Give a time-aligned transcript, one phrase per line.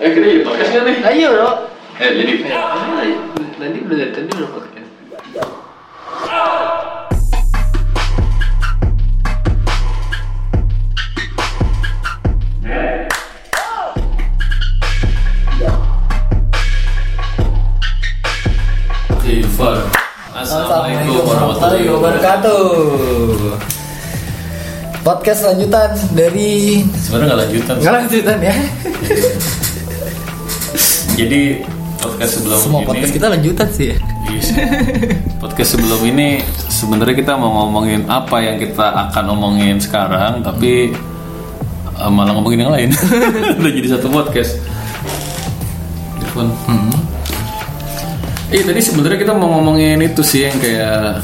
[0.00, 0.96] Eh kita jadi podcast nggak nih?
[1.12, 1.50] Ayo bro.
[2.00, 2.32] Eh jadi.
[3.60, 4.88] Tadi udah dari tadi udah podcast.
[20.40, 22.64] Assalamualaikum warahmatullahi wabarakatuh.
[25.04, 27.74] Podcast lanjutan dari Sebenarnya nggak lanjutan.
[27.76, 28.54] nggak lanjutan ya.
[31.14, 31.60] Jadi
[32.00, 32.88] podcast sebelum Semua ini.
[32.88, 33.96] podcast kita lanjutan sih ya.
[34.30, 34.48] Yes.
[35.36, 36.28] Podcast sebelum ini
[36.70, 40.94] sebenarnya kita mau ngomongin apa yang kita akan omongin sekarang, tapi
[41.98, 42.90] eh, malah ngomongin yang lain.
[43.60, 44.56] Udah jadi satu podcast.
[46.20, 46.48] Telepon.
[48.50, 51.22] Eh tadi sebenarnya kita mau ngomongin itu sih yang kayak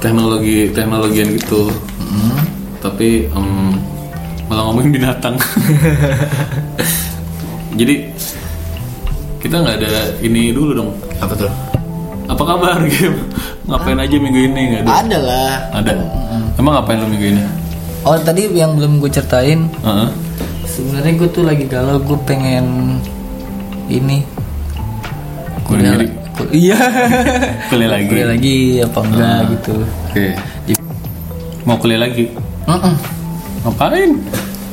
[0.00, 1.68] teknologi teknologian gitu.
[2.80, 3.76] Tapi em,
[4.48, 5.36] malah ngomongin binatang.
[7.80, 8.12] Jadi
[9.40, 9.90] kita nggak ada
[10.20, 10.90] ini dulu dong.
[11.18, 11.50] Apa tuh?
[12.26, 13.14] Apa kabar Gim?
[13.64, 14.90] Ngapain aja minggu ini nggak ada?
[15.00, 15.52] Ada lah.
[15.74, 15.92] Ada.
[16.54, 17.42] Emang ngapain lo minggu ini?
[18.02, 19.66] Oh tadi yang belum gue ceritain.
[19.80, 20.08] Heeh.
[20.64, 21.98] Sebenarnya gue tuh lagi galau.
[21.98, 22.96] Gue pengen
[23.86, 24.22] ini.
[25.64, 25.96] Kuliah
[26.32, 26.78] kul- Iya.
[27.70, 28.06] Kuliah lagi.
[28.08, 29.74] Kuliah lagi apa enggak gitu.
[30.06, 30.26] Oke.
[31.62, 32.24] Mau kuliah lagi?
[32.64, 32.94] Mm-mm.
[33.62, 34.10] Ngapain?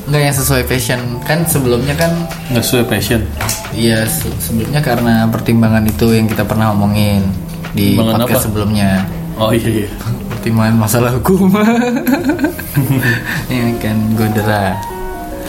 [0.08, 2.12] Enggak yang sesuai passion kan sebelumnya kan
[2.48, 3.22] Nggak sesuai passion.
[3.70, 7.28] Iya se- sebelumnya karena pertimbangan itu yang kita pernah omongin
[7.72, 8.46] di Pertimbangan podcast apa?
[8.46, 8.90] sebelumnya
[9.36, 9.88] Oh iya iya.
[10.32, 11.52] pertimbangan masalah hukum
[13.52, 14.74] ini kan godera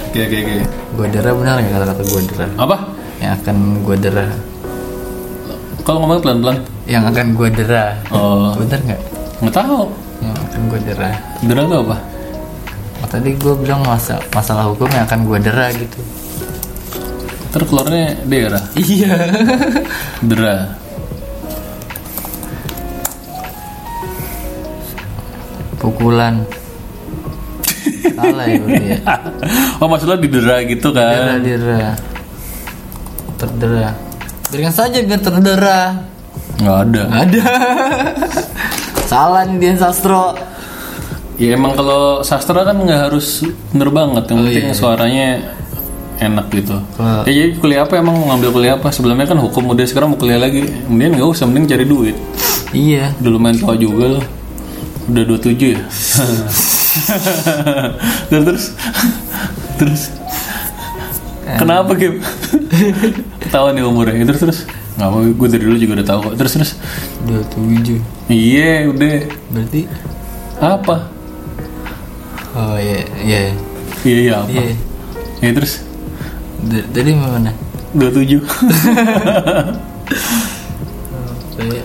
[0.08, 0.56] Oke oke oke.
[0.94, 2.76] godera benar ya kata-kata godera Apa?
[3.16, 4.26] yang akan godera
[5.80, 6.58] Kalau ngomong pelan-pelan.
[6.84, 8.52] yang akan godera Oh.
[8.56, 9.00] bener nggak
[9.38, 9.80] Nggak tahu.
[10.18, 11.96] yang akan godera Dera tuh apa?
[12.98, 16.00] Oh, tadi gue bilang masa masalah hukum yang akan godera gitu
[17.48, 18.60] Ntar keluarnya daerah.
[18.76, 19.08] iya
[20.20, 20.76] Dera.
[25.78, 26.42] pukulan
[28.12, 28.98] salah ya berarti ya
[29.80, 31.38] Oh maksudnya didera gitu Dera, kan?
[31.38, 31.82] dera.
[33.38, 33.88] Terdera.
[34.50, 35.80] Berikan saja biar terdera.
[36.58, 37.02] Nggak ada.
[37.06, 37.44] Nggak ada.
[39.10, 40.34] Salah nih Dian Sastro.
[41.38, 44.26] Ya emang kalau sastra kan nggak harus bener banget.
[44.26, 44.74] Yang Oh, penting iya.
[44.74, 45.26] suaranya
[46.18, 46.74] enak gitu.
[46.92, 48.90] Kalau- Ya jadi kuliah apa emang mau ngambil kuliah apa?
[48.90, 50.66] Sebelumnya kan hukum udah sekarang mau kuliah lagi.
[50.84, 52.16] Kemudian nggak usah mending cari duit.
[52.70, 53.14] Iya.
[53.16, 54.24] Dulu main tua juga loh.
[55.06, 55.80] Udah 27 ya.
[58.28, 58.74] Dan terus
[59.78, 60.02] terus
[61.54, 62.18] kenapa Kim?
[63.54, 64.14] Tahu nih umurnya.
[64.16, 64.58] Ya, Terus terus
[64.98, 66.34] nggak apa gue dari dulu juga udah tahu kok.
[66.36, 66.70] Terus terus
[67.22, 68.02] Dua tujuh.
[68.26, 69.14] iya udah
[69.48, 69.80] Berarti.
[70.58, 70.96] apa?
[72.50, 73.40] Oh iya iya.
[74.00, 74.50] Iya iya apa?
[74.50, 74.74] Iya.
[75.38, 75.72] Ya terus
[76.60, 77.52] D- Tadi mana?
[77.90, 78.42] 27
[81.50, 81.82] Saya.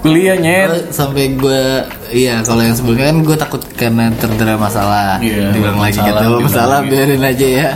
[0.00, 1.62] kuliah nyet sampai gue
[2.10, 6.40] iya kalau yang sebelumnya kan gue takut karena terdera masalah Iya, diulang lagi masalah, gitu
[6.40, 6.88] masalah lagi.
[6.88, 7.68] biarin aja ya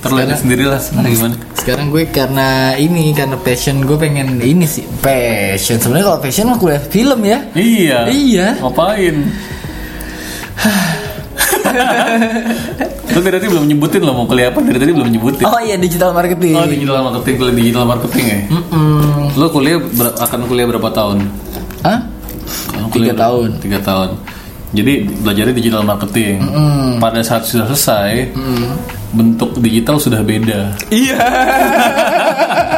[0.00, 4.88] terlihat sendiri lah sekarang gimana sekarang gue karena ini karena passion gue pengen ini sih
[4.96, 8.46] passion sebenarnya kalau passion mah kuliah film ya iya Iya.
[8.58, 9.16] ngapain
[13.10, 15.74] Lu dari tadi belum nyebutin lo mau kuliah apa dari tadi belum nyebutin oh iya
[15.74, 19.34] digital marketing Oh digital marketing kuliah digital marketing ya Mm-mm.
[19.34, 21.18] Lo kuliah ber- akan kuliah berapa tahun?
[21.82, 21.98] Hah?
[22.90, 23.48] Tiga tahun.
[23.58, 24.10] Tiga tahun
[24.70, 26.38] Jadi belajarnya digital marketing
[26.96, 28.30] Pada saat sudah selesai
[29.10, 31.18] Bentuk digital sudah beda Iya.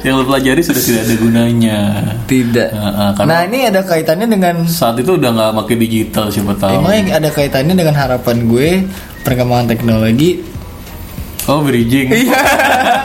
[0.00, 1.78] Yang lo pelajari sudah tidak ada gunanya
[2.24, 2.68] Tidak.
[2.72, 6.80] Nah, karena Nah ini ada kaitannya dengan saat itu udah nggak pakai digital siapa tahu.
[6.80, 8.70] emang ada kaitannya dengan harapan gue
[9.22, 10.40] perkembangan teknologi.
[11.48, 12.08] Oh bridging.
[12.12, 12.42] Iya.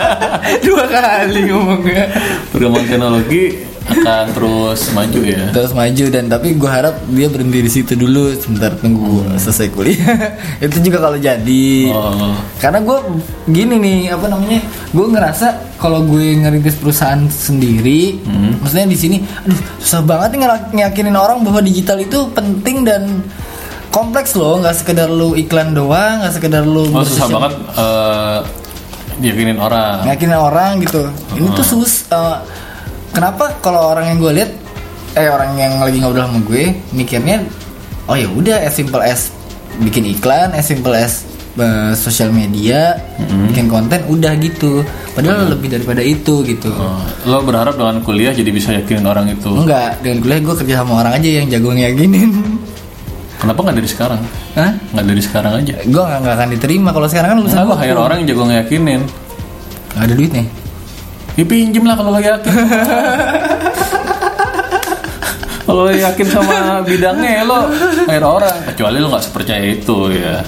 [0.65, 2.05] Dua kali ngomongnya.
[2.51, 3.43] Perkembangan teknologi
[3.85, 5.43] akan terus maju ya.
[5.53, 9.67] Terus maju dan tapi gue harap dia berhenti di situ dulu sebentar tunggu gue selesai
[9.69, 10.33] kuliah.
[10.65, 11.69] Itu juga kalau jadi.
[11.93, 12.97] Oh, Karena gue
[13.49, 14.59] gini nih apa namanya,
[14.89, 15.47] gue ngerasa
[15.77, 18.17] kalau gue ngerintis perusahaan sendiri,
[18.63, 20.39] maksudnya di sini, aduh susah banget nih
[20.81, 23.21] ngeyakinin orang bahwa digital itu penting dan
[23.93, 28.39] kompleks loh, nggak sekedar lu iklan doang, nggak sekedar lu oh susah banget eh
[29.23, 30.03] yakinin orang.
[30.03, 31.07] ngeyakinin orang gitu.
[31.37, 32.37] Ini tuh sus, eh,
[33.15, 34.51] kenapa kalau orang yang gue lihat,
[35.15, 37.39] eh orang yang lagi ngobrol sama gue mikirnya,
[38.05, 39.31] oh ya udah as simple as
[39.79, 41.23] bikin iklan, as simple as
[41.55, 42.99] eh, sosial media,
[43.47, 44.83] bikin konten, udah gitu.
[45.15, 46.67] Padahal lebih daripada itu gitu.
[46.75, 49.47] Oh, lo berharap dengan kuliah jadi bisa yakinin orang itu.
[49.47, 52.31] Enggak, dengan kuliah gue kerja sama orang aja yang jago ngeyakinin.
[53.35, 54.21] Kenapa nggak dari sekarang?
[54.59, 54.71] Hah?
[54.91, 55.73] Nggak dari sekarang aja.
[55.87, 59.01] Gue nggak akan diterima kalau sekarang kan lulusan Kenapa gua- hire orang yang jago ngeyakinin?
[59.95, 60.43] Gak ada duitnya.
[61.35, 62.53] Ya pinjem lah kalau lo yakin.
[65.65, 67.59] kalau lo yakin sama bidangnya ya lo
[68.07, 68.57] air orang.
[68.71, 70.39] Kecuali lo nggak sepercaya itu ya.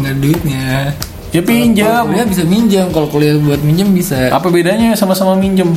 [0.00, 0.66] Gak ada duitnya.
[1.30, 2.10] Ya pinjam.
[2.10, 4.34] kuliah bisa minjem, kalau kuliah buat minjem bisa.
[4.34, 5.70] Apa bedanya sama-sama minjem?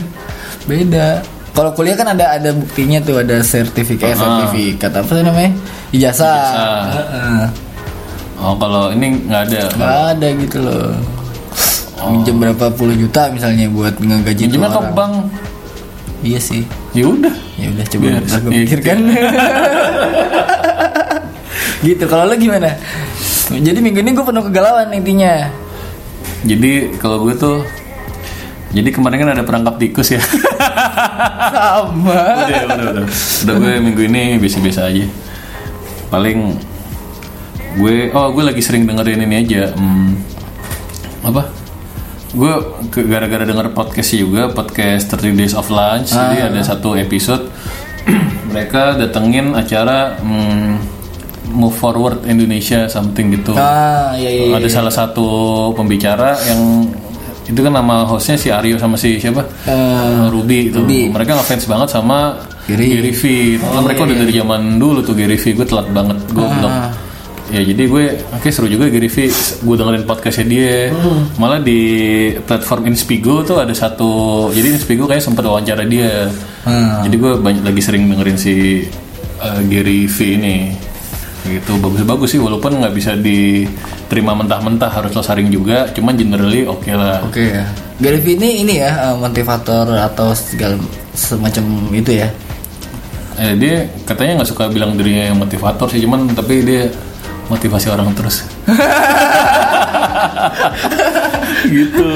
[0.65, 1.21] Beda.
[1.53, 4.49] Kalau kuliah kan ada ada buktinya tuh ada sertifikat, Ah.
[4.49, 5.53] sertifikat apa tuh namanya?
[5.93, 6.25] Ijazah.
[6.25, 6.81] Ijazah.
[6.97, 7.41] Heeh.
[8.41, 9.61] Oh kalau ini nggak ada.
[9.77, 10.89] Nggak ada gitu loh.
[12.11, 14.93] Minjem berapa puluh juta misalnya buat ngegaji Minjemnya ke orang.
[14.95, 15.13] bank.
[16.23, 16.63] Iya sih.
[16.95, 17.35] Ya udah.
[17.59, 18.97] Ya udah coba ntar gue iya, pikirkan.
[21.87, 22.03] gitu.
[22.07, 22.69] Kalau lo gimana?
[23.51, 25.51] Jadi minggu ini gue penuh kegalauan intinya.
[26.43, 27.63] Jadi kalau gue tuh
[28.73, 30.21] jadi kemarin kan ada perangkap tikus ya.
[31.53, 32.19] Sama.
[32.49, 33.05] udah, udah, udah.
[33.45, 35.05] Udah gue minggu ini biasa-biasa aja.
[36.09, 36.57] Paling
[37.77, 39.61] gue oh gue lagi sering dengerin ini aja.
[39.77, 40.17] Hmm,
[41.21, 41.62] apa?
[42.33, 42.53] Gue
[42.89, 46.09] gara-gara denger podcast juga podcast 30 Days of Lunch.
[46.09, 47.45] Jadi ada satu episode
[48.49, 50.71] mereka datengin acara hmm,
[51.53, 53.53] Move Forward Indonesia something gitu.
[53.53, 54.57] Ah, iya iya.
[54.57, 55.25] ada salah satu
[55.71, 56.89] pembicara yang
[57.43, 61.11] itu kan nama hostnya si Aryo sama si siapa Eh, Ruby itu Ruby.
[61.11, 62.87] mereka ngefans banget sama Gary.
[62.95, 63.23] Gary, V
[63.59, 66.73] Karena mereka udah dari zaman dulu tuh Gary V gue telat banget gue belum
[67.53, 69.29] ya jadi gue oke seru juga Gary V
[69.61, 70.73] gue dengerin podcastnya dia
[71.37, 71.79] malah di
[72.41, 74.09] platform Inspigo tuh ada satu
[74.49, 76.33] jadi Inspigo kayak sempat wawancara dia
[76.63, 77.03] Hmm.
[77.03, 78.87] jadi gue banyak lagi sering dengerin si
[79.37, 80.71] uh, Gary V ini
[81.43, 86.87] gitu bagus-bagus sih walaupun nggak bisa diterima mentah-mentah harus lo saring juga cuman generally oke
[86.87, 87.67] lah Oke ya.
[87.99, 90.79] Gary Vee ini ini ya eh, motivator atau segala
[91.11, 92.31] semacam itu ya.
[93.35, 96.87] Eh, dia katanya nggak suka bilang dirinya yang motivator sih, cuman tapi dia
[97.47, 98.43] motivasi orang terus.
[101.67, 102.09] gitu.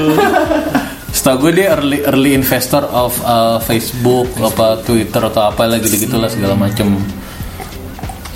[1.08, 6.06] Setahu gue dia early early investor of uh, Facebook, apa Twitter atau apa lah gitu
[6.06, 6.94] gitulah segala macem.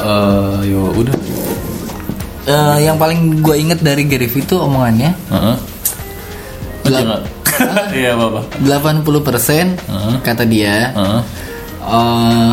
[0.03, 1.15] Eh, yo udah.
[2.43, 5.15] Eh, yang paling gue inget dari Gary Vee itu omongannya.
[6.83, 7.23] Baca nggak?
[7.93, 8.41] Iya apa apa.
[8.65, 11.21] 80% kata dia Heeh.
[11.85, 12.53] eh,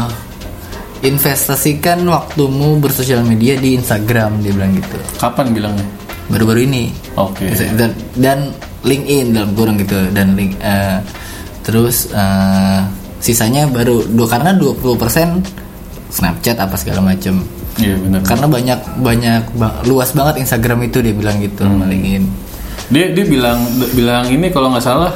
[1.02, 4.98] investasikan waktumu bersosial media di Instagram dia bilang gitu.
[5.16, 5.86] Kapan bilangnya?
[6.28, 6.84] Baru-baru ini.
[7.16, 7.50] Oke.
[7.74, 8.38] dan, dan
[8.80, 11.04] LinkedIn dalam kurung gitu dan link eh,
[11.62, 12.80] terus eh,
[13.20, 14.80] sisanya baru dua karena 20%
[16.10, 17.44] Snapchat apa segala macem
[17.76, 18.24] Iya benar.
[18.24, 21.76] karena banyak banyak ba- luas banget Instagram itu dia bilang gitu Hmm.
[21.76, 22.24] sama LinkedIn
[22.88, 23.60] Dia dia bilang
[23.92, 25.12] bilang ini kalau nggak salah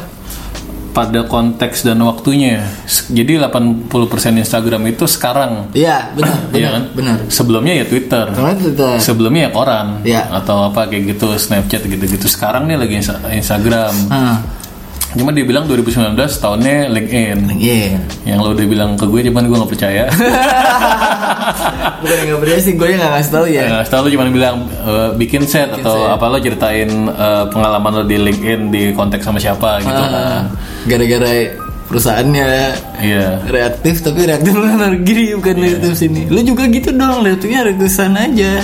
[0.94, 2.62] pada konteks dan waktunya.
[3.10, 3.90] Jadi 80%
[4.38, 5.74] Instagram itu sekarang.
[5.74, 6.84] iya benar Iya benar kan?
[6.94, 8.26] benar Sebelumnya ya Twitter.
[8.30, 8.70] karena itu
[9.00, 10.22] Sebelumnya ya koran Iya.
[10.32, 12.26] atau apa kayak gitu Snapchat gitu-gitu.
[12.26, 13.94] Sekarang nih lagi Insta- Instagram.
[14.08, 14.38] ah
[15.14, 17.40] Cuma dia bilang 2019 tahunnya LinkedIn.
[17.56, 20.04] iya Yang lo udah bilang ke gue cuman gue nggak percaya.
[22.02, 24.56] bukan nggak percaya sih gue yang nggak ngasih tahu ya Nah, setelah lo cuma bilang
[24.68, 29.38] eh, bikin set atau apa lo ceritain eh, pengalaman lo di LinkedIn di konteks sama
[29.38, 30.44] siapa gitu Ah, kan.
[30.86, 31.32] gara-gara
[31.84, 32.50] perusahaannya
[33.00, 33.26] Iya.
[33.46, 38.26] reaktif tapi reaktif lu negeri bukan reaktif sini lu juga gitu dong reaktifnya reaktif sana
[38.26, 38.64] aja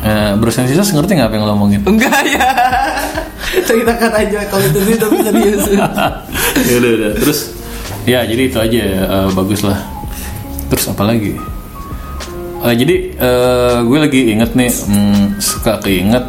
[0.00, 1.80] Eh, Bruce and Sisters ngerti nggak apa yang lo omongin?
[1.84, 2.48] enggak ya
[3.50, 7.12] kita kata aja kalau itu sih tapi serius ya udah udah.
[7.20, 7.38] Terus
[8.08, 9.78] ya jadi itu aja eh, bagus lah.
[10.70, 11.34] Terus apa lagi?
[12.60, 16.24] Eh, jadi eh, gue lagi inget nih hmm, suka keinget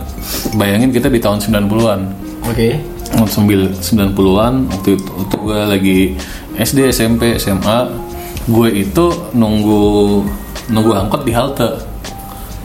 [0.55, 2.00] bayangin kita di tahun 90-an.
[2.48, 2.67] oke
[3.12, 6.00] Tahun 90-an waktu itu, waktu gue lagi
[6.55, 7.91] SD, SMP, SMA,
[8.48, 9.05] gue itu
[9.36, 9.84] nunggu
[10.72, 11.90] nunggu angkot di halte.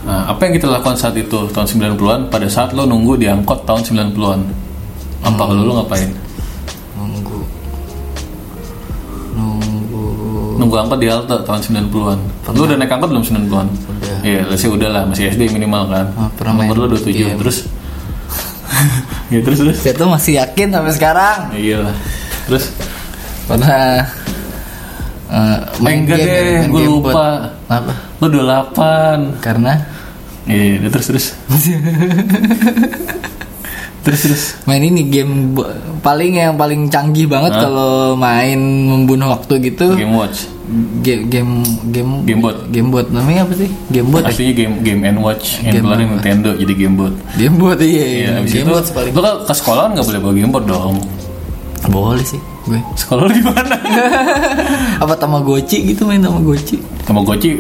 [0.06, 3.66] Nah, apa yang kita lakukan saat itu tahun 90-an pada saat lo nunggu di angkot
[3.66, 4.40] tahun 90-an?
[5.26, 6.10] Apa kalau lo ngapain?
[6.94, 7.38] nunggu
[9.34, 10.04] nunggu
[10.62, 11.58] Nunggu angkot di halte tahun
[11.90, 12.18] 90-an.
[12.54, 13.66] Lu udah naik angkot belum 90-an?
[13.66, 14.16] Udah.
[14.22, 16.06] Iya, let's say udah lah, masih SD minimal kan.
[16.14, 17.38] Ah, pernah Nomor lu 27 game.
[17.42, 17.66] terus.
[19.34, 19.76] ya terus terus.
[19.82, 21.94] saya tuh masih yakin sampai sekarang Ya, iyalah.
[22.46, 22.64] Terus
[23.46, 24.06] pernah
[25.34, 27.24] eh, main enggak game deh, main gue game lupa.
[27.66, 29.42] apa lu 28.
[29.42, 29.72] karena
[30.46, 31.26] Iya, udah, terus terus.
[34.06, 34.42] terus terus.
[34.62, 35.50] main ini game
[35.98, 38.54] paling yang paling canggih banget kalau main
[38.86, 40.46] membunuh waktu gitu Game Watch.
[41.02, 41.52] game game
[41.90, 42.70] game Gamebot.
[42.70, 44.30] gamebot namanya apa sih gamebot ya?
[44.30, 47.14] Aslinya game game and watch yang Game keluarin Nintendo jadi gamebot.
[47.34, 50.64] gamebot iya iya Iya, abis itu gamebot paling kan ke sekolah nggak boleh bawa gamebot
[50.64, 50.96] dong.
[51.86, 53.74] boleh sih gue Sekolah lu gimana?
[55.02, 57.58] apa tamagotchi gitu main tamagotchi Tamagotchi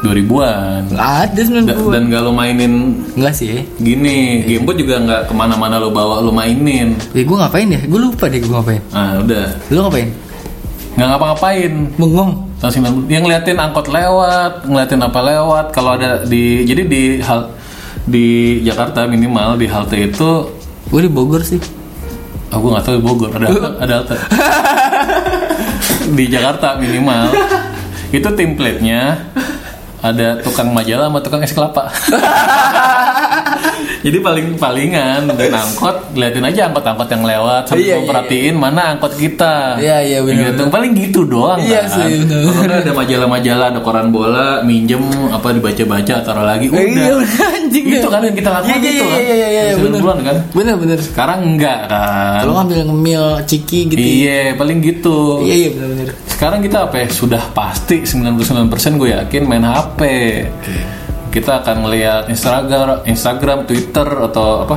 [0.00, 2.72] 2000-an Nggak ada Da- 90 dan gak lo mainin
[3.12, 3.68] Enggak sih.
[3.76, 6.96] gini gamebot juga nggak ke mana-mana lo bawa lo mainin.
[7.12, 7.80] Eh gue ngapain ya?
[7.84, 8.80] Gue lupa deh gue ngapain.
[8.90, 9.46] Ah udah.
[9.68, 10.08] Lu ngapain?
[10.90, 11.72] nggak ngapa-ngapain.
[11.94, 12.32] Bengong.
[12.58, 12.72] Tahun
[13.04, 15.66] 90 yang ngeliatin angkot lewat ngeliatin apa lewat.
[15.70, 17.52] Kalau ada di jadi di hal
[18.02, 18.26] di
[18.60, 20.48] Jakarta minimal di halte itu
[20.88, 21.60] Gue di Bogor sih.
[22.50, 23.30] Aku nggak tahu di Bogor.
[23.30, 23.46] Ada
[23.78, 24.16] ada halte.
[26.10, 27.30] Di Jakarta minimal.
[28.10, 29.30] Itu template-nya
[30.00, 31.88] ada tukang majalah sama tukang es kelapa
[34.00, 38.82] jadi paling palingan nungguin angkot liatin aja angkot-angkot yang lewat sambil Iya, iya, perhatiin mana
[38.96, 39.76] angkot kita.
[39.76, 40.62] Iya, iya, bener, gitu.
[40.68, 41.92] paling gitu doang Iya kan.
[42.08, 42.80] sih, bener.
[42.80, 46.80] Ada majalah-majalah ada koran bola minjem apa dibaca-baca taruh lagi udah.
[46.80, 47.12] Iya
[47.60, 47.84] anjing.
[48.00, 49.20] Itu kan yang kita lakukan Iya, iya, itu iya, kan.
[49.20, 50.00] iya, iya, iya, Di bener.
[50.00, 50.36] 90-an kan.
[50.52, 52.40] Bener bener sekarang enggak kan.
[52.40, 55.44] Kalau ngambil ngemil ciki gitu iya paling gitu.
[55.44, 57.06] Iya iya bener bener sekarang kita apa ya?
[57.12, 60.00] Sudah pasti 99% gue yakin main HP
[61.30, 64.76] kita akan ngelihat Instagram Instagram Twitter atau apa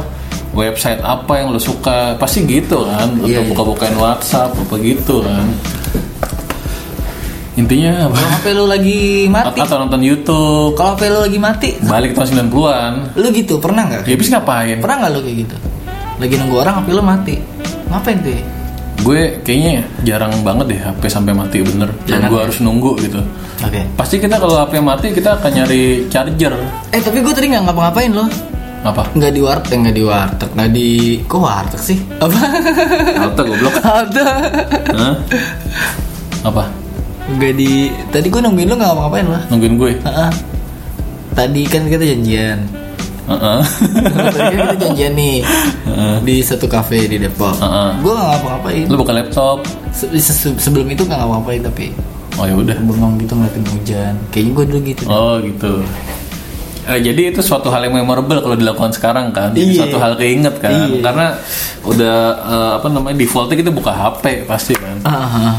[0.54, 2.14] website apa yang lo suka.
[2.16, 3.50] Pasti gitu kan Iya, atau iya.
[3.50, 5.46] buka-bukain WhatsApp apa gitu kan.
[7.54, 8.18] Intinya apa?
[8.18, 9.60] Kalau HP lu lagi mati.
[9.62, 10.74] Atau nonton YouTube.
[10.74, 11.70] Kalau HP lu lagi mati.
[11.86, 14.10] Balik tahun 90-an Lu gitu pernah nggak?
[14.10, 14.78] ya habis ngapain?
[14.82, 15.56] Pernah nggak lu kayak gitu?
[16.18, 17.36] Lagi nunggu orang HP lu mati.
[17.94, 18.42] Ngapain tuh ya?
[19.04, 21.92] Gue kayaknya jarang banget deh HP sampai mati bener.
[22.08, 22.44] Dan gue ya?
[22.48, 23.20] harus nunggu gitu.
[23.60, 23.84] Oke.
[24.00, 26.56] Pasti kita kalau HP mati kita akan nyari charger.
[26.96, 28.28] Eh tapi gue tadi nggak ngapa-ngapain loh.
[28.84, 29.08] Apa?
[29.16, 30.90] Nggak di warteg, nggak di warteg Nggak di...
[31.24, 32.00] Kok warteg sih?
[32.20, 32.36] Apa?
[33.16, 33.76] halte goblok.
[34.04, 34.28] Ada.
[34.92, 35.16] Hah?
[36.44, 36.64] apa?
[37.32, 37.88] Nggak di...
[38.12, 39.42] Tadi gue nungguin lu nggak ngapa-ngapain loh.
[39.52, 39.92] Nungguin gue?
[40.04, 40.32] Heeh.
[41.34, 42.84] Tadi kan kita janjian
[43.26, 43.60] Heeh.
[44.30, 45.38] Tadi kan kita janjian nih
[45.86, 46.16] Heeh.
[46.22, 47.90] Di satu cafe di Depok Heeh.
[48.00, 49.58] Gue nggak ngapa-ngapain lu buka laptop
[49.92, 51.86] Se- se- Sebelum itu nggak ngapa-ngapain tapi
[52.34, 55.74] oh ya udah Bengong gitu ngeliatin hujan Kayaknya gue dulu gitu oh gitu
[56.84, 59.72] Eh, jadi itu suatu hal yang memorable kalau dilakukan sekarang kan Iya.
[59.80, 61.00] suatu hal keinget kan Iya.
[61.00, 61.26] karena
[61.82, 65.56] udah eh, apa namanya defaultnya kita buka HP pasti kan ah.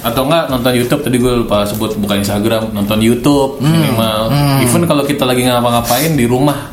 [0.00, 4.32] Atau enggak nonton YouTube tadi gue lupa sebut buka Instagram nonton YouTube minimal.
[4.64, 6.72] Even kalau kita lagi ngapa-ngapain di rumah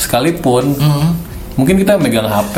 [0.00, 0.72] sekalipun
[1.60, 2.56] mungkin kita megang HP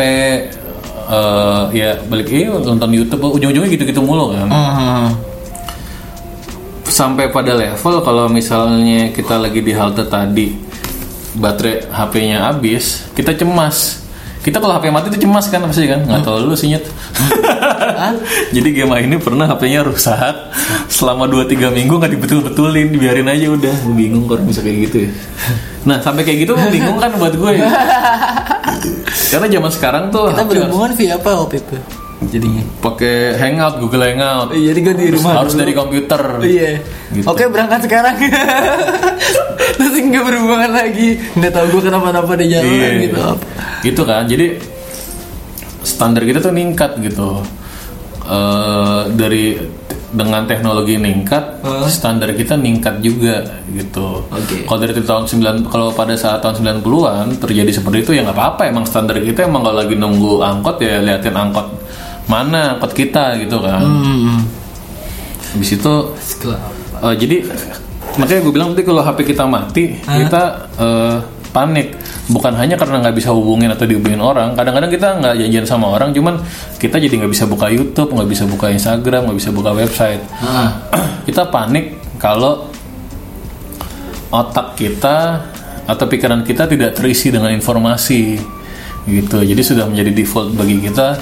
[1.10, 4.46] eh, ya balik eh nonton YouTube ujung-ujungnya gitu-gitu mulu kan.
[4.54, 5.10] Ah,
[6.86, 10.54] sampai pada level kalau misalnya kita lagi di halte tadi
[11.34, 14.03] baterai HP-nya habis kita cemas
[14.44, 16.04] kita kalau HP mati itu cemas kan pasti kan?
[16.04, 16.84] Nggak tahu lu sih Nyet.
[18.56, 20.52] jadi game ini pernah HP-nya rusak.
[20.92, 23.72] Selama 2-3 minggu nggak dibetul-betulin dibiarin aja udah.
[23.96, 25.10] Bingung kalau bisa kayak gitu ya.
[25.88, 27.52] Nah sampai kayak gitu bingung kan buat gue.
[29.32, 32.03] Karena zaman sekarang tuh Kita berhubungan via apa waktu itu?
[32.24, 35.60] Jadinya pakai Hangout Google Hangout Iya, jadi gue di rumah harus dulu.
[35.60, 36.70] dari komputer Iya.
[37.10, 37.26] Gitu.
[37.26, 38.14] Oke berangkat sekarang.
[39.76, 41.18] Terus nggak berhubungan lagi.
[41.34, 42.88] Nggak tahu gue kenapa-napa di jalan Iya.
[43.02, 43.22] gitu.
[43.82, 44.24] Gitu kan.
[44.24, 44.46] Jadi
[45.80, 47.42] standar kita tuh meningkat gitu.
[48.24, 49.44] Eh dari
[50.14, 51.90] dengan teknologi meningkat, Hah?
[51.90, 54.22] standar kita meningkat juga gitu.
[54.24, 54.62] Oke.
[54.62, 58.62] Kalau dari tahun 9 kalau pada saat tahun 90-an terjadi seperti itu ya nggak apa-apa
[58.64, 61.66] emang standar kita emang kalau lagi nunggu angkot ya liatin angkot
[62.30, 63.84] mana angkot kita gitu kan.
[63.84, 64.44] Hmm.
[65.54, 65.92] Habis itu
[67.04, 67.36] Eh, jadi
[68.14, 70.42] makanya gue bilang nanti kalau HP kita mati kita
[70.80, 71.16] eh,
[71.52, 71.94] panik.
[72.24, 74.56] Bukan hanya karena nggak bisa hubungin atau dihubungin orang.
[74.56, 76.40] Kadang-kadang kita nggak janjian sama orang cuman
[76.80, 80.22] kita jadi nggak bisa buka YouTube nggak bisa buka Instagram nggak bisa buka website.
[81.28, 82.68] Kita panik kalau
[84.28, 85.40] otak kita
[85.88, 88.36] atau pikiran kita tidak terisi dengan informasi
[89.08, 89.40] gitu.
[89.40, 91.16] Jadi sudah menjadi default bagi kita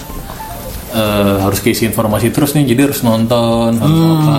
[0.92, 4.34] eh, harus keisi informasi terus nih jadi harus nonton harus apa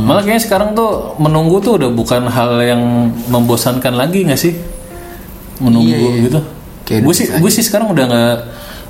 [0.00, 2.82] malah kayaknya sekarang tuh menunggu tuh udah bukan hal yang
[3.26, 4.54] membosankan lagi nggak sih
[5.58, 6.24] menunggu Iya, iya.
[6.26, 6.40] gitu
[7.00, 8.36] gue sih gue sih sekarang udah nggak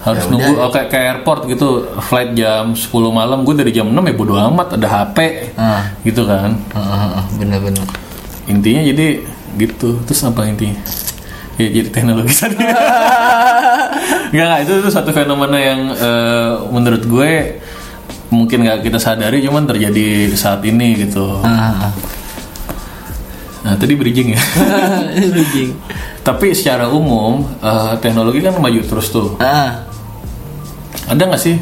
[0.00, 0.64] harus Ya nunggu udah.
[0.64, 1.68] oh, kayak kayak airport gitu
[2.00, 5.18] flight jam 10 malam gue dari jam 6 ya bodo amat ada HP
[5.54, 5.92] Ah.
[6.00, 7.24] gitu kan Ah, ah, ah.
[7.34, 7.84] Bener-bener.
[8.46, 9.20] intinya jadi
[9.56, 10.80] gitu terus apa intinya
[11.60, 12.56] ya jadi teknologi tadi
[14.32, 17.60] nggak nggak itu itu satu fenomena yang eh, menurut gue
[18.30, 21.92] mungkin nggak kita sadari cuman terjadi saat ini gitu Ah, ah.
[23.60, 24.40] nah tadi bridging ya
[25.34, 25.74] Bridging.
[26.20, 29.84] tapi secara umum eh, teknologi kan maju terus tuh Ah.
[31.06, 31.58] ada nggak sih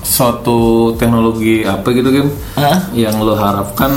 [0.00, 2.88] suatu teknologi apa gitu Kim Ah.
[2.92, 3.90] yang lo harapkan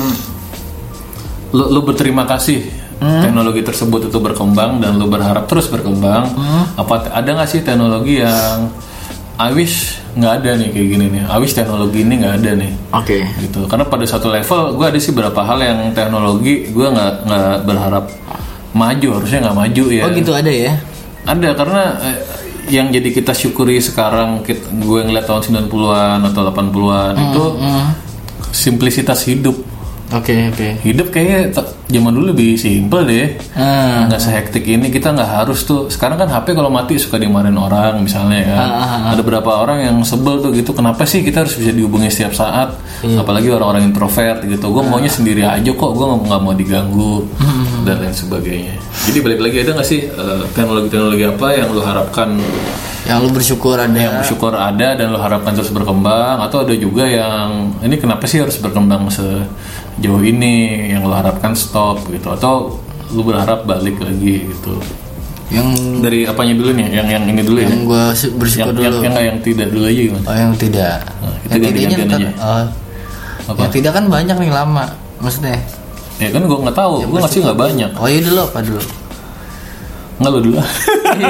[1.50, 2.66] lo, lo berterima kasih
[2.98, 6.34] teknologi tersebut itu berkembang dan lo berharap terus berkembang.
[6.76, 8.70] Apa ada nggak sih teknologi yang
[9.38, 11.24] I wish nggak ada nih kayak gini nih.
[11.30, 12.72] I wish teknologi ini nggak ada nih.
[12.90, 13.22] Oke.
[13.38, 13.70] gitu.
[13.70, 18.06] Karena pada satu level gue ada sih beberapa hal yang teknologi gue nggak nggak berharap
[18.74, 20.04] maju harusnya nggak maju ya.
[20.06, 20.74] Oh gitu ada ya?
[21.28, 22.18] ada karena eh,
[22.72, 27.44] yang jadi kita syukuri sekarang kit- gue ngeliat tahun 90-an atau 80-an itu
[28.52, 29.56] simplisitas hidup.
[30.08, 30.88] Oke oke.
[30.88, 31.52] hidup kayaknya
[31.88, 33.40] zaman dulu lebih simpel deh.
[33.56, 35.88] Ah, nggak sehektik ini kita nggak harus tuh.
[35.88, 38.58] Sekarang kan HP kalau mati suka dimarahin orang misalnya ya.
[39.16, 42.76] Ada beberapa orang yang sebel tuh gitu kenapa sih kita harus bisa dihubungi setiap saat?
[43.04, 44.68] Apalagi orang-orang introvert gitu.
[44.68, 47.24] Gue maunya sendiri aja kok gue nggak mau diganggu
[47.88, 48.76] dan lain sebagainya.
[49.08, 52.36] Jadi balik lagi ada nggak sih eh, teknologi-teknologi apa yang lo harapkan?
[53.08, 53.96] Yang lu bersyukur ada.
[53.96, 56.44] yang bersyukur ada dan lo harapkan terus berkembang?
[56.44, 59.08] Atau ada juga yang ini kenapa sih harus berkembang
[59.98, 60.54] sejauh ini
[60.88, 62.78] yang lo harapkan stop gitu atau
[63.08, 64.78] lo berharap balik lagi gitu
[65.48, 65.68] Yang
[66.00, 68.04] dari apanya dulu nih yang yang ini dulu ya yang gue
[68.36, 69.02] bersyukur yang, yang, dulu.
[69.02, 70.98] yang nggak yang tidak dulu aja gimana Oh yang tidak.
[71.18, 72.30] Nah, kita yang tidaknya ntar- aja.
[72.38, 72.66] oh.
[73.48, 73.58] Apa?
[73.58, 74.86] Yang tidak kan banyak nih lama.
[75.18, 75.56] Maksudnya.
[76.18, 78.82] ya kan gue nggak tahu gue ngasih nggak banyak Oh iya dulu apa dulu?
[80.18, 80.58] nggak lo dulu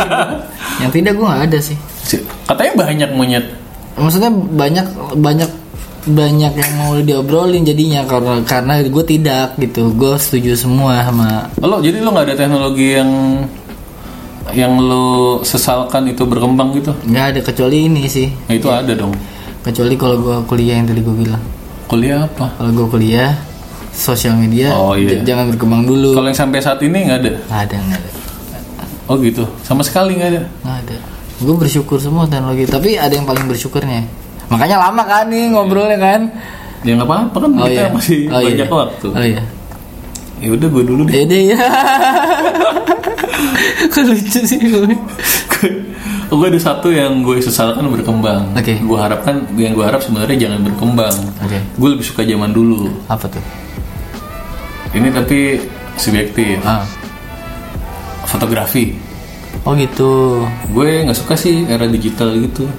[0.82, 1.78] yang tidak gue nggak ada sih.
[2.02, 3.46] Si- katanya banyak monyet
[3.94, 4.86] Maksudnya banyak
[5.18, 5.50] banyak
[6.08, 9.92] banyak yang mau diobrolin jadinya karena karena gue tidak gitu.
[9.94, 13.12] Gue setuju semua sama lo jadi lo nggak ada teknologi yang
[14.56, 18.32] yang lo sesalkan itu berkembang gitu nggak ada kecuali ini sih.
[18.48, 19.12] nah, itu ada dong
[19.60, 21.44] Kecuali kalau gue kuliah yang tadi gue bilang.
[21.92, 23.36] kuliah apa Kalau gue kuliah
[23.92, 25.20] sosial media Oh, iya.
[25.28, 26.16] jangan berkembang dulu.
[26.16, 27.32] Kalau yang sampai saat ini nggak ada.
[27.52, 28.12] Nggak ada nggak ada
[29.08, 29.44] Oh gitu.
[29.68, 30.42] Sama sekali nggak ada.
[30.64, 30.98] nggak ada.
[31.44, 34.08] Gue bersyukur semua teknologi tapi ada yang paling bersyukurnya.
[34.48, 36.22] Makanya lama kan nih ngobrolnya kan.
[36.86, 37.92] Ya nggak apa-apa kan Oh kita iya.
[37.92, 38.48] masih Oh, iya.
[38.54, 39.08] banyak waktu.
[39.12, 39.42] Oh iya.
[40.38, 41.26] Ya udah gue dulu deh.
[41.26, 41.58] Deh ya.
[43.94, 44.94] Kok lucu sih gue.
[46.38, 48.54] gue ada satu yang gue sesalkan berkembang.
[48.54, 48.78] Oke.
[48.78, 51.16] Gue harapkan yang gue harap sebenarnya jangan berkembang.
[51.42, 51.58] Oke.
[51.76, 52.88] Gue lebih suka zaman dulu.
[53.10, 53.42] Apa tuh?
[54.94, 55.58] Ini tapi
[55.98, 56.62] subjektif.
[56.62, 56.86] Ah.
[58.24, 58.94] Fotografi.
[59.66, 60.46] Oh gitu.
[60.70, 62.70] Gue nggak suka sih era digital gitu.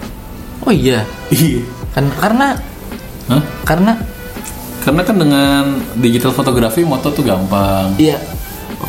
[0.69, 1.01] Oh iya.
[1.29, 1.65] Iya.
[1.91, 2.53] Kan karena
[3.27, 3.43] Hah?
[3.65, 3.93] karena
[4.79, 5.65] Karena kan dengan
[5.97, 7.93] digital fotografi moto tuh gampang.
[7.97, 8.21] iya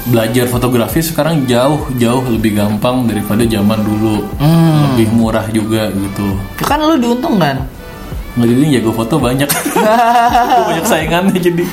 [0.06, 4.94] belajar fotografi sekarang jauh jauh lebih gampang daripada zaman dulu Hmm.
[4.94, 7.58] lebih murah juga gitu kan lu diuntungkan.
[8.30, 9.50] nggak jadi jago foto banyak
[10.70, 11.64] banyak saingannya jadi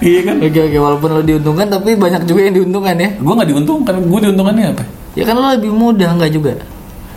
[0.00, 3.08] iya kan Oke oke walaupun lu diuntungkan tapi banyak juga yang diuntungkan ya.
[3.16, 6.52] gue nggak diuntungkan gue diuntungkannya apa Ya kan lu lebih mudah enggak juga.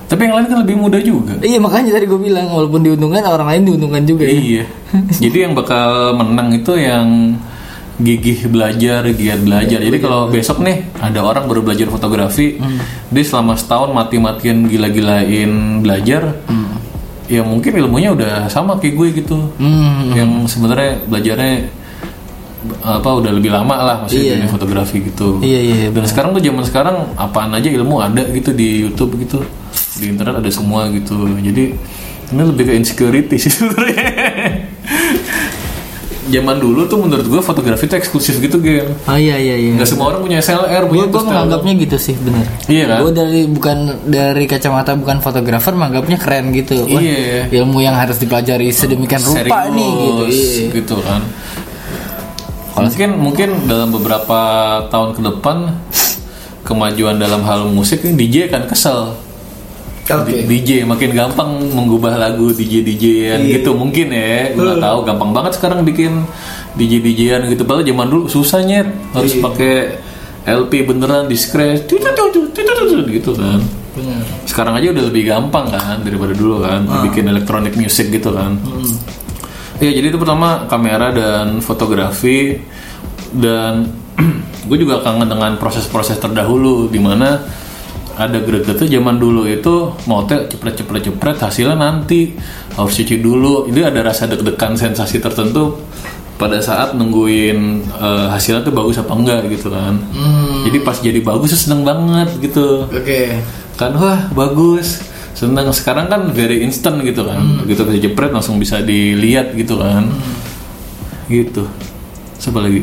[0.08, 1.36] Tapi yang lain kan lebih mudah juga.
[1.43, 4.32] Iya makanya tadi gue bilang walaupun diuntungkan orang lain diuntungkan juga ya.
[4.34, 4.63] iya.
[5.24, 7.36] Jadi yang bakal menang itu yang
[7.98, 9.80] gigih belajar giat belajar.
[9.82, 12.56] Jadi kalau besok nih ada orang baru belajar fotografi
[13.10, 16.38] dia selama setahun mati-matian gila-gilain belajar
[17.28, 19.38] ya mungkin ilmunya udah sama kayak gue gitu.
[19.60, 20.15] Hmm.
[20.15, 21.54] yang sebenarnya belajarnya
[22.84, 24.34] apa udah lebih lama lah maksudnya Iya.
[24.39, 25.28] dunia fotografi gitu.
[25.43, 25.89] Iya iya iya.
[25.91, 29.43] dan sekarang tuh zaman sekarang apaan aja ilmu ada gitu di YouTube gitu
[29.97, 31.73] di internet ada semua gitu jadi
[32.27, 34.07] ini lebih ke insecurity sih sebenarnya
[36.27, 39.71] zaman dulu tuh menurut gue fotografi tuh eksklusif gitu game Oh iya iya iya.
[39.79, 42.43] nggak semua orang punya SLR punya Gue menganggapnya gitu sih bener.
[42.67, 42.99] Iya kan?
[42.99, 43.77] Gue dari bukan
[44.12, 46.83] dari kacamata bukan fotografer menganggapnya keren gitu.
[46.83, 47.47] Wah, Iya.
[47.47, 50.23] Ilmu yang harus dipelajari sedemikian rupa serius nih gitu.
[50.27, 50.63] Iya.
[50.83, 51.21] gitu kan
[52.77, 54.39] mungkin mungkin dalam beberapa
[54.93, 55.57] tahun ke depan
[56.62, 59.17] kemajuan dalam hal musik ini DJ kan kesel
[60.10, 60.39] Oke.
[60.41, 63.60] DJ makin gampang mengubah lagu DJ DJan Iya.
[63.60, 66.24] gitu mungkin ya gue nggak tahu gampang banget sekarang bikin
[66.74, 69.43] DJ DJan gitu padahal zaman dulu susahnya harus Iya.
[69.43, 69.74] pakai
[70.48, 71.91] LP beneran di scratch
[73.10, 73.60] gitu kan
[73.93, 74.22] Bener.
[74.46, 77.04] sekarang aja udah lebih gampang kan daripada dulu kan Ah.
[77.04, 78.93] bikin electronic music gitu kan Hmm.
[79.78, 82.58] Iya jadi itu pertama kamera dan fotografi
[83.30, 83.91] dan
[84.67, 87.46] gue juga kangen dengan proses-proses terdahulu di mana
[88.17, 92.34] ada gregetnya zaman dulu itu mau teh cepret cepret cepret hasilnya nanti.
[92.73, 93.69] Harus cuci dulu.
[93.69, 95.77] Ini ada rasa deg-degan sensasi tertentu
[96.38, 99.97] pada saat nungguin eh, hasilnya tuh bagus apa enggak gitu kan.
[100.13, 100.65] Hmm.
[100.69, 102.89] jadi pas jadi bagus seneng banget gitu.
[102.89, 103.38] Oke.
[103.77, 105.06] kan wah bagus.
[105.38, 107.62] Senang sekarang kan very instant gitu kan.
[107.69, 110.10] Gitu bisa jepret langsung bisa dilihat gitu kan.
[111.30, 111.69] Gitu.
[112.41, 112.82] Siapa lagi?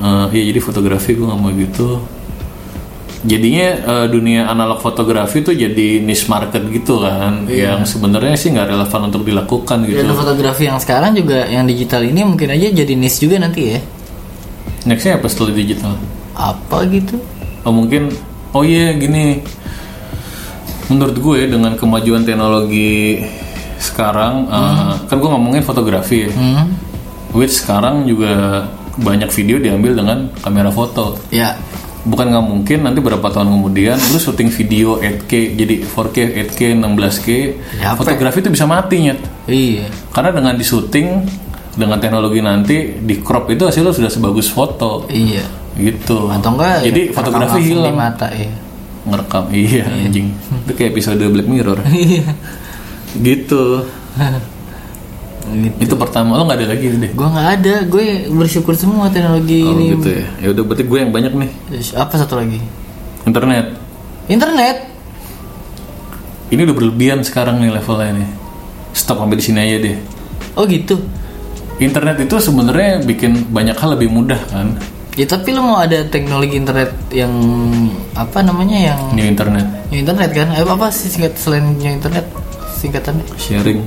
[0.00, 2.00] Eh, iya jadi fotografi gue nggak mau gitu
[3.20, 8.68] jadinya eh, dunia analog fotografi tuh jadi niche market gitu kan yang sebenarnya sih nggak
[8.70, 12.92] relevan untuk dilakukan gitu Dan fotografi yang sekarang juga yang digital ini mungkin aja jadi
[12.94, 13.80] niche juga nanti ya.
[14.82, 15.92] nextnya apa setelah digital
[16.32, 17.20] Apa gitu?
[17.60, 18.08] oh mungkin
[18.50, 19.44] oh iya gini
[20.88, 23.20] menurut gue dengan kemajuan teknologi
[23.76, 26.72] sekarang uh, kan gue ngomongin fotografi ya Hmm.
[27.30, 28.64] which sekarang juga
[28.96, 31.54] banyak video diambil dengan kamera foto Ya.
[32.04, 36.16] Bukan nggak mungkin nanti berapa tahun kemudian lu syuting video 8K jadi 4K
[36.48, 37.28] 8K 16K
[37.76, 39.20] Ya, fotografi itu bisa mati nyet.
[39.50, 39.90] Iya.
[40.14, 41.08] karena dengan di syuting
[41.76, 45.06] dengan teknologi nanti di crop itu hasilnya sudah sebagus foto.
[45.10, 45.44] Iya.
[45.78, 46.28] gitu.
[46.28, 48.52] Atau enggak jadi ya, fotografi hilang di mata ya.
[49.00, 49.84] ngerekam iya.
[49.88, 50.28] anjing.
[50.66, 51.78] Itu kayak episode Black Mirror.
[51.88, 52.26] Iya.
[53.10, 53.82] gitu
[55.52, 55.76] gitu.
[55.80, 59.72] itu pertama lo nggak ada lagi deh Gue nggak ada, gue bersyukur semua teknologi oh
[59.72, 59.84] ini.
[59.94, 61.50] gitu ya ya udah berarti gue yang banyak nih
[61.94, 62.58] Apa satu lagi?
[63.22, 63.76] internet
[64.26, 64.76] Internet.
[66.48, 68.28] ini udah berlebihan sekarang nih levelnya nih
[68.92, 69.96] stop sampai di sini aja deh
[70.52, 70.98] Oh gitu.
[71.78, 74.74] internet itu sebenarnya bikin banyak hal lebih mudah kan
[75.12, 77.34] Ya tapi lo mau ada teknologi internet yang
[78.14, 80.54] apa namanya yang new internet new internet kan?
[80.54, 82.24] Eh, apa sih singkat selain new internet
[82.72, 83.26] singkatannya?
[83.36, 83.82] sharing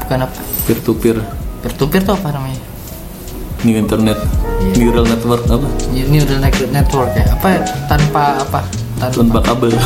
[0.00, 0.40] Bukan apa?
[0.64, 1.18] peer to peer
[1.60, 2.60] Peer to peer tuh apa namanya?
[3.62, 4.18] new internet
[4.74, 7.26] neural network apa New neural net- network ya?
[7.30, 7.60] Apa ya?
[7.86, 8.60] tanpa apa?
[8.98, 9.70] Tanpa tanpa kabel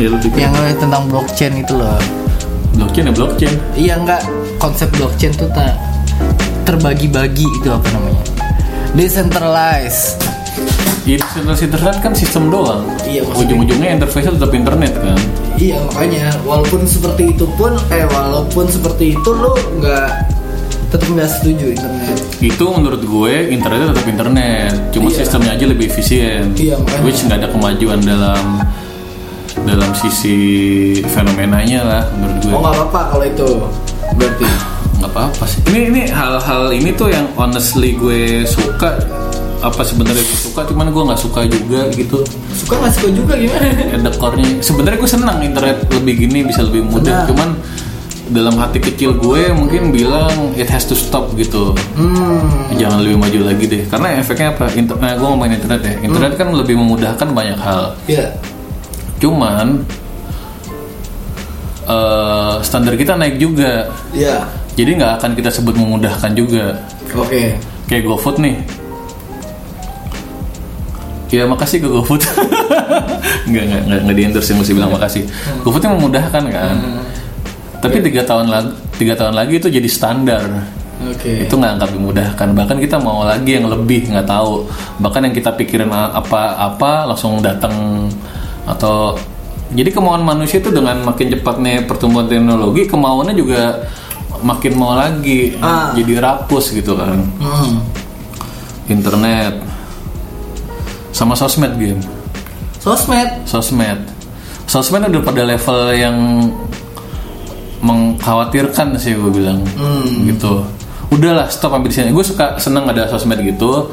[0.00, 2.00] ya yang tentang blockchain itu loh.
[2.72, 4.22] blockchain ya blockchain Iya enggak
[4.56, 5.76] konsep blockchain tuh tak
[6.64, 8.22] terbagi-bagi itu apa namanya?
[8.94, 10.20] Decentralized.
[11.02, 12.86] Ya, desentralisasi internet kan sistem doang.
[13.02, 13.26] Iya.
[13.26, 15.18] Ujung-ujungnya interface tetap internet kan.
[15.58, 19.50] Iya makanya walaupun seperti itu pun eh walaupun seperti itu lo
[19.82, 20.08] nggak
[20.88, 22.16] tetap nggak setuju internet.
[22.38, 24.72] Itu menurut gue internet tetap internet.
[24.94, 25.16] Cuma Iya.
[25.18, 26.54] sistemnya aja lebih efisien.
[26.54, 27.02] Iya, makanya.
[27.02, 28.44] Which nggak ada kemajuan dalam
[29.62, 30.36] dalam sisi
[31.04, 32.52] fenomenanya lah menurut gue.
[32.54, 33.48] Oh nggak apa-apa kalau itu
[34.14, 34.46] berarti.
[35.02, 35.58] nggak apa-apa sih.
[35.66, 39.02] Ini ini hal-hal ini tuh yang honestly gue suka
[39.62, 42.18] apa sebenarnya gue suka cuman gue nggak suka juga gitu
[42.52, 43.68] Suka nggak suka juga gimana?
[43.94, 47.28] ada core-nya sebenarnya gue senang internet lebih gini bisa lebih mudah Benar.
[47.30, 47.48] cuman
[48.28, 52.74] dalam hati kecil gue mungkin bilang it has to stop gitu Hmm.
[52.74, 56.32] jangan lebih maju lagi deh karena efeknya apa internet nah, gue ngomongin internet ya internet
[56.34, 58.32] kan lebih memudahkan banyak hal Ya.
[59.18, 59.84] cuman
[61.84, 64.42] eh, standar kita naik juga Ya.
[64.74, 66.78] jadi nggak akan kita sebut memudahkan juga
[67.12, 67.58] Oke.
[67.84, 68.56] kayak GoFood nih
[71.32, 72.22] ya makasih ke GoFood
[73.48, 75.24] nggak nggak nggak nggak di endorse mesti bilang makasih.
[75.64, 76.76] GoFood yang memudahkan kan?
[77.80, 80.44] Tapi tiga tahun lagi tiga tahun lagi itu jadi standar.
[81.02, 81.50] Oke.
[81.50, 84.70] itu nggak nggak memudahkan bahkan kita mau lagi yang lebih nggak tahu.
[85.02, 88.06] Bahkan yang kita pikirin apa-apa langsung datang
[88.62, 89.18] atau
[89.74, 93.82] jadi kemauan manusia itu dengan makin cepatnya pertumbuhan teknologi kemauannya juga
[94.46, 95.90] makin mau lagi Ah.
[95.90, 97.18] jadi rapus gitu kan.
[97.42, 97.82] Hmm.
[98.86, 99.71] internet
[101.12, 102.00] sama sosmed game
[102.82, 103.46] Sosmed.
[103.46, 104.00] sosmed.
[104.66, 106.16] Sosmed udah pada level yang
[107.78, 109.62] mengkhawatirkan sih gue bilang.
[109.78, 110.26] Hmm.
[110.26, 110.66] gitu.
[111.14, 112.10] Udahlah stop ambil sini.
[112.10, 113.86] Gue suka seneng ada sosmed gitu.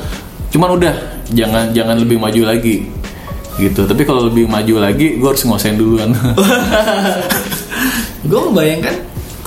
[0.50, 0.94] Cuman udah
[1.38, 2.90] jangan jangan lebih maju lagi.
[3.62, 3.86] Gitu.
[3.86, 6.10] Tapi kalau lebih maju lagi gue harus nguasain duluan.
[8.30, 8.96] Gue membayangkan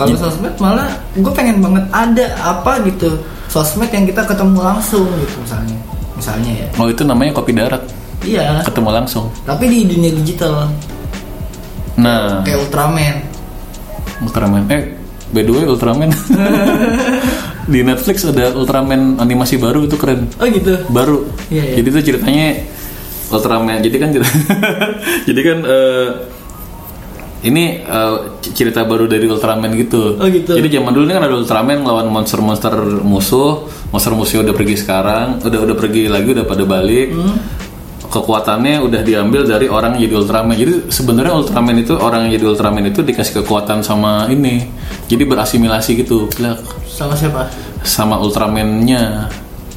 [0.01, 3.21] kalau sosmed malah gue pengen banget ada apa gitu.
[3.53, 5.77] Sosmed yang kita ketemu langsung gitu misalnya
[6.23, 6.67] misalnya ya.
[6.79, 7.83] Oh itu namanya kopi darat.
[8.23, 8.63] Iya.
[8.63, 9.27] Ketemu langsung.
[9.43, 10.71] Tapi di dunia digital.
[11.99, 12.47] Nah.
[12.47, 13.15] Kayak Ultraman.
[14.23, 14.63] Ultraman.
[14.71, 14.83] Eh
[15.35, 16.15] by the way Ultraman.
[17.73, 20.31] Di Netflix ada Ultraman animasi baru itu keren.
[20.39, 20.79] Oh gitu?
[20.95, 21.27] Baru.
[21.51, 21.75] Iya, iya.
[21.83, 22.47] Jadi itu ceritanya
[23.35, 23.83] Ultraman.
[23.83, 24.11] Jadi kan
[25.29, 26.07] jadi kan eh,
[27.43, 30.17] ini c- cerita baru dari Ultraman gitu.
[30.19, 30.55] Oh, gitu.
[30.55, 33.67] Jadi zaman dulu ini kan ada Ultraman lawan monster-monster musuh.
[33.91, 37.11] Monster musuh udah pergi sekarang, udah udah pergi lagi udah pada balik.
[37.11, 37.37] Hmm.
[38.13, 40.55] Kekuatannya udah diambil dari orang yang jadi Ultraman.
[40.55, 44.63] Jadi sebenarnya Ultraman itu orang yang jadi Ultraman itu dikasih kekuatan sama ini.
[45.09, 46.29] Jadi berasimilasi gitu.
[46.87, 47.49] Sama siapa
[47.83, 49.27] sama Ultraman-nya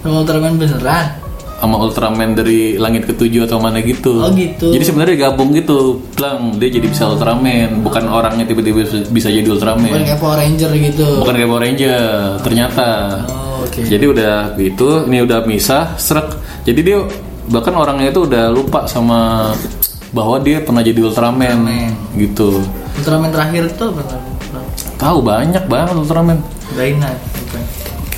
[0.05, 1.24] sama Ultraman beneran
[1.55, 4.21] sama Ultraman dari langit ketujuh atau mana gitu.
[4.21, 4.69] Oh, gitu.
[4.75, 9.87] Jadi sebenarnya gabung gitu, plang dia jadi bisa Ultraman, bukan orangnya tiba-tiba bisa jadi Ultraman.
[9.89, 12.03] bukan kayak Power Ranger gitu Bukan kayak Power Ranger,
[12.43, 12.87] ternyata.
[13.31, 16.35] oh, oke Jadi udah gitu, ini udah misah, serak.
[16.67, 16.97] Jadi dia
[17.47, 19.49] bahkan orangnya itu udah lupa sama
[20.11, 22.19] bahwa dia pernah jadi Ultraman, Ultraman.
[22.19, 22.49] gitu.
[23.01, 24.19] Ultraman terakhir tuh bener
[24.95, 26.39] Tahu banyak banget Ultraman.
[26.71, 27.61] Dyna bukan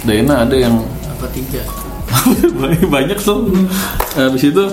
[0.06, 0.76] Dayana ada yang
[1.10, 1.62] apa tiga
[2.94, 3.52] banyak tuh.
[4.16, 4.64] Habis itu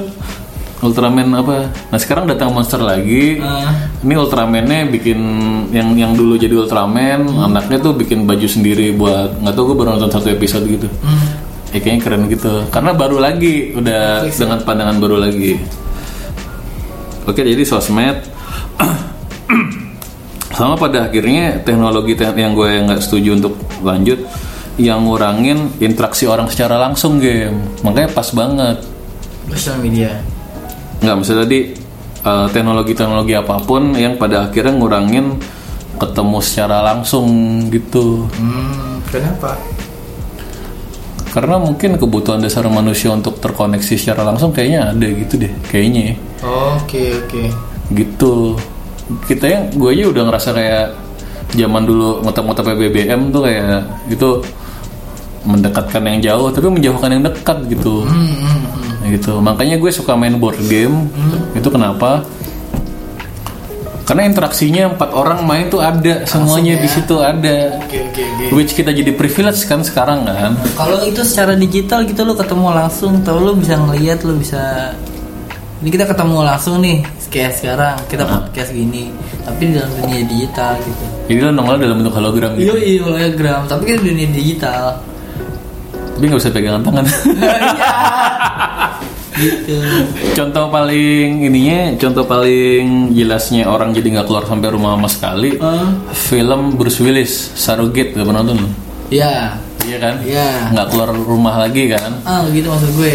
[0.85, 1.73] Ultraman apa?
[1.89, 3.41] Nah sekarang datang monster lagi.
[3.41, 3.89] Ah.
[4.05, 5.19] ini Ultramannya bikin
[5.73, 9.97] yang yang dulu jadi Ultraman anaknya tuh bikin baju sendiri buat nggak tahu gue baru
[9.97, 10.85] nonton satu episode gitu.
[11.01, 11.41] Hmm.
[11.73, 12.53] ya kayaknya keren gitu.
[12.69, 14.31] Karena baru lagi udah ya?
[14.31, 15.57] dengan pandangan baru lagi.
[17.25, 18.21] Oke, jadi sosmed.
[20.55, 24.23] Sama pada akhirnya teknologi te- yang gue nggak setuju untuk lanjut
[24.77, 27.55] yang ngurangin interaksi orang secara langsung game.
[27.83, 28.79] Makanya pas banget.
[29.51, 30.11] Sosial media.
[30.99, 31.61] nggak misalnya tadi
[32.25, 35.37] eh, teknologi-teknologi apa pun yang pada akhirnya ngurangin
[35.95, 37.29] ketemu secara langsung
[37.69, 39.53] gitu Hmm, kenapa?
[41.29, 46.17] karena mungkin kebutuhan dasar manusia untuk terkoneksi secara langsung kayaknya ada gitu deh kayaknya ya.
[46.79, 47.43] Oke oke.
[47.93, 48.55] gitu
[49.29, 50.87] kita yang gue aja udah ngerasa kayak
[51.53, 54.29] zaman dulu ngotak-ngotak BBM tuh kayak itu
[55.45, 58.05] mendekatkan yang jauh tapi menjauhkan yang dekat gitu.
[58.09, 59.39] Nah, gitu.
[59.45, 61.09] Makanya gue suka main board game.
[61.53, 62.25] Itu kenapa?
[64.05, 67.81] Karena interaksinya empat orang main tuh ada semuanya di situ ada.
[67.81, 68.05] Oke.
[68.53, 70.53] which kita jadi privilege kan sekarang kan?
[70.77, 74.93] Kalau itu secara digital gitu lo ketemu langsung, tau lo bisa ngeliat, lo bisa
[75.81, 77.01] ini kita ketemu langsung nih
[77.33, 77.97] kayak sekarang.
[78.07, 79.09] Kita podcast gini,
[79.43, 81.05] tapi di dalam dunia digital gitu.
[81.25, 82.77] jadi lo nongol dalam bentuk hologram gitu?
[82.77, 84.85] Iya iya hologram, tapi kita di dunia digital.
[86.15, 87.05] Tapi nggak bisa pegangan tangan
[89.35, 89.75] gitu.
[90.35, 95.87] contoh paling ininya contoh paling jelasnya orang jadi nggak keluar sampai rumah sama sekali Eh,
[96.13, 98.69] film Bruce Willis Surrogate gak pernah nonton lo?
[99.11, 100.71] ya, iya kan Iya.
[100.71, 103.13] nggak keluar rumah lagi kan ah gitu maksud gue.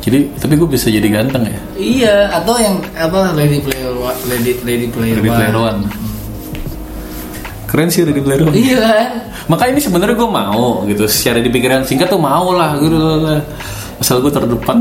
[0.00, 4.52] jadi tapi gue bisa jadi ganteng ya Iya, atau yang apa Lady Player One, Lady
[4.62, 5.26] Lady Player One.
[5.26, 5.80] Player One
[7.66, 9.08] keren sih Ready Player One Iya kan?
[9.46, 12.98] Maka ini sebenarnya gue mau gitu secara di pikiran singkat tuh mau lah gitu
[13.96, 14.76] asal gue terdepan.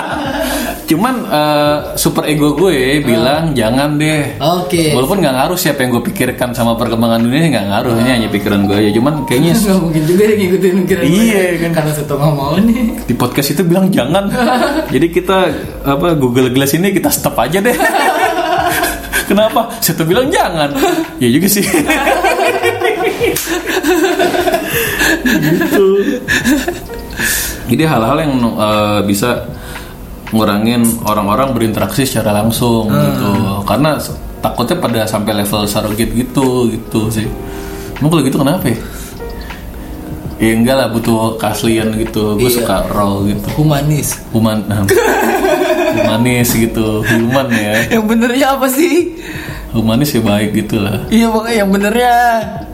[0.88, 4.36] Cuman eh, super ego gue bilang jangan deh.
[4.40, 4.92] Oke.
[4.92, 8.64] Walaupun nggak ngaruh siapa yang gue pikirkan sama perkembangan dunia nggak ngaruh ini hanya pikiran
[8.68, 8.90] gue aja.
[8.96, 11.16] Cuman kayaknya Nggak mungkin juga dia ngikutin pikiran gue.
[11.16, 11.70] Iya, kan.
[11.76, 12.82] Karena satu nggak mau nih.
[13.04, 14.24] di podcast itu bilang jangan.
[14.94, 15.38] Jadi kita
[15.84, 17.76] apa Google Glass ini kita stop aja deh.
[19.28, 19.70] Kenapa?
[19.80, 20.72] Saya tuh bilang jangan.
[21.16, 21.64] Ya juga sih.
[25.24, 25.86] Gitu.
[27.70, 29.46] Jadi hal-hal yang eh, bisa
[30.32, 33.30] ngurangin orang-orang berinteraksi secara langsung gitu.
[33.64, 33.96] Karena
[34.40, 37.28] takutnya pada sampai level surrogate gitu gitu sih.
[38.00, 38.78] Emang kalau gitu kenapa ya?
[40.42, 42.34] Ya enggak lah butuh keaslian gitu.
[42.34, 42.66] Gue Iya.
[42.66, 43.46] suka raw gitu.
[43.54, 44.18] Humanis.
[44.34, 44.66] Human
[46.02, 47.04] humanis gitu.
[47.06, 47.94] Human ya.
[47.94, 49.14] Yang benernya apa sih?
[49.72, 51.00] Humanis ya baik gitu lah.
[51.08, 52.14] Iya pokoknya yang benernya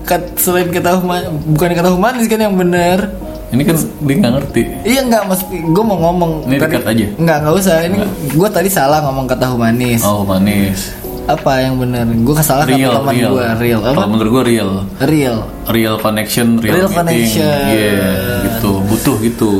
[0.02, 1.22] kat, selain kata human,
[1.54, 3.14] bukan kata humanis kan yang bener.
[3.48, 4.62] Ini kan dia nggak ngerti.
[4.84, 6.50] Iya nggak mas, gue mau ngomong.
[6.50, 7.06] Ini dekat aja.
[7.16, 7.76] Nggak nggak usah.
[7.86, 7.96] Ini
[8.34, 10.02] gue tadi salah ngomong kata humanis.
[10.02, 10.90] Oh humanis.
[11.28, 12.02] Apa yang bener?
[12.24, 13.30] Gue kesalah Real, kata real.
[13.36, 13.80] gue real.
[13.84, 13.94] Apa?
[13.94, 14.70] Kalau menurut gue real.
[15.04, 15.36] Real.
[15.68, 16.98] Real connection, real, Real meeting.
[16.98, 17.56] connection.
[17.68, 18.04] Iya,
[18.48, 18.70] gitu.
[18.84, 19.52] Butuh gitu.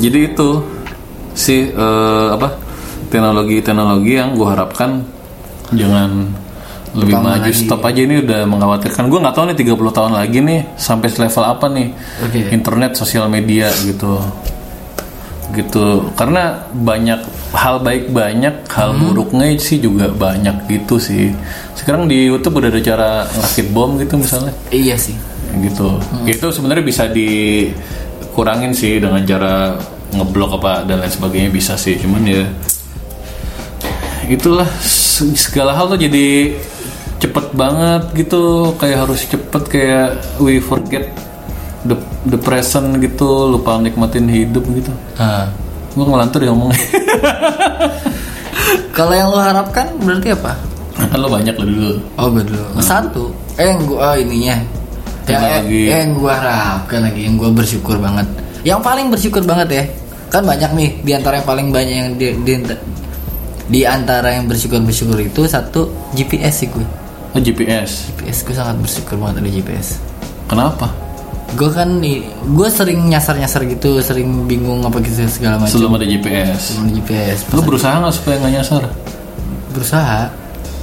[0.00, 0.48] Jadi itu
[1.36, 2.58] si eh, apa
[3.12, 5.04] teknologi-teknologi yang gue harapkan
[5.72, 6.10] jangan
[6.90, 7.54] lebih Berkembang maju lagi.
[7.54, 8.00] stop aja.
[8.02, 9.04] Ini udah mengkhawatirkan.
[9.06, 11.88] Gue nggak tahu nih 30 tahun lagi nih sampai level apa nih?
[12.26, 12.40] Oke.
[12.50, 14.18] internet sosial media gitu.
[15.50, 15.86] Gitu.
[16.14, 19.02] Karena banyak hal baik banyak hal Hmm.
[19.06, 21.30] buruknya sih juga banyak gitu sih.
[21.74, 24.54] Sekarang di YouTube udah ada cara ngerakit bom gitu misalnya.
[24.70, 25.14] Iya sih.
[25.50, 25.98] gitu.
[26.26, 29.74] Itu sebenarnya bisa dikurangin sih dengan cara
[30.10, 31.98] ngeblok apa dan lain sebagainya bisa sih.
[31.98, 32.46] Cuman ya
[34.26, 34.66] itulah
[35.36, 36.56] segala hal tuh jadi
[37.20, 38.72] cepet banget gitu.
[38.80, 40.08] Kayak harus cepet kayak
[40.40, 41.08] we forget
[41.84, 43.52] the the present gitu.
[43.52, 44.92] Lupa nikmatin hidup gitu.
[45.20, 45.48] Ah.
[45.90, 46.78] gue ngelantur ya ngomongnya.
[48.96, 50.54] Kalau yang lo harapkan berarti apa?
[51.00, 51.92] kan lo banyak lah dulu.
[52.14, 52.62] Oh gue dulu.
[52.78, 53.34] Satu.
[53.58, 54.56] Eh yang gue oh, ininya.
[55.26, 55.82] Yang, Teknologi.
[55.86, 58.26] yang gue harapkan lagi Yang gue bersyukur banget.
[58.66, 59.84] Yang paling bersyukur banget ya
[60.28, 62.52] Kan banyak nih Di antara yang paling banyak yang di, di,
[63.70, 65.86] di antara yang bersyukur-bersyukur itu Satu
[66.18, 66.82] GPS sih gue.
[67.30, 70.02] Oh, GPS GPS gue sangat bersyukur banget ada GPS
[70.50, 70.90] kenapa?
[71.54, 72.02] Gue kan
[72.50, 75.70] Gue sering nyasar-nyasar gitu Sering bingung apa gitu segala macam.
[75.70, 78.82] Sebelum ada GPS Sebelum ada GPS lo berusaha nggak supaya nggak nyasar?
[79.70, 80.20] Berusaha.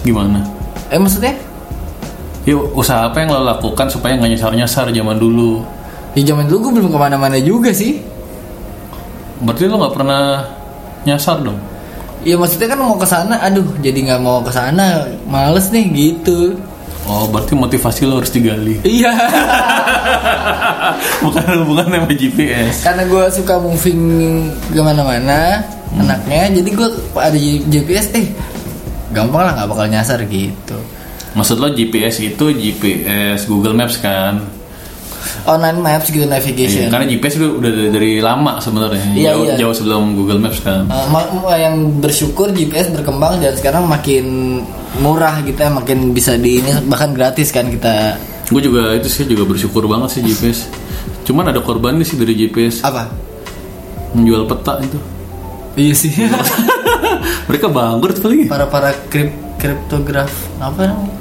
[0.08, 0.40] Gimana?
[0.88, 1.36] Eh maksudnya?
[2.48, 5.60] Ya usaha apa yang lo lakukan supaya nggak nyasar-nyasar zaman dulu?
[6.16, 8.00] Di zaman dulu gue belum ke mana-mana juga sih.
[9.44, 10.48] Berarti lo nggak pernah
[11.04, 11.60] nyasar dong?
[12.26, 16.58] Iya maksudnya kan mau ke sana, aduh jadi nggak mau ke sana, males nih gitu.
[17.08, 19.16] Oh berarti motivasi lo harus digali Iya.
[21.24, 24.02] Bukan hubungan sama GPS Karena gue suka moving
[24.68, 25.64] ke mana-mana,
[25.96, 27.38] anaknya, jadi gue ada
[27.72, 28.28] GPS, eh
[29.16, 30.76] gampang lah nggak bakal nyasar gitu.
[31.32, 34.44] Maksud lo GPS itu GPS Google Maps kan?
[35.46, 36.88] Online maps gitu navigation.
[36.88, 39.06] Iya, karena GPS itu udah dari, dari lama sebenarnya.
[39.14, 39.56] Iya, jauh, iya.
[39.60, 40.88] jauh sebelum Google Maps kan.
[40.90, 44.60] Uh, yang bersyukur GPS berkembang dan sekarang makin
[45.04, 48.16] murah gitu ya, makin bisa di ini bahkan gratis kan kita
[48.48, 50.72] Gue juga itu sih juga bersyukur banget sih GPS.
[51.28, 53.12] Cuman ada korbannya sih dari GPS apa?
[54.16, 55.00] menjual peta itu.
[55.76, 56.12] Iya sih.
[57.52, 58.48] Mereka bangkrut kali.
[58.48, 60.32] para para krip kriptograf
[60.64, 61.14] apa namanya?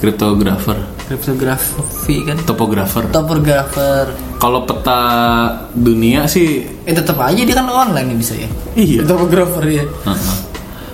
[0.00, 3.08] Kriptografer, Kriptografi kan topografer.
[3.08, 4.12] topografer.
[4.36, 5.00] Kalau peta
[5.72, 8.48] dunia sih Eh tetap aja dia kan online bisa ya.
[8.74, 9.00] iya.
[9.02, 9.84] Topografer ya.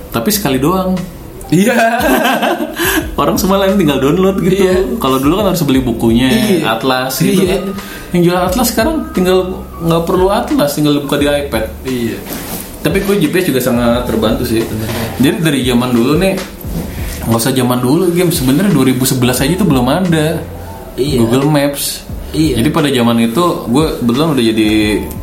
[0.09, 0.94] Tapi sekali doang.
[1.50, 1.74] Iya.
[3.20, 4.64] Orang semua lain tinggal download gitu.
[4.64, 4.74] Iya.
[4.96, 6.72] Kalau dulu kan harus beli bukunya, Iya.
[6.72, 7.59] atlas gitu Iya.
[7.59, 7.62] kan.
[8.14, 9.38] Yang jual atlas sekarang tinggal
[9.83, 11.64] nggak perlu atlas, tinggal buka di iPad.
[11.85, 12.18] Iya.
[12.81, 14.61] Tapi gue GPS juga sangat terbantu sih.
[15.18, 16.37] Jadi dari zaman dulu nih,
[17.25, 20.27] nggak usah zaman dulu game sebenarnya 2011 aja itu belum ada
[20.95, 21.19] Iya.
[21.27, 22.07] Google Maps.
[22.35, 22.63] Iya.
[22.63, 24.71] Jadi pada zaman itu gue kebetulan udah jadi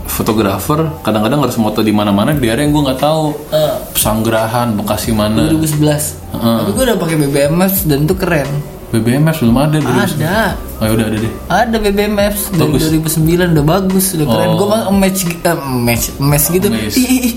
[0.08, 0.80] fotografer.
[1.04, 3.32] Kadang-kadang harus moto di mana-mana di area yang gue nggak tahu.
[3.96, 5.48] Pesanggerahan, Bekasi mana.
[5.48, 6.16] 2011.
[6.36, 6.58] Heeh.
[6.64, 8.48] Tapi gue udah pakai BBM Maps dan itu keren.
[8.92, 10.00] BBM Maps belum ada dulu.
[10.00, 10.36] Ada.
[10.80, 11.34] Oh ya udah ada deh.
[11.48, 12.84] Ada BBM Maps dari Bagus.
[13.16, 14.48] 2009 udah bagus, udah keren.
[14.52, 14.56] Oh.
[14.60, 16.68] Gue mah match eh, match match gitu.
[16.68, 16.96] Match.
[17.00, 17.34] Ih, ih, ih.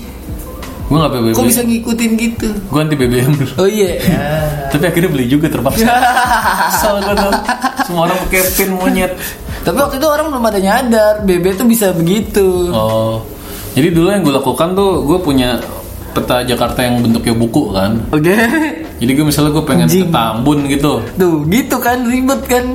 [0.85, 1.33] Gue nggak BBM.
[1.33, 2.49] Kok bisa ngikutin gitu?
[2.69, 3.53] Gue anti BBM dulu.
[3.57, 3.97] Oh iya.
[3.97, 4.25] Ya.
[4.71, 5.81] Tapi akhirnya beli juga terpaksa.
[6.69, 7.31] Kesel gue.
[7.89, 9.13] Semua orang pakai pin monyet.
[9.65, 12.69] Tapi waktu itu orang belum ada nyadar BB tuh bisa begitu.
[12.69, 13.25] Oh.
[13.73, 15.57] Jadi dulu yang gue lakukan tuh gue punya
[16.15, 17.91] peta Jakarta yang bentuknya buku kan.
[18.13, 18.33] Oke.
[19.01, 20.13] Jadi gue misalnya gue pengen ke Anjing.
[20.13, 21.03] Tambun gitu.
[21.17, 22.65] Tuh, gitu kan ribet kan.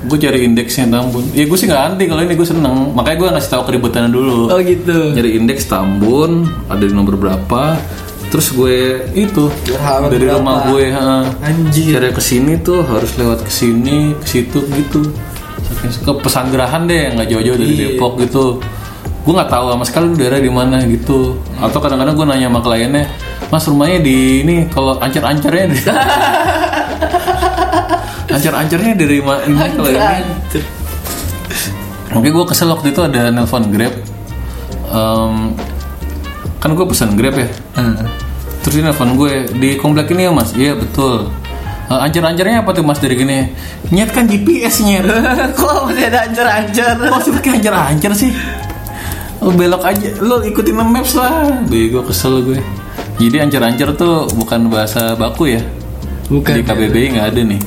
[0.00, 1.28] Gue cari indeksnya Tambun.
[1.32, 2.96] Ya gue sih nggak anti kalau ini gue seneng.
[2.96, 4.48] Makanya gue ngasih tahu keributannya dulu.
[4.48, 5.12] Oh gitu.
[5.12, 7.76] Nyari indeks Tambun ada di nomor berapa.
[8.30, 8.76] Terus gue
[9.12, 9.50] itu
[10.06, 10.38] dari berapa?
[10.38, 10.84] rumah gue.
[10.88, 11.26] ha.
[11.42, 11.98] Anjir.
[11.98, 15.04] Cara ke sini tuh harus lewat ke sini, ke situ gitu.
[16.00, 17.82] Ke pesanggerahan deh, nggak jauh-jauh dari Iya.
[17.94, 18.56] Depok gitu.
[19.20, 21.36] Gue nggak tahu sama sekali daerah di mana gitu.
[21.58, 23.04] Atau kadang-kadang gue nanya sama kliennya,
[23.50, 25.76] Mas rumahnya di ini kalau ancar-ancarnya
[28.30, 30.62] di ancar-ancarnya dari mana kalau ini?
[32.14, 33.94] Oke gue kesel waktu itu ada nelpon Grab.
[34.90, 35.34] Em,
[36.62, 37.50] kan gue pesan Grab ya.
[37.74, 38.06] Hmm.
[38.62, 41.26] Terus dia nelfon gue di komplek ini ya mas, iya betul.
[41.90, 43.50] Eh, ancar-ancarnya apa tuh mas dari gini?
[43.90, 45.10] Nyet kan GPS nyet.
[45.58, 46.94] Kok masih ada ancar-ancar?
[47.02, 48.30] Kok sih pakai ancar-ancar sih?
[49.42, 51.66] Lo belok aja, lo ikutin maps lah.
[51.66, 52.62] Bego kesel gue.
[53.18, 55.62] Jadi ancar-ancar tuh bukan bahasa baku ya?
[56.30, 56.58] Bukan.
[56.58, 57.60] Di KBBI nggak ada nih.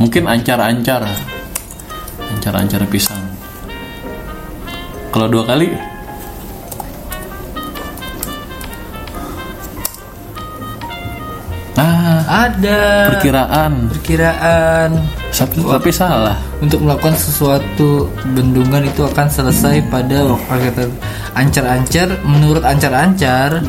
[0.00, 1.04] Mungkin ancar-ancar.
[2.32, 3.20] Ancar-ancar pisang.
[5.12, 5.68] Kalau dua kali
[11.80, 13.08] Ah, Ada.
[13.16, 13.72] perkiraan.
[13.88, 14.90] Perkiraan
[15.32, 16.36] Tapi, tapi salah.
[16.60, 18.04] untuk melakukan sesuatu
[18.36, 20.92] bendungan itu akan selesai pada waktu
[21.32, 23.64] ancar-ancar menurut ancar-ancar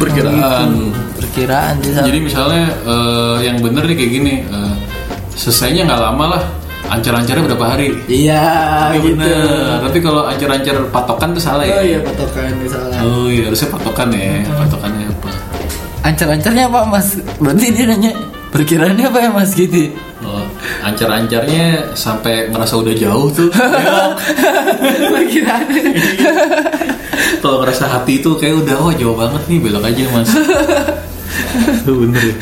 [0.00, 0.32] Perkiraan.
[0.40, 0.88] Oh, gitu.
[1.20, 4.72] perkiraan jadi, Jadi misalnya eh, yang bener nih kayak gini, eh,
[5.34, 6.42] selesainya nggak lama lah.
[6.90, 7.94] Ancar-ancarnya berapa hari?
[8.10, 8.42] iya
[8.90, 9.78] Iya gitu bener.
[9.84, 11.76] Tapi kalau ancar-ancar patokan tuh salah ya.
[11.76, 14.42] oh iya patokan misalnya Oh iya harusnya patokan ya.
[14.48, 15.30] Patokannya apa?
[16.00, 18.10] ancar-ancarnya apa mas berarti dia nanya
[18.50, 20.44] perkiraannya apa ya mas gitu Oh,
[20.80, 23.48] ancar-ancarnya sampai ngerasa udah jauh tuh.
[24.80, 25.82] Ya, perkiraannya
[27.40, 30.30] kalau ngerasa hati itu kayak udah oh jauh banget nih belok aja mas.
[31.86, 32.36] Bener ya.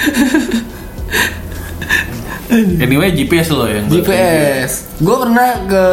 [2.50, 4.96] Anyway GPS lo yang GPS.
[4.98, 5.84] Gue pernah ke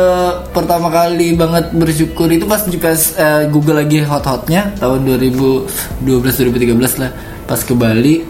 [0.49, 5.67] pertama kali banget bersyukur itu pas GPS eh, Google lagi hot-hotnya tahun 2012
[6.07, 7.11] 2013 lah.
[7.43, 8.23] Pas ke Bali,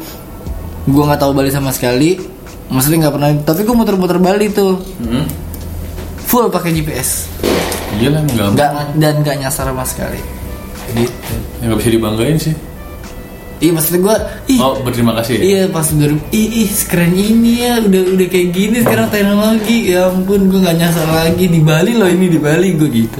[0.83, 2.17] gue nggak tahu Bali sama sekali.
[2.67, 3.29] Maksudnya nggak pernah.
[3.45, 5.25] Tapi gue muter-muter Bali tuh Hmm.
[6.25, 7.29] full pakai GPS.
[7.95, 10.17] Iya lah nggak dan nggak nyasar sama sekali.
[10.91, 11.33] Gitu.
[11.61, 12.53] ya nggak bisa dibanggain sih.
[13.65, 14.15] Iya maksudnya gue,
[14.53, 15.33] ih Oh berterima kasih.
[15.35, 15.41] ya?
[15.41, 20.05] Iya pas 2000 ih, ih sekeren ini ya udah udah kayak gini sekarang teknologi ya
[20.13, 23.19] ampun gue nggak nyasar lagi di Bali loh ini di Bali gue gitu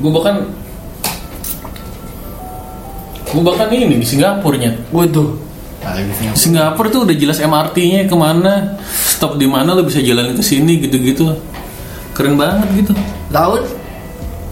[0.00, 0.48] Gue bahkan
[3.32, 4.72] gue bahkan ini di Singapura nya.
[4.72, 5.36] gue tuh
[5.82, 6.36] Singapura.
[6.38, 10.78] Singapura tuh udah jelas MRT-nya ke mana, stop di mana lo bisa jalan ke sini
[10.78, 11.36] gitu-gitu.
[12.16, 12.92] Keren banget gitu.
[13.32, 13.64] tahun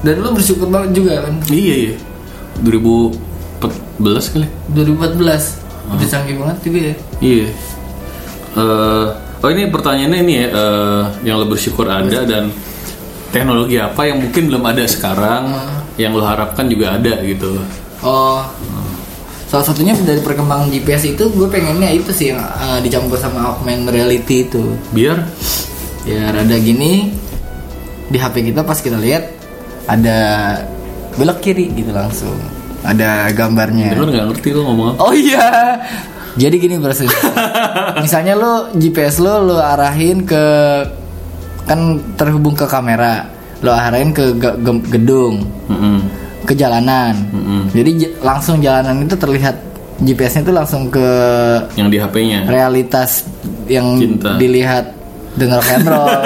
[0.01, 1.95] dan lu bersyukur banget juga kan Iya iya.
[3.61, 4.46] 2014 kali.
[4.72, 6.94] 2014 udah canggih banget juga ya?
[7.20, 7.48] Iya.
[8.56, 9.06] Eh,
[9.44, 12.48] oh ini pertanyaannya ini ya, eh, yang lo bersyukur ada dan
[13.30, 15.54] teknologi apa yang mungkin belum ada sekarang,
[16.00, 17.61] yang lo harapkan juga ada gitu.
[18.02, 18.42] oh.
[19.50, 23.90] Salah satunya dari perkembangan GPS itu gue pengennya itu sih yang eh, dicampur sama augmented
[23.90, 24.62] reality itu.
[24.94, 25.26] Biar?
[26.06, 27.12] Ya rada gini
[28.11, 29.30] di HP kita pas kita lihat
[29.86, 30.18] ada
[31.18, 35.01] belok kiri gitu langsung ada gambarnya Lu nggak ngerti lu ngomong apa?
[35.01, 35.76] oh iya
[36.33, 37.05] jadi gini berarti
[38.05, 40.45] misalnya lo GPS lo lo arahin ke
[41.62, 41.81] kan
[42.14, 43.28] terhubung ke kamera
[43.61, 46.01] lo arahin ke ge- ge- gedung Mm-mm.
[46.43, 47.68] ke jalanan Mm-mm.
[47.70, 49.57] jadi j- langsung jalanan itu terlihat
[50.01, 51.09] GPS-nya itu langsung ke
[51.74, 52.49] Yang di HP-nya.
[52.49, 53.28] realitas
[53.66, 54.33] yang Cinta.
[54.35, 54.97] dilihat
[55.31, 56.09] dengan rock and roll.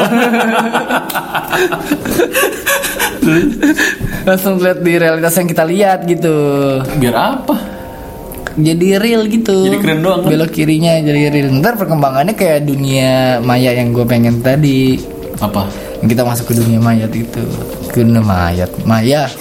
[4.25, 6.37] langsung lihat di realitas yang kita lihat gitu.
[6.97, 7.57] Biar apa?
[8.55, 9.66] Jadi real gitu.
[9.66, 10.31] Jadi keren doang kan?
[10.31, 11.49] Belok kirinya jadi real.
[11.59, 14.97] Ntar perkembangannya kayak dunia maya yang gue pengen tadi.
[15.43, 15.66] Apa?
[16.05, 17.43] Kita masuk ke dunia mayat itu.
[17.91, 19.29] Ke dunia mayat, maya.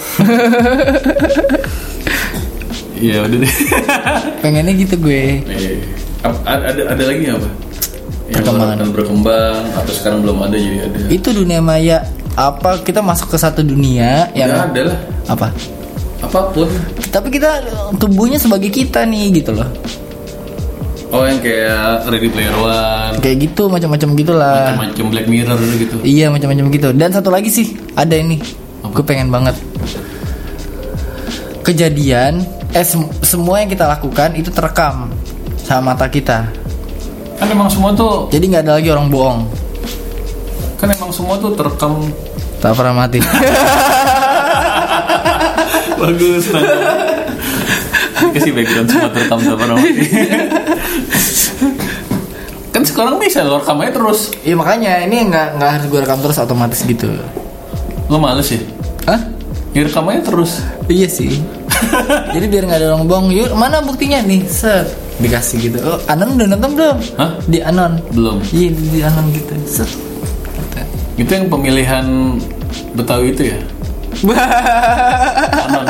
[2.94, 3.54] Iya udah deh.
[4.40, 5.42] Pengennya gitu gue.
[5.44, 5.82] Eh,
[6.24, 7.48] ap- ada, ada ada lagi apa?
[8.32, 10.98] Yang berkembang atau sekarang belum ada jadi ada.
[11.12, 12.06] Itu dunia maya.
[12.34, 14.98] Apa kita masuk ke satu dunia yang Ya ada lah.
[15.26, 15.48] apa?
[16.20, 16.66] Apa pun.
[17.08, 17.62] Tapi kita
[17.94, 19.68] tubuhnya sebagai kita nih gitu loh.
[21.08, 24.74] Oh yang kayak Ready Player One, Kayak gitu macam-macam gitulah.
[24.74, 25.96] macam-macam Black Mirror gitu.
[26.02, 26.88] Iya macam-macam gitu.
[26.90, 28.42] Dan satu lagi sih ada ini.
[28.82, 29.54] Gue pengen banget.
[31.62, 35.08] Kejadian eh sem- semua yang kita lakukan itu terekam
[35.62, 36.44] sama mata kita.
[37.34, 39.46] Kan emang semua tuh, Jadi nggak ada lagi orang bohong.
[41.14, 42.10] Semua tuh terekam
[42.64, 43.20] Tak pernah mati.
[46.00, 46.48] bagus.
[48.32, 50.04] Kasih background semua terekam tak pernah mati.
[52.72, 54.32] kan sekarang bisa lo rekam aja terus.
[54.48, 57.12] Iya makanya ini nggak nggak harus gue rekam terus otomatis gitu.
[58.08, 58.64] Lo males ya?
[59.12, 59.20] Hah?
[59.76, 60.64] Ya rekam aja terus.
[60.88, 61.44] Iya sih.
[62.34, 63.28] Jadi biar nggak ada orang bohong.
[63.28, 64.40] Yuk mana buktinya nih?
[64.48, 64.88] Set
[65.20, 65.84] dikasih gitu.
[65.84, 66.96] Oh, Anon udah nonton belum?
[67.20, 67.36] Hah?
[67.44, 68.00] Di Anon.
[68.08, 68.40] Belum.
[68.56, 69.52] Iya di, di Anon gitu.
[69.68, 70.13] Set.
[71.14, 72.06] Itu yang pemilihan
[72.92, 73.58] Betawi itu ya?
[75.52, 75.86] Apnon.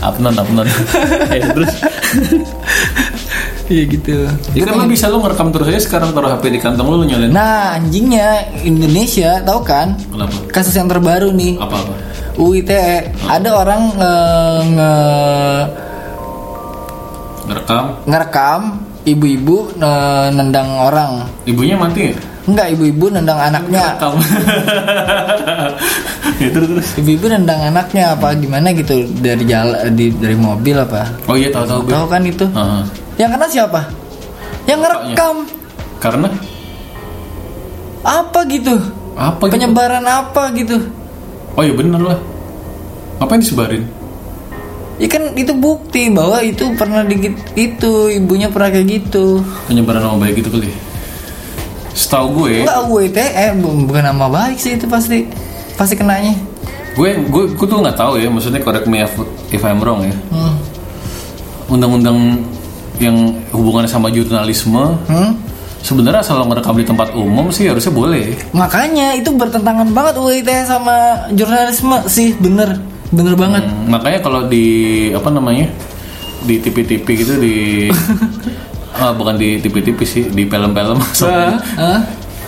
[0.00, 0.66] Apnon, Apnon.
[1.28, 1.72] Ayo, terus.
[3.64, 4.28] Iya gitu.
[4.52, 7.04] Ya kan lo bisa lo ngerekam terus aja sekarang taruh HP di kantong lo, lo
[7.04, 7.32] nyalain.
[7.32, 8.28] Nah anjingnya
[8.60, 9.96] Indonesia tahu kan?
[10.04, 10.36] Kenapa?
[10.52, 11.56] Kasus yang terbaru nih.
[11.56, 11.92] Apa-apa?
[12.34, 12.84] UITE
[13.24, 15.66] ada orang nge- nge-
[17.44, 17.84] Ngerekam.
[18.04, 18.60] ngerekam
[19.04, 21.24] ibu-ibu eh, nendang orang.
[21.44, 22.14] Ibunya mati ya?
[22.44, 23.84] Enggak ibu-ibu nendang anaknya.
[26.34, 26.88] Ya, terus, terus.
[26.98, 31.06] Ibu-ibu nendang anaknya apa gimana gitu dari jalan di dari mobil apa?
[31.30, 31.92] Oh iya tahu-tahu gue.
[31.94, 32.44] Tahu kan itu?
[32.50, 32.82] Heeh.
[33.22, 33.80] Yang kena siapa?
[34.66, 35.36] Yang ngerekam.
[36.02, 36.28] Karena
[38.04, 38.76] Apa gitu?
[39.14, 39.52] apa gitu?
[39.56, 40.76] Penyebaran apa gitu?
[41.54, 42.18] Oh iya bener lah.
[43.22, 43.84] Apa yang disebarin?
[44.98, 49.40] Ya kan itu bukti bahwa itu pernah digit itu ibunya pernah kayak gitu.
[49.70, 50.68] Penyebaran nama baik gitu kali.
[51.94, 53.24] Setahu gue, Enggak UITE
[53.56, 55.30] bu- bukan nama baik sih itu pasti
[55.74, 56.34] pasti kenanya.
[56.94, 58.26] gue gue gue tuh nggak tahu ya.
[58.26, 59.14] Maksudnya correct me if,
[59.60, 60.14] I'm wrong ya.
[60.28, 60.54] Hmm.
[61.66, 62.44] Undang-undang
[62.96, 63.16] yang
[63.50, 65.34] hubungannya sama jurnalisme Hmm?
[65.80, 68.32] sebenarnya asal lo ngerekam di tempat umum sih harusnya boleh.
[68.50, 70.94] Makanya itu bertentangan banget UITE sama
[71.30, 72.78] jurnalisme sih bener
[73.10, 73.62] bener banget.
[73.62, 74.66] Hmm, makanya kalau di
[75.10, 75.68] apa namanya
[76.42, 77.56] di TV-TV gitu di
[78.94, 80.98] ah, bukan di TV-TV sih di film-film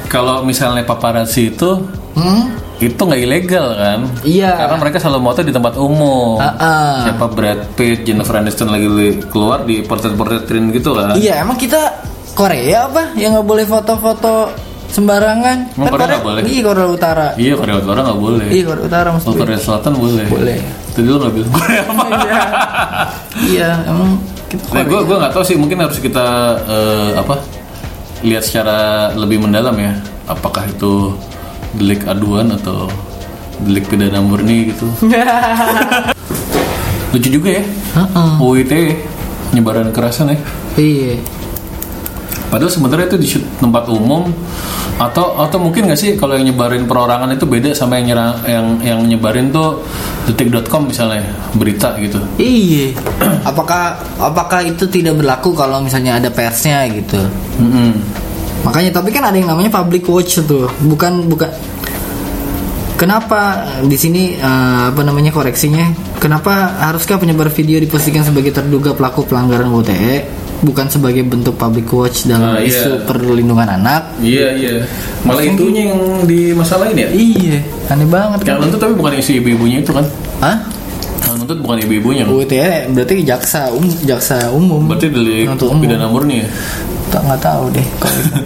[0.07, 1.71] kalau misalnya paparazzi itu
[2.17, 2.49] Hmm?
[2.79, 4.57] itu nggak ilegal kan Iya.
[4.57, 6.97] karena mereka selalu moto di tempat umum Ah, ah.
[7.05, 8.89] siapa Brad Pitt Jennifer Aniston lagi
[9.27, 11.77] keluar di portret-portretin gitu kan Iya emang kita
[12.33, 14.49] Korea apa yang nggak boleh foto-foto
[14.87, 15.73] sembarangan?
[15.73, 16.43] Emang Korea nggak boleh?
[16.43, 17.27] Iya Korea Utara.
[17.37, 19.43] iya Korea Utara nggak boleh Iya Korea Utara maksud Kalau gue.
[19.45, 20.59] Korea Selatan boleh Boleh.
[20.91, 22.05] tadi lo nggak bilang Korea apa
[23.43, 24.11] Iya emang
[24.61, 26.27] kita Nah, gue gue nggak tahu sih mungkin harus kita
[26.67, 27.41] eh, apa
[28.25, 29.93] lihat secara lebih mendalam ya.
[30.27, 31.15] Apakah itu
[31.77, 32.89] delik aduan atau
[33.63, 34.87] delik pidana murni gitu.
[37.13, 37.65] Lucu juga ya.
[37.97, 38.31] Heeh.
[38.43, 38.73] UIT
[39.53, 40.39] penyebaran kekerasan ya.
[40.77, 41.17] Iya.
[42.47, 43.29] padahal sebenarnya itu di
[43.59, 44.31] tempat umum
[44.97, 48.67] atau atau mungkin nggak sih kalau yang nyebarin perorangan itu beda sama yang nyerang yang
[48.81, 49.85] yang nyebarin tuh
[50.25, 51.21] detik.com misalnya
[51.53, 52.97] berita gitu Iya.
[53.51, 57.21] Apakah apakah itu tidak berlaku kalau misalnya ada persnya gitu?
[57.61, 57.93] Mm-mm.
[58.65, 61.47] Makanya tapi kan ada yang namanya public watch tuh, bukan bukan.
[62.97, 66.17] Kenapa di sini eh, apa namanya koreksinya?
[66.17, 72.25] Kenapa haruskah penyebar video dipastikan sebagai terduga pelaku pelanggaran UTE bukan sebagai bentuk public watch
[72.25, 72.69] dalam Ah, iya.
[72.71, 74.09] isu perlindungan anak?
[74.19, 74.75] Iya iya.
[75.21, 77.09] Malah itunya yang dimasalahin ya.
[77.09, 78.63] Iya, aneh banget Yang kan?
[78.63, 80.05] nonton tapi bukan isu ibu-ibunya itu kan.
[80.41, 80.57] Hah?
[81.19, 82.23] Yang Penuntut bukan ibu-ibunya.
[82.25, 84.87] UIT ya berarti jaksa um, jaksa umum.
[84.87, 85.79] Berarti delik umum.
[85.79, 86.49] pidana murni ya.
[87.07, 88.41] Tak nggak tahu deh kalau itu.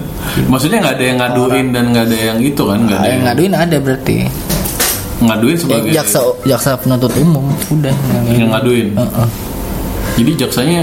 [0.47, 2.79] Maksudnya nggak ada yang ngaduin dan nggak ada yang itu kan?
[2.81, 4.17] Nggak Nah, ada yang yang ngaduin ada berarti.
[5.21, 7.95] ngaduin Ya, sebagai jaksa jaksa penuntut umum udah
[8.27, 8.89] yang ngaduin.
[8.95, 9.29] Heeh.
[10.17, 10.81] Jadi jaksanya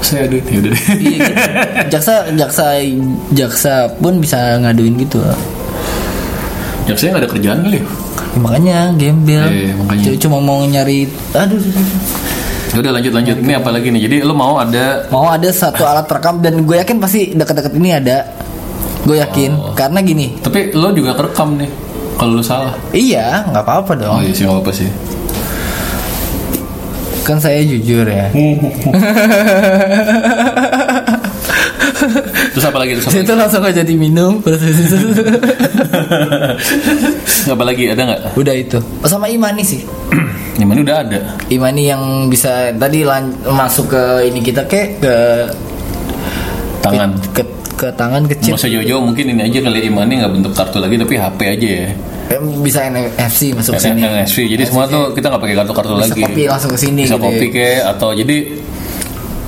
[0.00, 0.72] saya aduin ya udah.
[0.94, 1.32] Iya, gitu.
[1.90, 2.64] jaksa jaksa
[3.32, 5.18] jaksa pun bisa ngaduin gitu.
[6.86, 7.76] Jaksanya nggak ada kerjaan kali.
[7.76, 7.84] ya?
[7.84, 9.44] Ya, makanya gembel.
[9.46, 10.04] Iya, makanya.
[10.16, 11.60] Cuma mau nyari aduh
[12.68, 13.36] Ya udah lanjut lanjut.
[13.40, 14.00] Ini apa lagi nih?
[14.04, 17.90] Jadi lo mau ada mau ada satu alat rekam dan gue yakin pasti dekat-dekat ini
[17.92, 18.28] ada.
[19.08, 19.72] Gue yakin Oh.
[19.72, 20.36] karena gini.
[20.38, 21.70] tapi lo juga kerekam nih.
[22.18, 22.76] Kalau lo salah.
[22.92, 24.12] Iya, nggak apa-apa dong.
[24.12, 24.88] Oh iya sih nggak apa sih.
[27.28, 28.32] Kan saya jujur ya.
[32.54, 32.92] Terus apa lagi?
[32.96, 33.24] Terus apa lagi?
[33.26, 34.62] Itu langsung aja diminum terus
[37.52, 37.84] apa lagi?
[37.90, 38.20] Ada nggak?
[38.34, 38.78] udah itu.
[39.02, 39.84] Oh, sama Imani sih.
[40.58, 41.20] Mana udah ada.
[41.48, 45.14] Imani yang bisa tadi lan- masuk ke ini kita ke ke
[46.82, 47.10] Tangan.
[47.30, 47.42] ke,
[47.76, 48.56] ke tangan kecil.
[48.56, 51.88] Masa jauh-jauh mungkin ini aja kali Imani nggak bentuk kartu lagi tapi HP aja ya.
[52.28, 54.00] Eh, bisa NFC masuk ke sini.
[54.00, 54.36] NFC.
[54.46, 56.20] Jadi semua tuh kita nggak pakai kartu-kartu Bisa lagi.
[56.22, 57.50] copy langsung ke sini Bisa gitu copy ya.
[57.50, 58.36] kayak atau jadi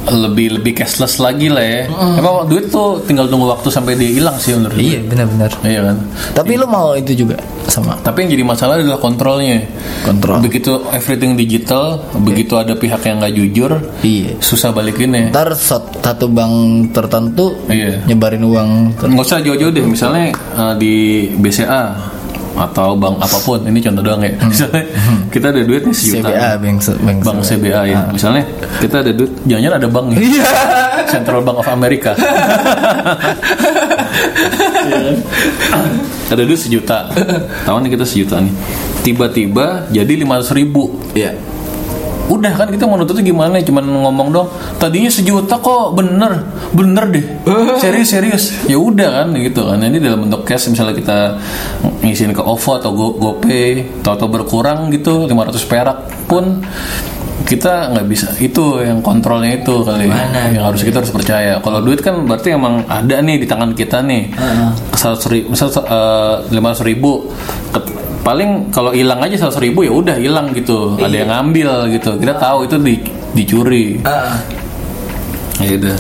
[0.01, 1.83] lebih lebih cashless lagi lah ya.
[2.16, 4.74] Emang duit tuh tinggal tunggu waktu sampai dia hilang sih menurut.
[4.74, 5.51] Iya, benar-benar.
[5.61, 5.97] Iya kan.
[6.33, 9.61] Tapi lu mau itu juga sama Tapi yang jadi masalah adalah kontrolnya.
[10.03, 10.41] Kontrol.
[10.41, 13.70] Begitu everything digital, begitu ada pihak yang nggak jujur,
[14.01, 14.41] Iya.
[14.41, 15.28] susah balikinnya.
[15.28, 16.55] Ntar sat- satu bank
[16.91, 18.01] tertentu Iya.
[18.03, 19.85] nyebarin uang Nggak usah jauh-jauh deh.
[19.85, 20.95] Misalnya eh, di
[21.31, 21.85] BCA
[22.57, 24.32] atau bank apa pun, ini contoh doang ya.
[24.42, 24.82] Misalnya
[25.30, 26.28] kita ada duit nih sejuta.
[26.30, 28.01] CBA bank bank Bank CBA ya.
[28.11, 28.42] Misalnya
[28.80, 30.20] kita ada duit, jangan ada bank ya.
[31.11, 32.12] Central Bank of America.
[34.80, 35.18] Iya
[36.30, 37.11] ada duit sejuta.
[37.66, 38.55] Tahu nih kita sejuta nih.
[39.03, 40.94] Tiba-tiba jadi 500 ribu.
[41.11, 41.34] Iya.
[42.31, 43.59] Udah kan kita mau nuntutnya gimana?
[43.59, 44.49] Cuman ngomong dong.
[44.78, 47.24] Tadinya sejuta kok bener, bener deh.
[47.83, 48.45] Serius serius.
[48.70, 49.83] Ya udah kan gitu kan.
[49.83, 51.18] Ini dalam bentuk cash misalnya kita
[52.07, 55.99] ngisiin ke OVO atau Go GoPay, atau berkurang gitu 500 perak
[56.31, 56.62] pun
[57.51, 60.55] kita nggak bisa itu yang kontrolnya itu kali Gimana?
[60.55, 64.05] yang harus kita harus percaya kalau duit kan berarti emang ada nih di tangan kita
[64.05, 64.31] nih
[64.95, 65.72] seratus ribu misal
[66.53, 67.33] lima ratus ribu
[68.21, 70.97] paling kalau hilang aja seratus ribu ya udah hilang gitu.
[71.01, 72.11] Ada yang ngambil gitu.
[72.21, 72.95] Kita tahu itu di,
[73.35, 74.01] dicuri.
[74.05, 74.41] Ah,
[75.61, 75.99] ya udah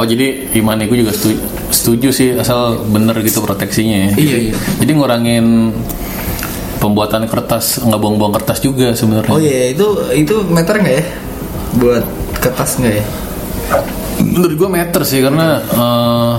[0.00, 4.10] oh jadi imaniku juga setuju, setuju sih asal bener gitu proteksinya ya.
[4.16, 4.54] Iya, iya.
[4.80, 5.76] jadi ngurangin
[6.80, 9.28] pembuatan kertas nggak buang-buang kertas juga sebenarnya.
[9.28, 9.86] Oh iya itu
[10.16, 11.04] itu meter nggak ya?
[11.76, 12.04] Buat
[12.40, 13.04] kertas nggak ya?
[14.20, 16.34] menurut gue meter sih karena eh,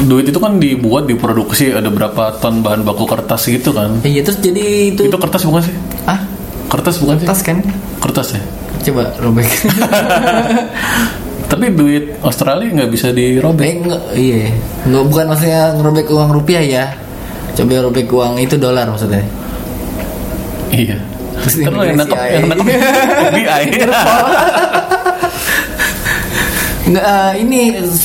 [0.00, 4.38] duit itu kan dibuat diproduksi ada berapa ton bahan baku kertas gitu kan Iya terus
[4.38, 5.74] jadi itu, itu kertas bukan sih
[6.04, 6.18] ah
[6.66, 7.56] kertas bukan sih kertas kan?
[8.00, 8.42] kertas ya
[8.84, 9.48] Coba robek.
[11.50, 14.52] tapi duit Australia nggak bisa dirobek Eh, nggak, iya.
[14.84, 16.84] Nggak bukan maksudnya ngerobek uang rupiah ya.
[17.54, 19.24] Coba robek uang itu dolar maksudnya.
[20.68, 21.00] iya
[21.40, 22.66] Terus yang nangkep yang nangkep
[23.32, 23.62] FBI
[26.84, 27.60] Nggak, eh, ini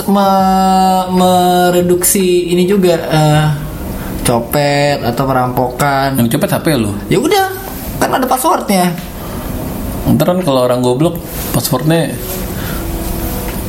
[0.07, 3.45] me- mereduksi ini juga eh,
[4.23, 6.15] copet atau perampokan.
[6.15, 7.51] yang cepet HP lu Ya udah,
[7.97, 8.93] kan ada passwordnya.
[10.07, 11.19] ntar kan kalau orang goblok
[11.51, 12.09] passwordnya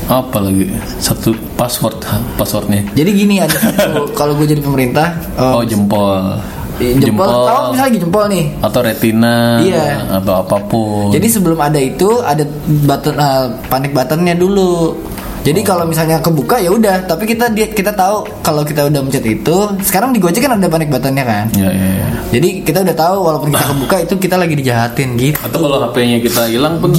[0.07, 2.01] apa lagi satu password
[2.35, 6.39] passwordnya Jadi gini ada satu kalau gue jadi pemerintah, eh, oh jempol
[6.81, 8.45] jempol, kalau misalnya lagi jempol nih.
[8.61, 9.87] atau retina Iya.
[10.21, 12.45] atau apa pun Jadi sebelum ada itu ada
[12.85, 14.97] button eh, panik buttonnya dulu.
[15.41, 19.57] Jadi kalau misalnya kebuka ya udah, tapi kita kita tahu kalau kita udah mencet itu,
[19.81, 21.49] sekarang di Gojek kan ada panik buttonnya kan.
[21.57, 22.09] ya, ya, ya.
[22.29, 25.41] Jadi kita udah tahu walaupun kita kebuka itu kita lagi dijahatin gitu.
[25.41, 26.93] atau kalau HP-nya kita hilang pun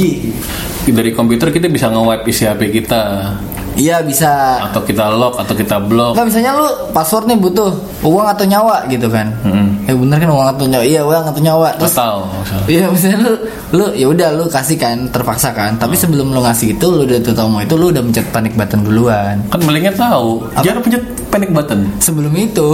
[0.82, 3.30] dari komputer kita bisa nge-wipe isi HP kita
[3.72, 4.59] Iya bisa.
[4.67, 7.72] atau kita lock atau kita block Enggak misalnya lu password nih butuh
[8.03, 9.32] uang atau nyawa gitu kan.
[9.47, 9.88] Mm-mm.
[9.88, 10.84] Ya bener kan uang atau nyawa.
[10.84, 11.67] Iya uang atau nyawa.
[11.80, 12.65] Terus total misalnya.
[12.67, 13.34] Iya misalnya lu
[13.72, 15.80] lu ya udah lu kasih kan terpaksa kan.
[15.80, 18.84] Tapi sebelum lu ngasih itu lu udah tahu mau itu lu udah mencet panik button
[18.84, 19.39] duluan.
[19.47, 22.69] kan malingnya tahu jangan pencet panic button Sebelum itu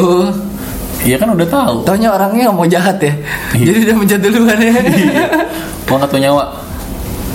[1.06, 3.14] Iya kan udah tahu Taunya orangnya mau jahat ya
[3.54, 3.70] Iya.
[3.70, 4.74] Jadi udah mencet duluan ya
[5.88, 6.44] uang atau nyawa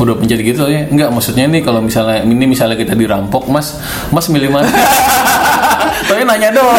[0.03, 0.85] udah pencet gitu ya.
[0.87, 3.79] Enggak maksudnya nih kalau misalnya ini misalnya kita dirampok mas
[4.11, 4.67] mas milih mana?
[6.09, 6.77] Tapi nanya doang.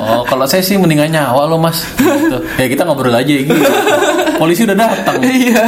[0.00, 1.84] Oh kalau saya sih mendingan nyawa lo mas.
[1.94, 2.38] Gitu.
[2.56, 3.52] ya kita ngobrol aja gitu.
[4.36, 5.20] Polisi udah datang.
[5.20, 5.64] Iya.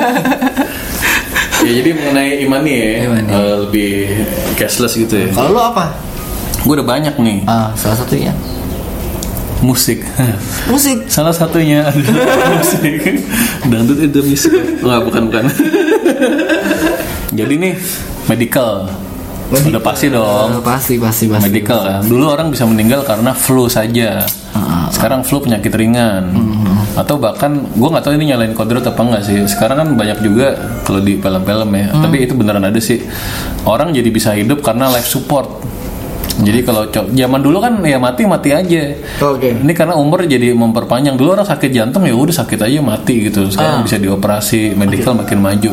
[1.62, 3.28] Ya jadi mengenai imani ya Imani.
[3.30, 3.90] eh, lebih
[4.56, 5.28] cashless gitu ya.
[5.30, 5.94] Kalau lu apa?
[6.58, 7.38] gue udah banyak nih.
[7.44, 8.30] Ah, salah satunya?
[9.62, 10.02] Musik.
[10.66, 11.06] Musik?
[11.06, 12.26] Salah satunya adalah
[12.58, 12.98] musik.
[13.66, 14.50] Dangdut itu musik.
[14.78, 15.44] Nggak bukan bukan
[17.32, 17.74] jadi nih
[18.28, 18.88] medical.
[19.52, 20.60] Udah pasti dong.
[20.60, 22.00] Eh, pasti pasti pasti medical kan?
[22.08, 24.24] Dulu orang bisa meninggal karena flu saja.
[24.92, 26.32] Sekarang flu penyakit ringan.
[26.96, 29.36] Atau bahkan gue nggak tahu ini nyalain kodrat apa enggak sih.
[29.44, 30.56] Sekarang kan banyak juga
[30.88, 31.86] kalau di film-film ya.
[31.92, 33.04] Tapi itu beneran ada sih.
[33.68, 35.48] Orang jadi bisa hidup karena life support
[36.42, 38.82] jadi kalau co- zaman dulu kan ya mati mati aja.
[39.22, 39.54] Oke.
[39.54, 41.14] Ini karena umur jadi memperpanjang.
[41.14, 43.46] Dulu orang sakit jantung ya udah sakit aja mati gitu.
[43.48, 45.70] Sekarang bisa dioperasi medical makin maju.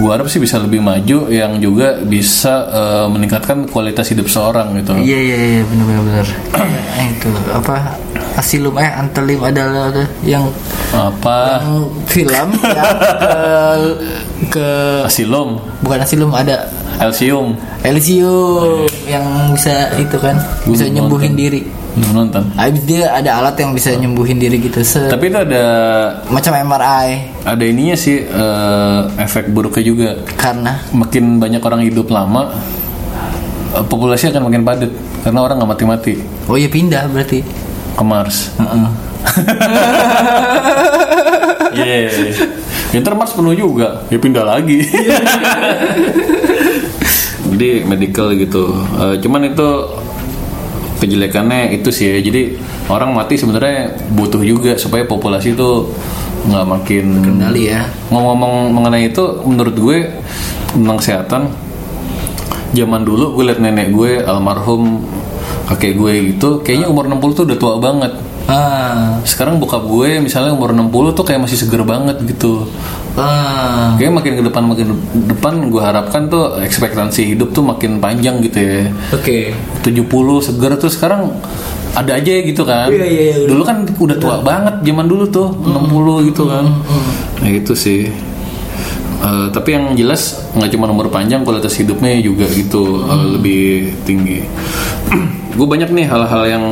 [0.00, 4.96] Gua harap sih bisa lebih maju yang juga bisa eh, meningkatkan kualitas hidup seorang gitu.
[4.96, 6.26] Iya iya iya benar benar benar.
[6.96, 7.92] Eh, itu apa
[8.40, 10.48] asilum eh antelim adalah ada yang
[10.96, 11.60] apa?
[11.60, 12.84] yang film ya
[13.20, 13.36] ke
[14.48, 14.68] ke
[15.04, 15.60] asilum.
[15.84, 20.36] Bukan asilum ada elsium Elysium yang bisa itu kan
[20.66, 21.42] bisa belum nyembuhin nonton.
[21.42, 21.60] diri.
[21.96, 22.42] Belum nonton.
[22.56, 25.64] Habis dia ada alat yang bisa nyembuhin diri gitu se tapi itu ada
[26.28, 27.08] macam MRI
[27.46, 30.10] ada ininya sih eh, efek buruknya juga.
[30.36, 30.76] Karena?
[30.92, 32.52] Makin banyak orang hidup lama
[33.76, 34.92] eh, populasi akan makin padat.
[35.24, 36.14] Karena orang nggak mati-mati.
[36.50, 37.40] Oh iya pindah berarti.
[37.96, 38.50] Ke Mars.
[41.76, 42.08] Iya.
[42.94, 44.80] Ya, ntar Mars penuh juga, ya pindah lagi.
[47.56, 48.76] Jadi medical gitu.
[49.00, 49.68] Eh, cuman itu
[51.00, 52.18] kejelekannya itu sih ya.
[52.20, 52.60] Jadi
[52.92, 55.88] orang mati sebenarnya butuh juga supaya populasi itu
[56.46, 59.98] nggak makin kendali ya ngomong-ngomong mengenai itu menurut gue
[60.70, 61.42] tentang kesehatan
[62.70, 65.02] zaman dulu gue liat nenek gue almarhum
[65.66, 68.12] kakek gue gitu kayaknya umur 60 tuh udah tua banget
[68.46, 72.70] ah sekarang bokap gue misalnya umur 60 tuh kayak masih seger banget gitu
[73.20, 73.96] ah.
[73.96, 74.88] Kayaknya makin ke depan makin
[75.28, 78.92] depan gue harapkan tuh ekspektasi hidup tuh makin panjang gitu ya.
[79.12, 79.56] Oke.
[79.82, 80.06] 70
[80.44, 81.32] seger tuh sekarang
[81.96, 82.92] ada aja gitu kan.
[82.92, 86.64] Iya, iya, iya, dulu kan udah tua banget zaman dulu tuh 60 gitu kan.
[87.40, 88.12] Nah itu sih.
[89.16, 93.64] Eh, tapi yang jelas nggak cuma umur panjang kualitas hidupnya juga gitu eh, lebih
[94.04, 94.44] tinggi.
[95.56, 96.64] Gue banyak nih hal-hal yang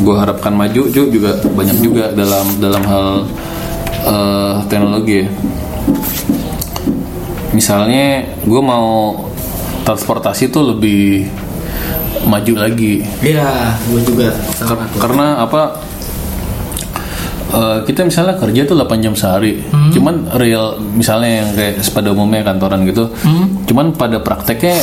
[0.00, 3.28] gue harapkan maju Ju, juga banyak juga dalam dalam hal
[4.04, 5.28] eh, teknologi ya.
[7.56, 9.18] Misalnya gue mau
[9.82, 11.26] transportasi tuh lebih
[12.28, 13.02] maju lagi.
[13.24, 14.28] Iya gue juga.
[14.58, 15.80] Sama karena apa
[17.52, 19.60] eh, kita misalnya kerja tuh 8 jam sehari.
[19.94, 23.08] Cuman real misalnya yang kayak pada umumnya kantoran gitu.
[23.68, 24.76] Cuman pada prakteknya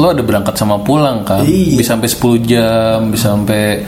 [0.00, 1.44] lo ada berangkat sama pulang kan?
[1.44, 1.76] Iya.
[1.76, 3.84] bisa sampai 10 jam bisa sampai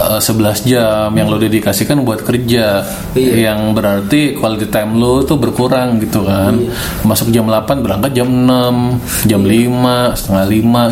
[0.00, 2.84] eh, 11 jam yang lo dedikasikan buat kerja.
[3.16, 3.50] Iya.
[3.50, 6.56] yang berarti quality time lo tuh berkurang gitu kan?
[7.04, 10.44] Masuk jam 8 berangkat jam 6 jam 5 setengah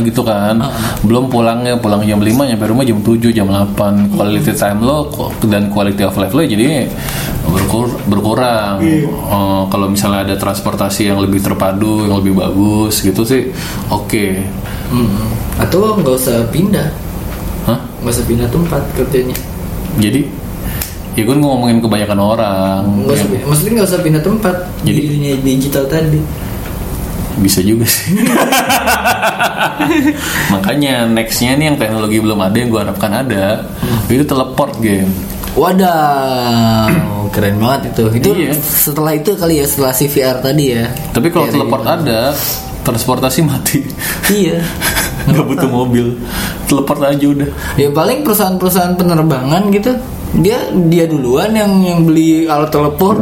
[0.03, 0.57] 5 gitu kan?
[1.05, 5.09] Belum pulangnya pulang jam 5 nyampe rumah jam 7 jam 8 quality time lo
[5.47, 6.66] dan quality of life lo jadi
[7.47, 8.83] berkur- berkurang.
[8.83, 13.51] Eh, kalau misalnya ada transportasi yang lebih terpadu yang lebih bagus gitu sih
[13.89, 14.27] oke.
[14.87, 15.27] Hmm.
[15.59, 16.87] atau nggak usah pindah.
[17.67, 17.79] Hah?
[17.99, 19.35] nggak usah pindah tempat kerjanya.
[19.99, 20.21] Jadi
[21.17, 24.55] ya gue ngomongin kebanyakan orang nggak usah pindah- maksudnya nggak usah pindah tempat.
[24.85, 26.21] Jadi- di dunia digital tadi.
[27.37, 28.17] Bisa juga sih.
[30.55, 33.67] Makanya nextnya nih yang teknologi belum ada yang gue harapkan ada
[34.09, 35.11] itu teleport game
[35.57, 38.05] Wadaw, keren banget itu.
[38.21, 38.53] Itu Iya.
[38.57, 40.85] setelah itu kali ya setelah CVR tadi ya.
[41.11, 42.37] tapi kalau teleport ada
[42.83, 43.81] transportasi mati
[44.29, 44.61] Iya.
[45.27, 46.15] nggak butuh mobil
[46.65, 49.91] teleport aja udah Ya paling perusahaan-perusahaan penerbangan gitu
[50.37, 53.19] dia dia duluan yang yang beli alat teleport.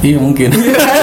[0.00, 0.54] iya mungkin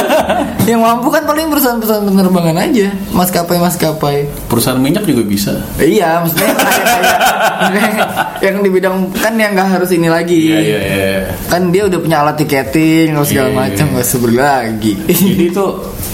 [0.69, 4.17] yang mampu kan paling perusahaan-perusahaan penerbangan aja, maskapai maskapai.
[4.47, 7.19] Perusahaan minyak juga bisa Iya, maksudnya kayak,
[7.67, 7.95] kayak
[8.39, 10.39] yang di bidang kan yang nggak harus ini lagi.
[10.49, 13.57] iya iya iya Kan dia udah punya alat tiketing segala Iya.
[13.57, 14.93] macam nggak usah beli lagi.
[15.05, 15.65] jadi itu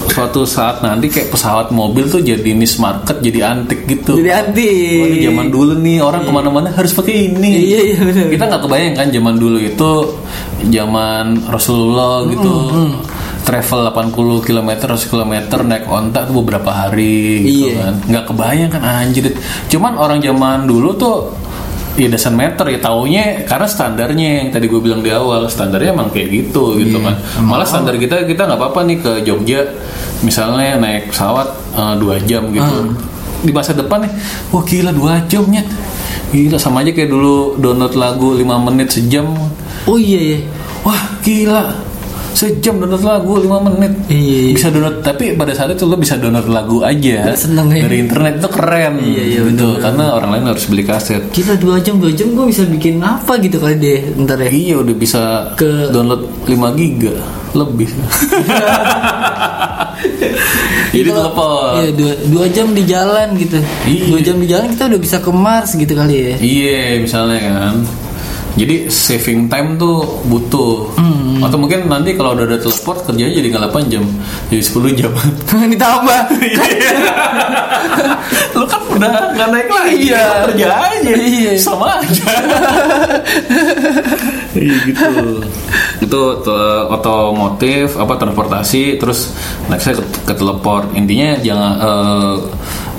[0.04, 4.70] suatu saat nanti kayak pesawat mobil tuh jadi niche market jadi antik gitu Jadi anti.
[4.96, 7.50] Oh, ini zaman dulu nih orang ke mana-mana harus pakai ini.
[7.64, 8.26] Iya, iya, benar.
[8.28, 9.90] Kita nggak kebayang kan zaman dulu itu
[10.66, 12.52] zaman Rasulullah gitu.
[13.44, 15.32] Travel 80 km 100 km
[15.62, 17.72] naik onta tuh beberapa hari gitu Iya.
[17.78, 17.94] kan.
[18.06, 19.24] Nggak kebayang kan anjir.
[19.68, 21.16] Cuman orang zaman dulu tuh
[21.94, 26.10] ya dasan meter ya taunya karena standarnya yang tadi gue bilang di awal standarnya emang
[26.10, 29.62] kayak gitu gitu Iya, kan malah standar kita kita nggak apa-apa nih ke Jogja
[30.18, 32.98] misalnya naik pesawat eh, dua jam gitu Hmm.
[33.40, 34.12] di masa depan nih
[34.50, 35.70] wah gila dua jam nyet
[36.30, 39.30] gila sama aja kayak dulu download lagu 5 menit sejam
[39.86, 40.38] Oh iya iya.
[40.82, 41.78] wah gila
[42.34, 44.52] sejam download lagu 5 menit Iya, iya.
[44.52, 47.82] bisa download tapi pada saat itu lo bisa download lagu aja Seneng ya.
[47.82, 49.80] dari internet itu keren Iya, iya, gitu bener.
[49.80, 53.38] karena orang lain harus beli kaset Kita dua jam dua jam gue bisa bikin apa
[53.38, 54.50] gitu kali deh ntar ya.
[54.50, 55.22] iya udah bisa
[55.54, 57.14] Ke- download 5 giga
[57.52, 57.86] lebih
[60.90, 63.58] jadi Kalau- telepon Iya dua, dua jam di jalan gitu.
[63.84, 64.04] Iya.
[64.08, 66.34] Dua jam di jalan kita udah bisa ke Mars gitu kali ya.
[66.36, 67.74] Iya misalnya kan
[68.54, 71.42] Jadi saving time tuh butuh Hmm.
[71.42, 74.04] Atau mungkin nanti kalau udah ada teleport kerjanya jadi nggak 8 jam
[74.46, 75.10] Jadi 10 jam
[75.74, 76.20] Ditambah.
[78.54, 80.24] Lu kan udah nggak naik lagi Iya.
[80.46, 81.50] Kerja aja Iya.
[81.58, 82.24] Sama aja
[84.54, 85.04] Iya gitu
[86.00, 86.20] Itu
[86.88, 89.34] otomotif apa transportasi Terus
[89.66, 92.34] nextnya ke, ke teleport Intinya jangan eh,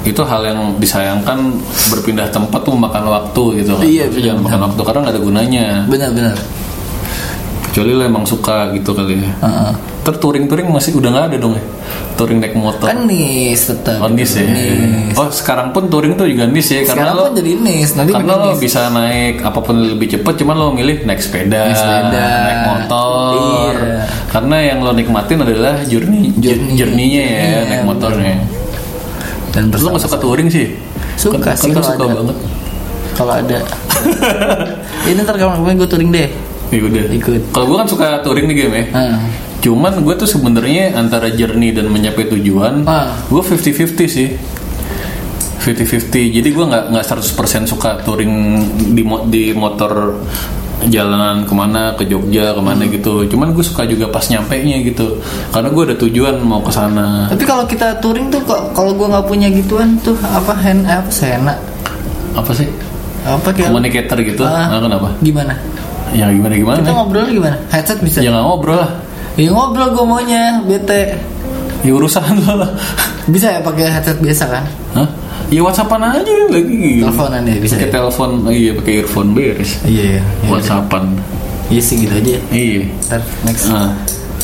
[0.05, 1.57] itu hal yang disayangkan
[1.89, 3.83] berpindah tempat tuh memakan waktu gitu kan.
[3.83, 5.65] Iya, jangan makan waktu karena nggak ada gunanya.
[5.85, 6.37] benar benar.
[7.65, 9.31] Kecuali lo emang suka gitu kali ya.
[9.41, 9.71] Heeh.
[10.05, 11.63] Ter touring-touring masih udah nggak ada dong ya.
[12.15, 12.87] Touring naik motor.
[12.87, 13.99] Kan nis tetap.
[13.99, 14.47] Oh nis ya.
[14.47, 15.11] Nis.
[15.11, 17.89] Oh sekarang pun touring tuh juga nis ya karena Sekarang lo pun jadi nis.
[17.91, 18.61] Nanti karena lo nis.
[18.63, 22.23] bisa naik apa pun lebih cepet cuman lo milih naik sepeda, Naik sepeda.
[22.39, 23.73] naik motor.
[23.75, 23.97] Iya.
[24.31, 26.71] Karena yang lo nikmatin adalah journey, Journey.
[26.75, 28.35] journey-nya ya Iya, naik motornya.
[29.55, 30.75] Dan Terus nggak suka touring sih?
[31.15, 32.13] Suka kan, sih kan lo kalau suka ada.
[32.13, 32.37] banget.
[33.15, 33.57] kalau ada.
[35.07, 36.29] Ini ntar kapan-kapan gue touring deh.
[36.67, 37.03] Ya udah.
[37.09, 37.41] Ikut.
[37.49, 38.85] Kalau gue kan suka touring nih game ya.
[38.91, 39.17] Heeh.
[39.61, 43.15] Cuman gue tuh sebenarnya antara journey dan mencapai tujuan, Ah.
[43.23, 44.29] gue 50-50 sih.
[45.57, 46.05] 50-50.
[46.31, 47.25] Jadi gue nggak nggak 100%
[47.65, 48.33] suka touring
[48.91, 50.21] di mo- di motor
[50.89, 53.25] jalanan ke mana ke Jogja ke mana gitu.
[53.29, 55.19] Cuman gue suka juga pas nyampe nya gitu.
[55.49, 57.29] Karena gue ada tujuan mau ke sana.
[57.29, 61.09] Tapi kalau kita touring tuh kok kalau gue nggak punya gituan tuh apa hand apa
[61.11, 61.55] sena
[62.35, 62.67] Apa sih?
[63.25, 64.45] apa kayak Communicator gitu?
[64.45, 64.69] Ah.
[64.69, 65.09] Nah, kenapa?
[65.25, 65.57] gimana?
[66.13, 66.77] Ya gimana gimana?
[66.85, 67.57] Kita ngobrol gimana?
[67.73, 68.21] Headset bisa?
[68.21, 68.91] Ya nggak ngobrol lah.
[69.35, 71.17] Ya ngobrol gue maunya bete.
[71.81, 72.71] Ya urusan lo lah.
[73.25, 74.63] Bisa ya pakai headset biasa kan?
[74.93, 75.09] Hah?
[75.53, 77.05] Ya WhatsAppan aja lagi.
[77.05, 77.77] Teleponan ya bisa.
[77.77, 77.93] Pakai ya?
[77.93, 79.71] telepon, iya pakai earphone beres.
[79.85, 80.21] Iya iya.
[80.21, 81.03] Iya, WhatsAppan.
[81.69, 82.35] Iya sih gitu aja.
[82.49, 82.81] Iya.
[83.09, 83.63] Ntar next.
[83.69, 83.89] Nah,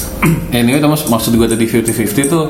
[0.58, 2.45] anyway, Thomas, maksud gue tadi 50-50 tuh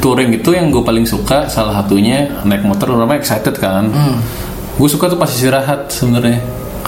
[0.00, 3.88] touring itu yang gue paling suka salah satunya naik motor normal excited kan.
[3.88, 4.16] Hmm.
[4.76, 6.40] Gue suka tuh pas istirahat sebenarnya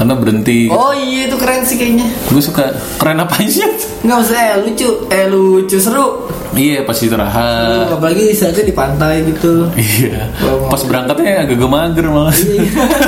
[0.03, 0.67] karena berhenti.
[0.67, 2.11] Oh iya itu keren sih kayaknya.
[2.27, 3.63] Gue suka keren apa sih?
[4.03, 6.27] Nggak maksudnya eh, lucu, eh lucu seru.
[6.59, 7.87] iya pas istirahat.
[7.87, 9.71] Apalagi saatnya di pantai gitu.
[9.79, 10.27] Iya.
[10.67, 12.35] Pas berangkatnya agak gemager malah.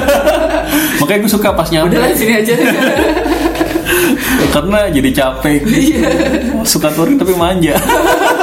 [1.03, 1.99] Makanya gue suka pas nyampe.
[1.99, 2.55] Udah sini aja.
[4.55, 6.09] karena jadi capek Iya.
[6.62, 7.74] suka touring tapi manja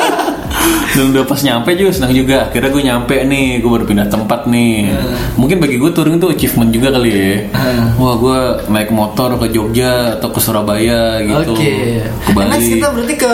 [0.91, 4.43] dan udah pas nyampe juga senang juga akhirnya gue nyampe nih gue baru pindah tempat
[4.45, 4.91] nih
[5.33, 7.95] mungkin bagi gue touring itu achievement juga kali ya Hmm.
[7.95, 11.71] wah gue naik motor ke Jogja atau ke Surabaya gitu Oke.
[12.03, 13.33] ke Bali Next kita berarti ke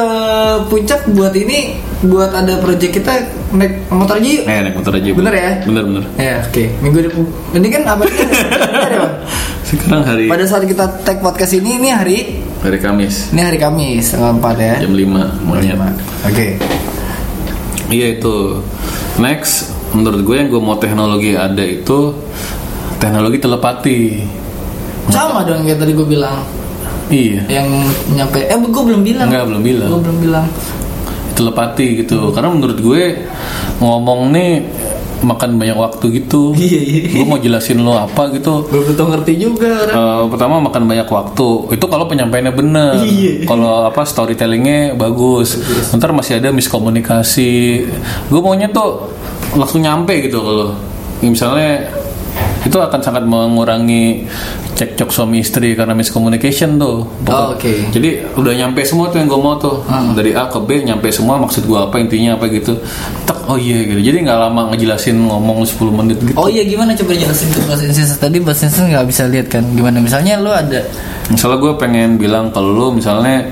[0.67, 1.59] puncak buat ini
[2.03, 3.13] buat ada project kita
[3.49, 4.43] naik motor aja yuk.
[4.45, 5.51] eh naik motor aja Bener ya?
[5.63, 6.63] bener bener Ya oke.
[6.79, 7.23] Minggu depan.
[7.53, 8.03] Ini kan apa?
[8.87, 9.03] Ya,
[9.67, 14.15] sekarang hari Pada saat kita tag podcast ini ini hari hari Kamis ini hari Kamis
[14.15, 14.75] tanggal 4 ya.
[14.79, 15.75] jam 5 monyet
[16.23, 16.47] Oke.
[17.87, 18.59] Iya itu.
[19.17, 22.11] Next, menurut gue yang gue mau teknologi ada itu
[22.99, 23.99] teknologi telepati.
[25.07, 26.43] Sama dong kayak tadi gue bilang
[27.07, 27.47] Iya.
[27.47, 27.67] yang
[28.11, 29.27] nyampe eh gue belum bilang.
[29.31, 29.89] Enggak belum bilang.
[29.89, 30.47] Gue belum bilang.
[31.37, 32.35] Telepati gitu.
[32.35, 33.03] Karena menurut gue
[33.79, 34.51] ngomong nih
[35.19, 36.51] makan banyak waktu gitu.
[36.57, 37.01] Iya, iya.
[37.11, 38.65] Gue mau jelasin lo apa gitu.
[38.67, 39.95] Belum tentu ngerti juga orang.
[39.95, 43.45] Eh, pertama makan banyak waktu itu kalau penyampaiannya bener Iya.
[43.45, 45.57] kalau apa storytellingnya bagus
[45.91, 47.51] ntar masih ada miskomunikasi
[48.27, 49.07] gue maunya tuh
[49.53, 50.67] langsung nyampe gitu kalau
[51.19, 51.87] misalnya
[52.67, 54.27] itu akan sangat mengurangi
[54.75, 57.07] cekcok suami istri karena miscommunication tuh.
[57.07, 57.89] Oh, oke.
[57.95, 59.81] jadi udah nyampe semua tuh yang gue mau tuh.
[59.87, 62.75] Dari A ke B nyampe semua maksud gue apa intinya apa gitu.
[63.23, 64.03] Tak oh iya gitu.
[64.03, 66.35] Jadi nggak lama ngejelasin ngomong 10 menit gitu.
[66.35, 69.63] Oh iya gimana coba jelasin ke Mas Insis tadi Mas Insis nggak bisa lihat kan?
[69.71, 70.03] Gimana?
[70.03, 70.83] Misalnya lu ada
[71.31, 73.47] Misalnya gue pengen bilang kalau lo misalnya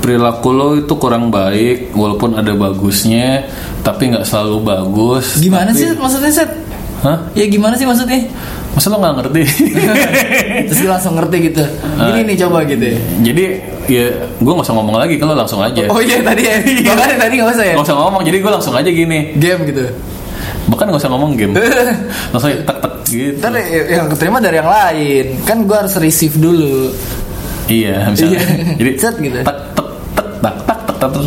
[0.00, 3.44] perilaku lo itu kurang baik walaupun ada bagusnya
[3.84, 5.36] tapi nggak selalu bagus.
[5.40, 6.50] gimana Tapi- sih maksudnya set?
[7.00, 7.16] Hah?
[7.32, 8.20] Ya gimana sih maksudnya?
[8.76, 9.42] Masa lo nggak ngerti?
[10.68, 11.64] Terus dia langsung ngerti gitu.
[11.96, 12.84] Gini nih coba gitu.
[12.84, 12.98] ya.
[13.24, 13.44] jadi
[13.90, 14.04] ya
[14.38, 15.88] gue nggak usah ngomong lagi kalau langsung aja.
[15.88, 16.60] Oh iya tadi ya.
[16.92, 17.74] Bahkan tadi nggak usah ya.
[17.74, 19.18] Nggak usah ngomong jadi gue langsung aja gini.
[19.40, 19.84] Game gitu.
[20.68, 21.52] Bahkan nggak usah ngomong game.
[22.36, 23.40] langsung tak tak gitu.
[23.40, 23.52] Ntar
[23.88, 25.26] yang keterima dari yang lain.
[25.48, 26.92] Kan gua harus receive dulu.
[27.66, 28.38] Iya misalnya.
[28.38, 28.74] Iya.
[28.76, 29.38] jadi Set gitu.
[29.40, 31.22] tak tak tak tak tak tak tak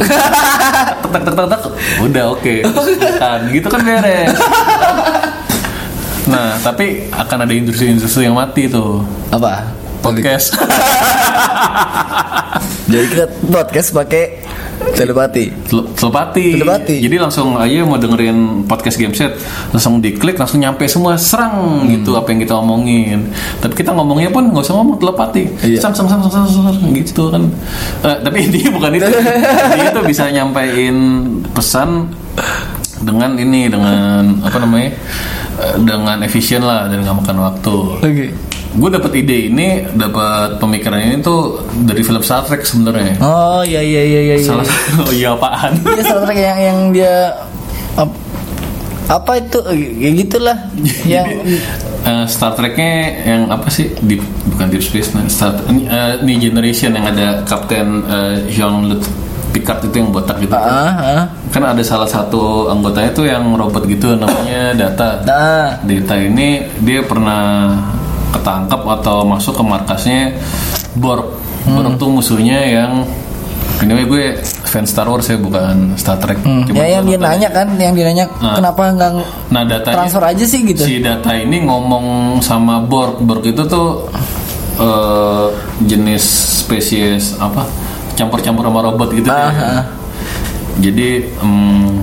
[1.01, 1.61] tak tak tak tak tak
[2.01, 2.53] udah oke
[3.21, 4.33] kan gitu kan beres
[6.23, 9.67] nah tapi akan ada industri-industri yang mati tuh Apa?
[9.99, 10.55] podcast
[12.83, 14.23] Jadi kita podcast pakai
[14.93, 15.47] telepati.
[15.65, 16.45] Tel- telepati.
[16.53, 16.95] Telepati.
[16.99, 19.33] Jadi langsung aja mau dengerin podcast game set,
[19.71, 21.89] langsung diklik langsung nyampe semua serang Hmm.
[21.89, 23.31] gitu apa yang kita omongin.
[23.57, 25.43] Tapi kita ngomongnya pun nggak usah ngomong telepati.
[25.63, 25.79] Iya.
[25.79, 27.43] Sam sam sam sam sam, sam, gitu kan.
[28.03, 29.07] Eh, tapi intinya bukan itu.
[29.71, 30.95] intinya itu bisa nyampein
[31.55, 32.11] pesan
[32.99, 34.91] dengan ini dengan apa namanya?
[35.79, 37.75] Dengan efisien lah dan nggak makan waktu.
[38.01, 38.25] Oke.
[38.73, 43.21] Gue dapat ide ini, dapat pemikiran ini tuh dari film Star Trek sebenarnya.
[43.21, 44.35] Oh iya iya iya iya.
[44.41, 44.45] iya.
[44.45, 44.65] Salah
[45.05, 45.77] oh iya apaan?
[45.77, 47.13] Iya Star Trek yang yang dia
[47.93, 48.21] ap-
[49.03, 49.59] apa itu
[49.99, 50.57] ya gitulah
[51.13, 51.27] yang
[52.03, 54.19] Eh, Star Treknya yang apa sih di
[54.51, 58.43] bukan Deep Space Nine Star ini, eh, New Generation yang ada Kapten eh,
[59.53, 60.57] Picard itu yang botak gitu.
[60.57, 61.23] Ah, ah.
[61.53, 65.21] kan ada salah satu anggotanya tuh yang robot gitu namanya Data.
[65.21, 67.77] Nah, Data ini dia pernah
[68.33, 70.21] ketangkap atau masuk ke markasnya
[70.97, 71.37] Borg.
[71.69, 73.05] Borg tuh musuhnya yang
[73.79, 74.23] anyway gue
[74.65, 76.41] fans Star Wars ya bukan Star Trek.
[76.41, 76.65] Hmm.
[76.65, 78.57] Cuma ya yang dia nanya kan, yang dia nanya Nah.
[78.57, 79.11] kenapa nggak
[79.53, 80.81] nah datanya transfer aja sih gitu.
[80.81, 83.21] si data ini ngomong sama Borg.
[83.21, 84.09] Borg itu tuh
[84.81, 85.47] eh,
[85.85, 86.23] jenis
[86.65, 87.82] spesies apa
[88.13, 89.83] campur-campur sama robot gitu ya.
[90.75, 92.01] jadi em,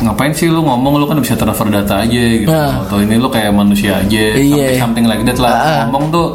[0.00, 2.82] ngapain sih lu ngomong lu kan bisa transfer data aja gitu Ah.
[2.82, 4.74] atau ini lu kayak manusia aja Iya.
[4.74, 5.80] something, something like that lah Ah, ah.
[5.86, 6.26] ngomong tuh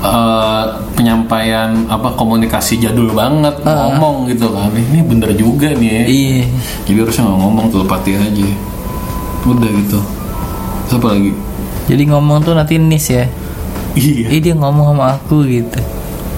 [0.00, 0.64] eh,
[0.94, 6.40] penyampaian apa komunikasi jadul banget ngomong gitu kan ini bener juga nih ya Iya.
[6.86, 8.48] jadi harusnya nggak ngomong telepati aja
[9.42, 10.00] udah gitu
[10.86, 11.30] Terus apa lagi
[11.86, 13.26] Jadi ngomong tuh nanti nis ya.
[13.92, 15.80] iya Ih dia ngomong sama aku gitu.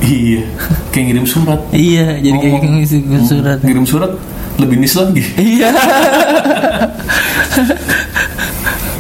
[0.03, 0.43] Iya
[0.91, 2.75] kayak ngirim surat Iya, jadi kayak Ngomong.
[2.77, 3.59] ngisi surat.
[3.61, 4.13] ngirim surat
[4.55, 5.71] lebih nis lagi Iya.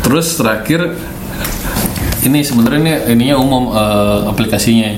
[0.03, 0.80] terus terakhir
[2.22, 4.88] ini sebenarnya ini ininya umum eh, aplikasinya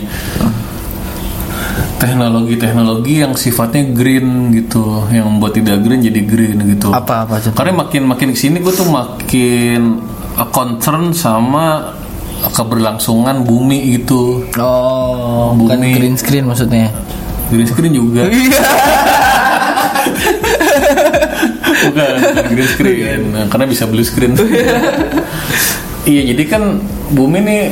[1.97, 7.57] teknologi-teknologi yang sifatnya green gitu yang membuat tidak green jadi green gitu Apa apa contoh?
[7.57, 9.81] karena makin makin ke sini gue tuh makin
[10.35, 11.95] eh, concern sama
[12.53, 14.45] keberlangsungan bumi gitu.
[14.59, 15.95] Oh, bukan Bumi.
[15.97, 16.93] green screen maksudnya.
[17.49, 18.29] green screen juga.
[21.85, 23.21] Bukan bukan green screen.
[23.53, 24.33] Karena bisa blue screen.
[26.05, 26.85] Iya jadi kan
[27.17, 27.63] bumi nih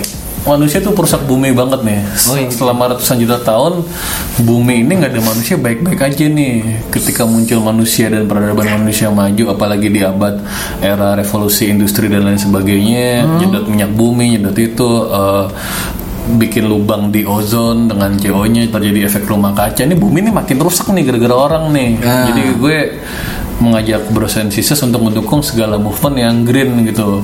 [0.45, 2.49] manusia tuh perusak bumi banget nih Oh, iya.
[2.49, 3.87] selama ratusan juta tahun
[4.41, 6.55] bumi ini nggak ada manusia baik-baik aja nih
[6.89, 10.43] ketika muncul manusia dan peradaban manusia maju apalagi di abad
[10.81, 13.39] era revolusi industri dan lain sebagainya Hmm.
[13.39, 15.47] nyedot minyak bumi nyedot itu eh,
[16.25, 20.87] bikin lubang di ozon dengan CO-nya terjadi efek rumah kaca ini bumi ini makin rusak
[20.89, 22.27] nih gara-gara orang nih Ah.
[22.27, 22.79] jadi gue
[23.61, 27.21] mengajak Bros and Sisters untuk mendukung segala movement yang green gitu.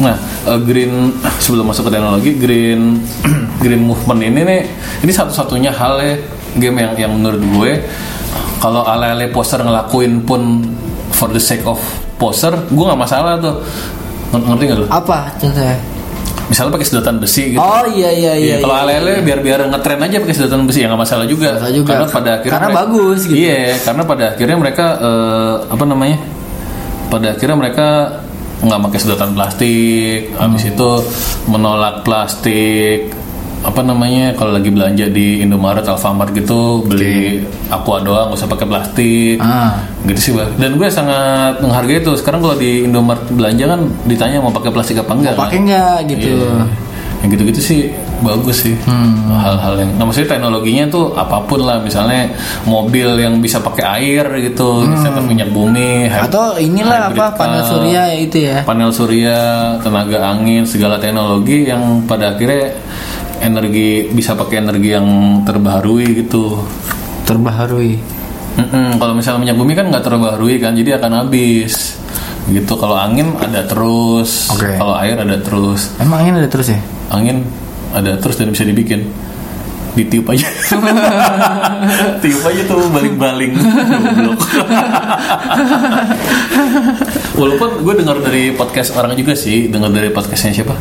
[0.00, 0.16] Nah,
[0.48, 2.98] eh, green sebelum masuk ke teknologi green
[3.62, 4.60] green movement ini nih
[5.04, 6.14] ini satu-satunya hal ya
[6.58, 7.72] game yang yang menurut gue
[8.62, 10.62] kalau ale-ale poster ngelakuin pun
[11.10, 11.82] for the sake of
[12.14, 13.58] poster, gue nggak masalah tuh.
[14.30, 14.86] Ngerti nggak lu?
[14.86, 15.74] Apa contohnya?
[16.42, 17.58] Misalnya pakai sedotan besi gitu.
[17.58, 18.54] Oh iya iya iya.
[18.54, 21.48] Iya, kalau iya, ale-ale biar biar ngetren aja pakai sedotan besi ya nggak masalah juga.
[21.56, 21.90] Masalah juga.
[21.92, 23.36] Karena pada akhirnya Karena mereka- bagus gitu.
[23.38, 26.18] Iya, karena pada akhirnya mereka eh, apa namanya?
[27.08, 27.86] Pada akhirnya mereka
[28.62, 30.70] nggak pakai sedotan plastik, habis Hmm.
[30.70, 30.90] itu
[31.46, 33.10] menolak plastik
[33.62, 37.38] apa namanya kalau lagi belanja di Indomaret, Alfamart gitu beli
[37.68, 39.78] aqua doang nggak usah pakai plastik Ah.
[40.02, 44.38] gitu sih bang dan gue sangat menghargai itu sekarang kalau di Indomaret belanja kan ditanya
[44.38, 46.02] mau pakai plastik apa enggak Pakai kan?
[46.04, 46.26] gitu?
[46.28, 46.66] Iya.
[47.22, 47.80] Yang gitu-gitu sih
[48.18, 48.74] bagus sih.
[48.82, 49.30] Hmm.
[49.30, 52.26] Hal-hal yang nah maksudnya teknologinya tuh apa pun lah misalnya
[52.62, 56.26] mobil yang bisa pakai air gitu, bisa pakai minyak bumi, Hmm.
[56.26, 58.66] Atau inilah apa panel surya itu ya?
[58.66, 59.38] Panel surya,
[59.78, 62.74] tenaga angin, segala teknologi yang pada akhirnya
[63.42, 65.06] energi bisa pakai energi yang
[65.42, 66.62] terbaharui gitu.
[67.26, 67.98] Terbaharui.
[68.52, 71.98] Mm-mm, Kalau misalnya minyak bumi kan nggak terbaharui kan, jadi akan habis.
[72.46, 72.72] Gitu.
[72.78, 74.78] Kalau angin ada terus, Oke.
[74.78, 75.94] kalau air ada terus.
[75.98, 76.80] Emang ini ada terus ya?
[77.12, 77.44] angin
[77.92, 79.04] ada terus dan bisa dibikin
[79.92, 80.48] ditiup aja
[82.24, 83.52] tiup aja tuh baling-baling
[87.40, 90.72] walaupun gue dengar dari podcast orang juga sih dengar dari podcastnya siapa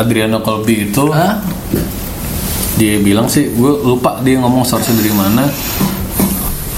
[0.00, 1.38] Adriano Colby itu Hah?
[2.74, 5.44] dia bilang sih gue lupa dia ngomong source dari mana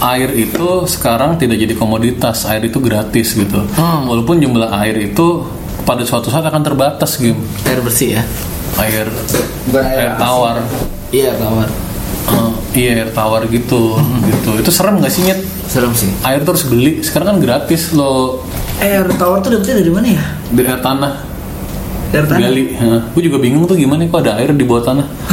[0.02, 4.04] air itu sekarang tidak jadi komoditas air itu gratis gitu Hmm.
[4.04, 5.46] walaupun jumlah air itu
[5.82, 8.22] pada suatu saat akan terbatas game Air bersih ya?
[8.76, 9.06] air
[9.64, 10.56] Bukan air tawar
[11.10, 11.68] Iya tawar.
[12.24, 13.94] Eh, iya air tawar gitu
[14.24, 16.10] gitu itu serem gak sih nyet Serem sih.
[16.22, 18.42] air tuh harus beli sekarang kan gratis lo
[18.78, 20.24] Air tawar tuh dapetnya dari mana ya?
[20.48, 21.12] di air tanah
[22.12, 22.40] Dari tanah.
[22.42, 22.62] gali
[23.08, 25.06] gue juga bingung tuh gimana kok ada air di bawah tanah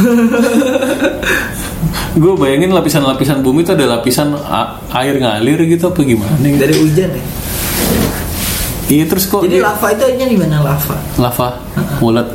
[2.12, 4.32] gue bayangin lapisan-lapisan bumi itu ada lapisan
[4.90, 6.58] air ngalir gitu apa gimana gitu.
[6.58, 7.24] Dari hujan ya.
[8.88, 10.96] iya terus kok Jadi dia- lava itu aja di mana lava?
[11.16, 11.48] lava
[11.98, 12.28] bulat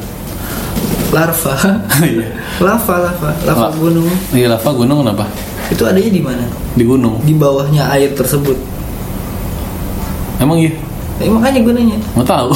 [1.07, 1.53] Larva.
[2.03, 2.27] iya
[2.59, 4.09] lava, lava, lava La- gunung.
[4.29, 5.25] iya lava gunung kenapa
[5.67, 6.43] Itu adanya di mana?
[6.71, 8.57] di gunung Di bawahnya air tersebut.
[10.37, 10.71] emang iya
[11.15, 11.95] Eh, makanya gunanya.
[12.13, 12.51] nggak tahu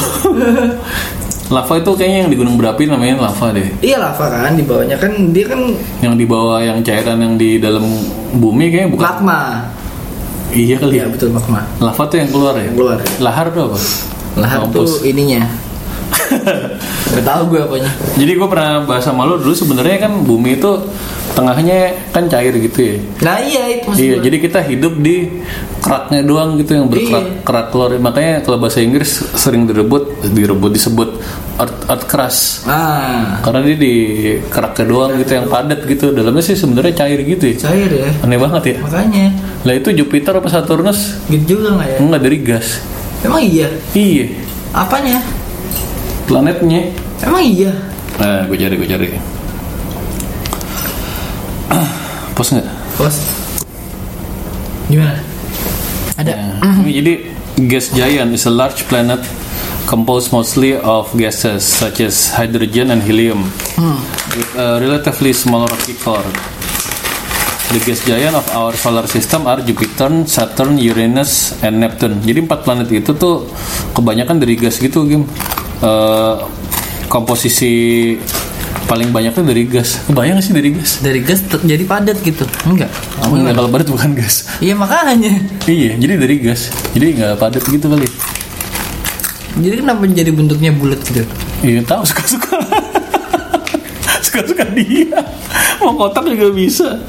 [1.50, 4.96] lava itu kayaknya yang di gunung berapi namanya lava deh Iya lava kan di bawahnya
[4.96, 5.62] kan dia kan
[6.00, 7.82] yang di bawah yang cairan yang di dalam
[8.34, 9.40] bumi kayaknya bukan magma.
[10.50, 11.66] iya kali Iya ya betul magma.
[11.78, 12.98] lava tuh yang keluar ya Yang keluar.
[13.20, 13.78] lahar tuh apa
[14.38, 15.42] Lahar tuh ininya.
[17.10, 17.92] Gak tahu gue apanya.
[18.16, 20.72] Jadi gue pernah bahas sama lo dulu sebenarnya kan bumi itu
[21.30, 22.96] tengahnya kan cair gitu ya.
[23.22, 24.24] Nah iya itu Iya, gue.
[24.24, 25.30] jadi kita hidup di
[25.80, 27.42] keraknya doang gitu yang berkerak Iya.
[27.42, 27.92] kerak telur.
[27.96, 31.10] Makanya kalau bahasa Inggris sering direbut, direbut disebut
[31.56, 32.42] earth, earth crust.
[32.66, 33.94] Ah Karena dia di
[34.46, 36.12] keraknya doang gitu yang padat gitu.
[36.12, 37.56] Dalamnya sih sebenarnya cair gitu ya.
[37.64, 38.10] cair ya.
[38.22, 38.78] Aneh banget ya.
[38.82, 39.26] Makanya
[39.60, 41.20] Lah itu Jupiter apa Saturnus?
[41.26, 41.98] gitu juga nggak ya?
[42.00, 42.68] Enggak dari gas.
[43.20, 43.68] Emang iya.
[43.92, 44.32] Iya,
[44.72, 45.20] Apanya?
[46.30, 46.94] Planetnya.
[47.26, 47.74] Emang iya.
[48.22, 49.08] Nah, gue cari, gue cari.
[52.38, 52.68] Pos nggak?
[53.02, 53.18] Bos.
[54.94, 55.18] Gimana?
[56.22, 56.34] Ada.
[56.86, 57.14] Ini Jadi
[57.66, 59.20] gas giant is a large planet
[59.90, 63.50] composed mostly of gases such as hydrogen and helium
[64.38, 66.30] with a relatively small rocky core.
[67.70, 72.18] The gas giant of our solar system are Jupiter, Saturn, Uranus, and Neptune.
[72.26, 73.46] Jadi empat planet itu tuh
[73.94, 75.30] kebanyakan dari gas gitu, Gim.
[75.80, 76.36] Eh,
[77.08, 77.72] komposisi
[78.86, 80.02] paling banyaknya dari gas.
[80.10, 81.00] Kebayang sih dari gas?
[81.00, 82.44] Dari gas jadi padat gitu.
[82.68, 82.92] Enggak.
[83.24, 84.50] Enggak, kalau padat bukan gas.
[84.60, 85.40] Iya makanya.
[85.70, 86.74] Iya, jadi dari gas.
[86.92, 88.08] Jadi nggak padat gitu kali.
[89.60, 91.24] Jadi kenapa jadi bentuknya bulat gitu?
[91.64, 92.60] Iya tahu suka-suka.
[94.20, 95.20] suka-suka dia.
[95.80, 97.00] Mau kotak juga bisa.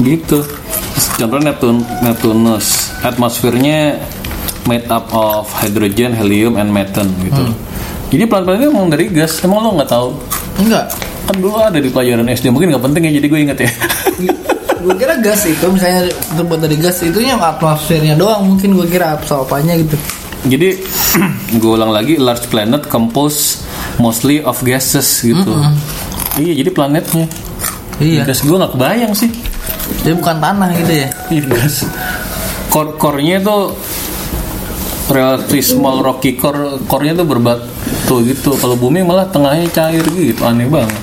[0.00, 0.40] Gitu.
[1.20, 2.96] Contohnya Neptun Neptunus.
[3.04, 4.00] Atmosfernya
[4.64, 7.42] made up of hydrogen, helium, and methane gitu.
[8.10, 9.38] Jadi planet-planet itu emang dari gas.
[9.40, 10.08] Emang lo nggak tahu?
[10.58, 10.90] Enggak.
[11.24, 12.50] Kan dulu ada di pelajaran SD.
[12.50, 13.12] Mungkin nggak penting ya.
[13.16, 13.70] Jadi gue inget ya.
[14.80, 19.12] gue kira gas itu misalnya terbuat dari gas itu yang atmosfernya doang mungkin gue kira
[19.12, 19.92] apa apanya gitu
[20.48, 20.80] Jadi
[21.60, 23.60] gue ulang lagi large planet composed
[24.00, 25.52] mostly of gases gitu.
[26.40, 27.28] Iya jadi planetnya.
[28.00, 29.28] iya Gas gue nggak kebayang sih.
[30.00, 31.84] jadi bukan tanah gitu ya Iya gas.
[32.72, 33.76] Core core-nya tuh
[35.10, 38.54] relatively small rocky core core-nya tuh berbatu gitu.
[38.54, 40.40] Kalau bumi malah tengahnya cair gitu.
[40.40, 40.94] Aneh banget.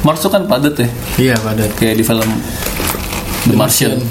[0.00, 0.88] Mars tuh kan padat ya.
[1.18, 2.30] iya padat Kayak di film
[3.44, 3.98] The Martian.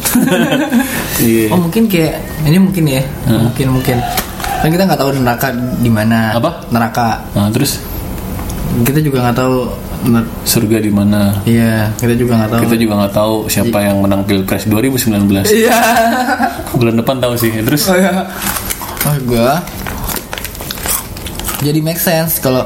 [1.15, 1.47] Iya.
[1.47, 3.97] oh mungkin kayak ini mungkin ya mungkin mungkin
[4.35, 5.47] kan kita nggak tahu neraka
[5.79, 6.67] di mana Apa?
[6.67, 7.79] neraka Nah, terus
[8.83, 9.71] kita juga nggak tahu
[10.43, 11.39] surga di mana?
[11.47, 15.47] iya kita juga nggak tahu Kita juga nggak tahu siapa yang menang Pilpres 2019.
[15.55, 15.79] iya
[16.75, 17.55] Bulan depan tahu sih.
[17.55, 18.11] Terus oh ya
[19.05, 19.49] oh gue
[21.61, 22.65] jadi make sense kalau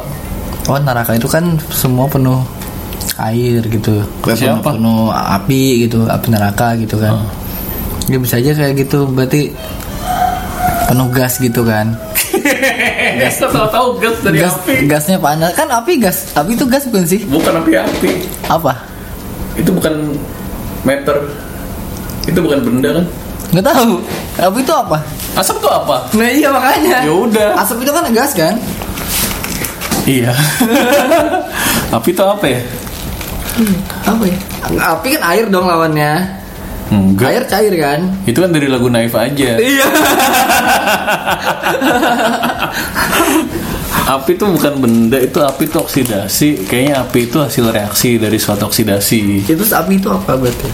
[0.67, 2.41] oh neraka itu kan semua penuh
[3.19, 4.75] air gitu penuh, Siapa?
[4.75, 7.19] penuh api gitu api neraka gitu kan
[8.07, 9.51] ya bisa aja kayak gitu berarti
[10.87, 11.93] penuh gas gitu kan
[13.21, 14.73] gas tahu-tahu gas dari gas api.
[14.87, 18.11] gasnya panas kan api gas api itu gas bukan sih Bukan api-api.
[18.47, 18.73] apa
[19.53, 20.15] Itu bukan
[20.87, 21.19] meter.
[22.23, 23.05] Itu bukan benda kan?
[23.49, 23.93] Nggak tahu
[24.37, 24.97] api itu apa
[25.31, 26.03] Asap tuh apa?
[26.11, 27.49] nah iya makanya Ya udah.
[27.57, 28.55] asap itu kan gas kan
[30.03, 30.33] Iya.
[31.95, 32.61] api itu apa ya?
[34.03, 34.37] apa ya
[34.89, 36.39] api kan air dong lawannya
[36.89, 37.29] Enggak.
[37.29, 39.57] air cair kan Itu kan dari lagu Naif aja.
[39.57, 39.85] iya
[44.09, 46.65] api itu bukan benda, itu api itu oksidasi.
[46.65, 49.45] Kayaknya api itu hasil reaksi dari suatu oksidasi.
[49.45, 50.65] itu api itu apa berarti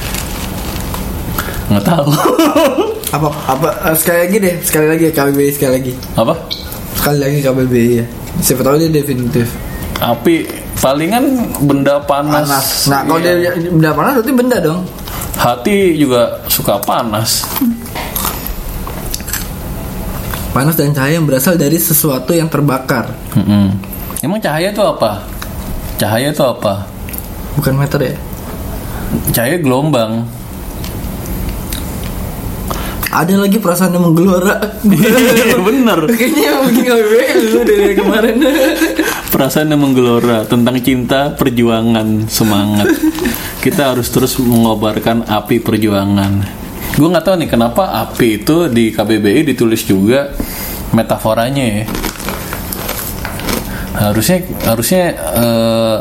[1.68, 2.06] Nggak tahu.
[3.16, 6.34] apa apa eh, sekali lagi deh sekali lagi KBBI sekali lagi apa?
[6.94, 8.06] sekali lagi KBBI ya
[8.38, 9.48] siapa tahu dia definitif
[9.96, 10.44] Api
[10.76, 11.24] palingan
[11.62, 12.44] benda panas.
[12.44, 13.56] panas nah kalau Iya.
[13.56, 14.84] dia benda panas berarti benda dong
[15.36, 17.48] hati juga suka panas.
[20.52, 23.76] panas dan cahaya yang berasal dari sesuatu yang terbakar Mm-mm.
[24.20, 25.24] Emang cahaya itu apa?
[25.96, 26.84] Cahaya itu apa?
[27.54, 28.16] bukan meter ya
[29.32, 30.28] Cahaya gelombang.
[33.16, 36.00] Ada lagi perasaan yang menggelora Iya bener.
[36.12, 38.36] kayaknya yang bikin KBBI lu dari kemarin
[39.32, 42.88] Perasaan yang menggelora tentang cinta, perjuangan, semangat.
[43.60, 46.40] Kita harus terus mengobarkan api perjuangan.
[46.96, 50.32] Gue nggak tahu nih kenapa api itu di KBBI ditulis juga
[50.96, 51.84] metaforanya ya.
[53.96, 55.04] Harusnya harusnya
[55.36, 55.98] eh,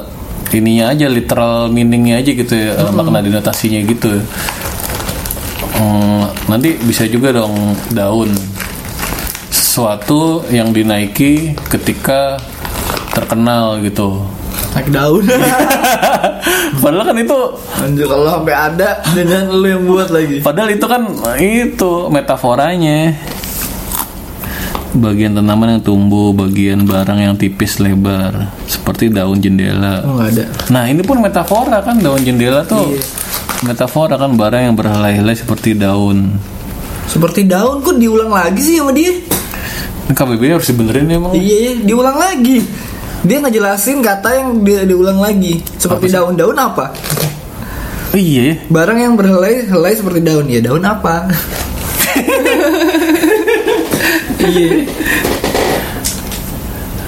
[0.55, 4.23] ininya aja literal meaningnya aja gitu ya eh, makna denotasinya gitu
[5.75, 8.31] Hmm, nanti bisa juga dong daun.
[9.51, 12.39] Sesuatu yang dinaiki ketika
[13.11, 14.23] terkenal gitu.
[14.75, 15.25] Naik daun.
[16.83, 17.39] Padahal kan itu
[17.79, 20.43] Anjir kalau sampai ada dengan lu yang buat lagi.
[20.43, 21.03] Padahal itu kan
[21.39, 23.15] itu metaforanya.
[24.95, 30.07] Bagian tanaman yang tumbuh bagian barang yang tipis lebar seperti daun jendela.
[30.07, 30.47] Oh ada.
[30.71, 32.95] Nah ini pun metafora kan daun jendela tuh.
[32.95, 33.24] Iya.
[33.63, 36.35] Metafora kan barang yang berhelai-helai seperti daun.
[37.07, 39.13] seperti daun kok diulang lagi sih sama dia
[40.07, 41.33] KBB harus dibenerin ya emang.
[41.37, 42.59] iya iya diulang lagi
[43.25, 46.91] dia ngejelasin kata yang dia diulang lagi seperti daun-daun apa
[48.15, 48.63] Iya.
[48.71, 51.27] barang yang berhelai-helai seperti daun ya daun apa
[54.45, 54.87] iya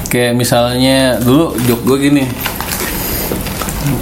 [0.07, 2.25] Kayak misalnya dulu jok gue gini.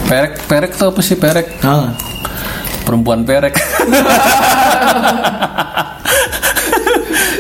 [0.04, 1.64] Perek, perek tuh apa sih perek?
[1.64, 1.96] ah
[2.84, 3.54] Perempuan perek.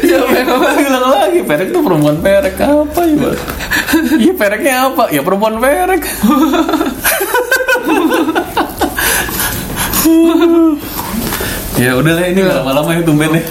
[0.04, 3.32] ya memang Bilang lagi perek tuh perempuan perek apa ya?
[4.16, 5.04] Iya pereknya apa?
[5.12, 6.02] Ya perempuan perek.
[11.74, 13.44] ya udah lah ini lama-lama ya tumben nih.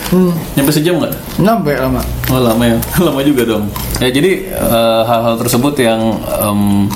[0.55, 1.13] Nyampe sejam nggak?
[1.35, 3.67] Sampai lama Oh lama ya, lama juga dong.
[3.99, 6.87] Ya jadi eh, hal-hal tersebut yang em,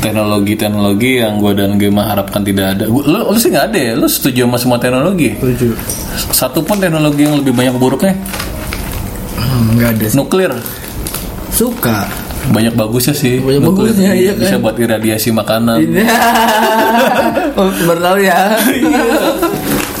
[0.00, 2.84] teknologi-teknologi yang gue dan Gema harapkan tidak ada.
[2.88, 3.92] Lu, lu sih nggak ada ya?
[3.94, 5.36] Lu setuju sama semua teknologi?
[5.36, 5.76] Tujuh
[6.32, 8.16] Satu pun teknologi yang lebih banyak buruknya
[9.36, 10.16] hmm, Nggak ada sih.
[10.16, 10.52] nuklir.
[11.52, 12.08] Suka
[12.40, 13.36] Banyak bagusnya sih.
[13.36, 13.92] Banyak nuklir.
[13.92, 14.64] bagusnya, iya Bisa kan?
[14.64, 15.76] buat iradiasi makanan.
[15.84, 16.02] Ini
[17.60, 18.56] oh, Baru ya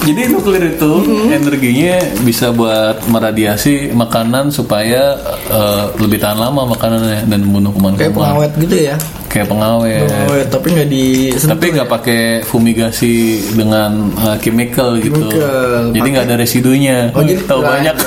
[0.00, 0.92] Jadi nuklir itu
[1.28, 5.12] energinya bisa buat meradiasi makanan supaya
[5.52, 8.00] eh, lebih tahan lama makanannya dan membunuh kuman-kuman.
[8.00, 8.96] Kayak pengawet gitu ya
[9.30, 10.10] Kayak pengawet.
[10.10, 11.06] Pengawet Tapi nggak di
[11.38, 15.30] tapi nggak pakai fumigasi dengan uh, chemical gitu.
[15.30, 15.94] Chemical.
[15.94, 17.14] jadi nggak ada residunya.
[17.14, 17.96] Oh, jadi- tahu banyak.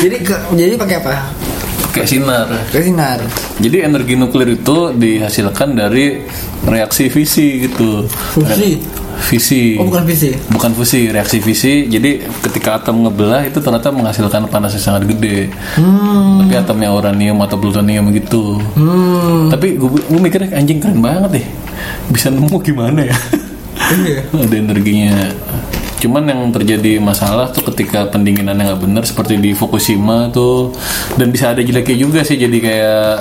[0.00, 1.14] Jadi ke, jadi pakai apa?
[1.90, 2.46] kayak sinar.
[2.70, 3.18] Pakai sinar.
[3.58, 6.22] Jadi energi nuklir itu dihasilkan dari
[6.64, 8.06] reaksi fisi gitu.
[8.06, 8.78] Fusi
[9.20, 14.48] fisi Oh bukan visi bukan fusi reaksi fisi jadi ketika atom ngebelah itu ternyata menghasilkan
[14.48, 15.52] panas yang sangat gede.
[15.76, 16.40] Hmm.
[16.42, 18.58] Tapi atomnya uranium atau plutonium gitu.
[18.74, 19.52] Hmm.
[19.52, 21.46] Tapi gue, gue mikirnya anjing keren banget deh.
[22.10, 23.16] Bisa nemu gimana ya?
[23.90, 24.20] Iya.
[24.46, 25.14] Ada energinya.
[26.00, 30.72] Cuman yang terjadi masalah tuh ketika pendinginannya nggak benar seperti di Fukushima tuh.
[31.20, 33.12] Dan bisa ada jeleknya juga sih jadi kayak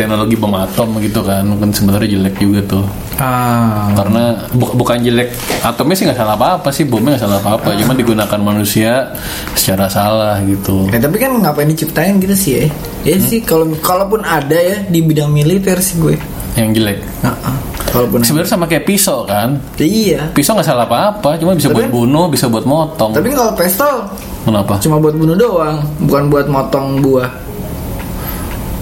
[0.00, 2.84] teknologi bom atom gitu kan kan sebenarnya jelek juga tuh.
[3.16, 3.92] Ah.
[3.92, 5.28] Karena bu- bukan jelek
[5.60, 9.12] atomnya sih nggak salah apa apa sih bomnya nggak salah apa apa cuman digunakan manusia
[9.52, 10.88] secara salah gitu.
[10.88, 12.64] Ya tapi kan ngapain diciptain gitu sih ya
[13.02, 16.16] Ya sih kalau kalaupun ada ya di bidang militer sih gue.
[16.52, 16.98] Yang jelek.
[17.20, 17.56] Nah, ah.
[17.86, 18.26] Kalaupun ada.
[18.26, 19.56] sebenarnya sama kayak pisau kan?
[19.74, 20.20] Ya, Iya.
[20.30, 23.12] Pisau nggak salah apa apa cuma bisa buat Tapi- bunuh bisa buat motong.
[23.12, 23.94] Tapi kalau pistol
[24.40, 24.74] kenapa?
[24.78, 27.28] cuma buat bunuh doang Bukan buat motong buah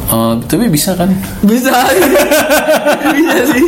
[0.09, 1.13] Eh, tapi bisa kan
[1.45, 1.69] Bisa
[3.15, 3.63] Bisa sih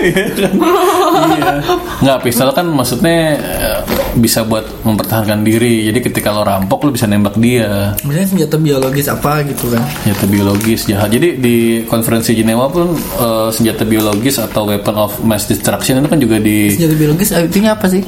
[0.00, 0.48] iya.
[2.00, 3.78] Nggak pistol kan maksudnya eh,
[4.18, 5.86] bisa buat mempertahankan diri.
[5.86, 7.94] Jadi ketika lo rampok lo bisa nembak dia.
[8.02, 11.10] Misalnya senjata biologis apa gitu kan Senjata biologis jahat.
[11.12, 16.18] Jadi di konferensi Jenewa pun eh, senjata biologis atau weapon of mass destruction itu kan
[16.18, 18.02] juga di Senjata biologis artinya apa sih?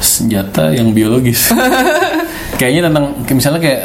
[0.00, 1.50] senjata yang biologis.
[2.54, 3.80] Kayaknya tentang kayak misalnya kayak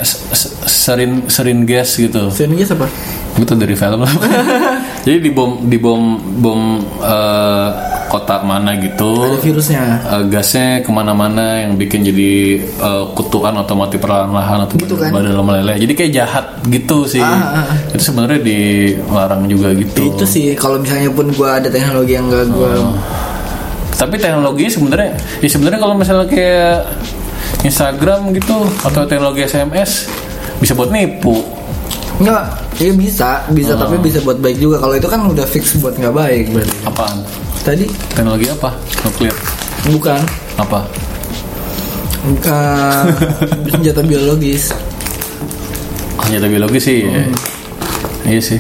[0.70, 2.30] serin serin gas gitu.
[2.30, 2.88] Senjata apa?
[3.40, 4.14] Itu dari film lah.
[5.06, 6.02] Jadi di bom di bom
[6.38, 6.62] bom
[7.02, 7.68] eh,
[8.10, 9.26] kota mana gitu.
[9.26, 14.76] Ada virusnya Eh, gasnya ke mana-mana yang bikin jadi eh, kutuan atau mati perlahan-lahan atau
[14.78, 15.14] Gitu kan?
[15.14, 15.78] badan meleleh.
[15.80, 17.22] Jadi kayak jahat gitu sih.
[17.24, 17.78] Ah, ah, ah.
[17.96, 20.14] Itu sebenarnya dilarang juga gitu.
[20.14, 22.94] Itu sih kalau misalnya pun gua ada teknologi yang gak gua Oh.
[24.00, 25.12] Tapi teknologi sebenarnya,
[25.44, 26.88] ya sebenarnya kalau misalnya kayak
[27.64, 30.08] Instagram gitu atau teknologi SMS
[30.60, 31.44] bisa buat nipu.
[32.20, 34.84] Enggak, ya bisa, bisa tapi bisa buat baik juga.
[34.84, 36.76] Kalau itu kan udah fix buat nggak baik berarti.
[36.84, 37.18] Apaan?
[37.64, 37.86] Tadi
[38.16, 38.70] Teknologi apa?
[39.08, 39.36] Nuklir.
[39.88, 40.20] bukan
[40.60, 40.84] Apa?
[42.20, 43.04] bukan
[43.72, 44.76] senjata biologis.
[46.28, 47.00] Senjata biologi sih.
[47.08, 47.24] ya.
[48.28, 48.60] Iya sih.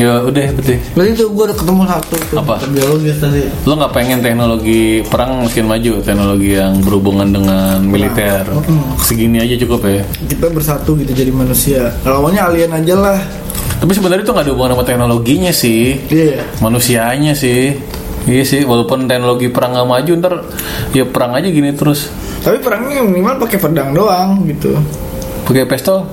[0.00, 0.80] Ya udah betul.
[0.96, 2.54] Berarti itu gua udah ketemu satu tuh, Apa?
[2.72, 3.44] biologis tadi.
[3.68, 8.44] Lo nggak pengen teknologi perang makin maju, teknologi yang berhubungan dengan militer.
[9.04, 10.02] Segini aja cukup ya.
[10.26, 11.92] Kita bersatu gitu jadi manusia.
[12.08, 13.18] Lawannya alien aja lah.
[13.82, 15.98] Tapi sebenarnya itu nggak ada hubungan sama teknologinya sih.
[16.08, 16.40] Iya.
[16.64, 17.76] Manusianya sih.
[18.22, 20.34] Iya sih, walaupun teknologi perang nggak maju ntar
[20.94, 22.06] ya perang aja gini terus.
[22.46, 24.78] Tapi perangnya minimal pakai pedang doang gitu.
[25.42, 26.06] Pakai pistol?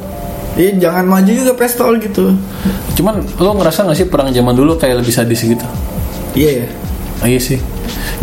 [0.58, 2.34] Iya jangan maju juga pistol gitu.
[2.98, 5.68] Cuman lo ngerasa gak sih perang zaman dulu kayak lebih sadis gitu?
[6.34, 6.68] Iya ya.
[7.28, 7.60] Iya sih.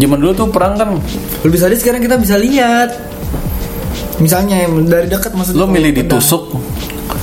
[0.01, 0.97] Zaman dulu tuh perang kan
[1.45, 2.93] Lebih sadis sekarang kita bisa lihat.
[4.17, 5.61] Misalnya dari dekat maksudnya.
[5.61, 6.17] lo milih pedang.
[6.17, 6.57] ditusuk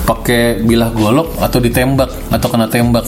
[0.06, 3.06] pakai bilah golok atau ditembak atau kena tembak.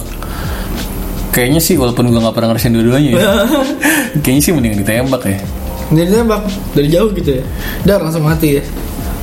[1.29, 3.21] Kayaknya sih walaupun gua nggak pernah ngerasain dua-duanya ya.
[4.23, 5.37] Kayaknya sih mending ditembak ya.
[5.93, 6.41] Dari tembak
[6.73, 7.43] dari jauh gitu ya.
[7.85, 8.63] Dar langsung mati ya.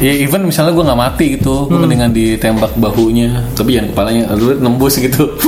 [0.03, 4.59] Ya even misalnya gue nggak mati gitu, gue mendingan ditembak bahunya, tapi jangan kepalanya, aduh
[4.59, 5.31] nembus gitu.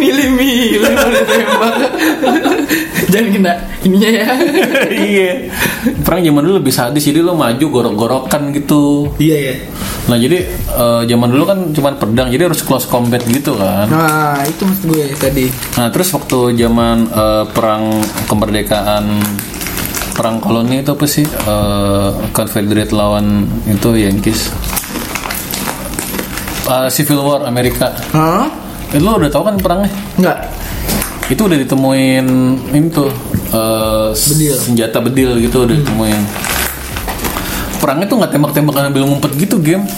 [0.00, 1.72] Milih-milih kalau ditembak.
[3.08, 4.26] Jangan kena ininya ya.
[5.08, 5.30] iya.
[6.04, 9.08] Perang zaman dulu lebih sadis, jadi lo maju gorok-gorokan gitu.
[9.16, 9.54] iya ya.
[10.12, 13.88] Nah jadi eh, zaman dulu kan cuma pedang, jadi harus close combat gitu kan.
[13.88, 15.48] Nah itu maksud gue tadi.
[15.80, 19.16] Nah terus waktu zaman eh, perang kemerdekaan
[20.20, 23.26] perang koloni itu apa sih Eh, Confederate lawan
[23.64, 24.52] itu Yankees
[26.62, 28.46] Eh, Civil War Amerika Hah?
[28.90, 30.38] eh, lo udah tahu kan perangnya Enggak.
[31.26, 32.26] itu udah ditemuin
[32.68, 33.08] ini tuh
[33.48, 34.54] eh, Bedil.
[34.54, 36.22] senjata bedil gitu udah ditemuin
[37.78, 39.88] perangnya tuh nggak tembak-tembakan ambil ngumpet gitu game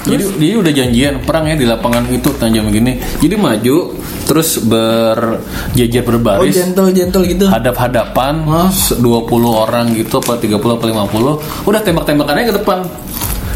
[0.00, 3.76] jadi dia udah janjian perangnya di lapangan itu tajam begini jadi maju
[4.24, 6.52] terus berjejer Oh berbaris.
[6.52, 7.44] Gentle gentle gitu.
[7.46, 12.78] hadap-hadapan se- 20 orang gitu apa 30 apa 50 udah tembak-tembakannya ke depan.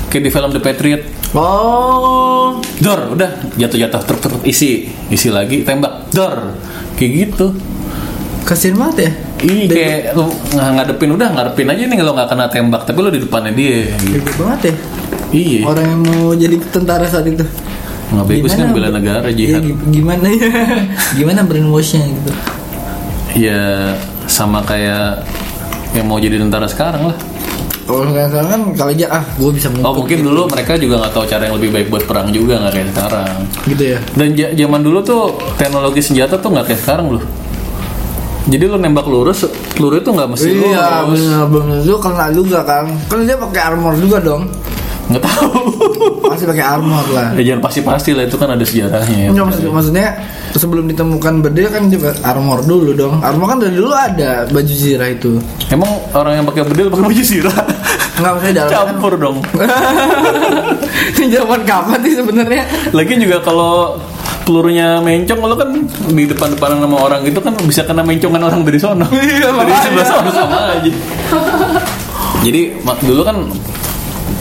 [0.09, 1.03] Kayak di film The Patriot.
[1.33, 2.61] Oh.
[2.79, 3.31] dor udah.
[3.55, 6.09] Jatuh-jatuh truk truk isi isi lagi tembak.
[6.09, 6.57] Dor.
[6.95, 7.47] Kayak gitu.
[8.43, 9.11] Kasian banget ya.
[9.43, 12.83] Iya kayak lu ng- ngadepin udah ngadepin aja nih kalau nggak kena tembak.
[12.85, 14.29] Tapi lu di depannya dia gitu.
[14.37, 14.75] Banget ya.
[15.33, 17.41] Iya Orang yang mau jadi tentara saat itu.
[18.13, 20.49] nggak bagus kan bela negara Iya, jihad gi- gimana ya?
[21.17, 22.31] gimana brainwashnya gitu.
[23.35, 23.97] ya
[24.27, 25.25] sama kayak
[25.91, 27.17] yang mau jadi tentara sekarang lah
[27.83, 31.13] Kalau nggak salah kan kali aja ah gue bisa oh mungkin dulu mereka juga nggak
[31.13, 33.37] tahu cara yang lebih baik buat perang juga nggak kayak sekarang
[33.67, 33.99] gitu ya.
[34.13, 35.23] dan zaman dulu tuh
[35.57, 37.25] teknologi senjata tuh nggak kayak sekarang loh
[38.45, 42.59] jadi lu nembak lurus peluru itu nggak mesti Iya lurus benar benar itu kena juga
[42.61, 42.85] kan.
[43.07, 44.51] Kan dia pakai armor juga dong.
[45.11, 45.51] Nggak tahu
[46.33, 47.29] Pasti pakai armor lah.
[47.37, 49.29] ya jangan pasti-pasti lah itu kan ada sejarahnya ya.
[49.35, 50.07] Enggak maksud, maksudnya
[50.57, 53.21] sebelum ditemukan bedil kan dia pakai armor dulu dong.
[53.21, 55.37] Armor kan dari dulu ada baju zirah itu.
[55.69, 57.57] Emang orang yang pakai bedil pakai baju sirah?
[58.17, 58.79] Enggak maksudnya dalam kan.
[58.97, 59.37] Campur dong.
[61.21, 62.63] Ini zaman kapan sih sebenarnya?
[62.97, 64.01] Lagi juga kalau
[64.43, 65.71] pelurunya mencong lo kan
[66.11, 69.07] di depan-depan sama orang gitu kan bisa kena mencongan orang dari sono.
[69.13, 70.93] Iya, dari sebelah sono sama aja.
[72.43, 72.75] Jadi
[73.07, 73.37] dulu kan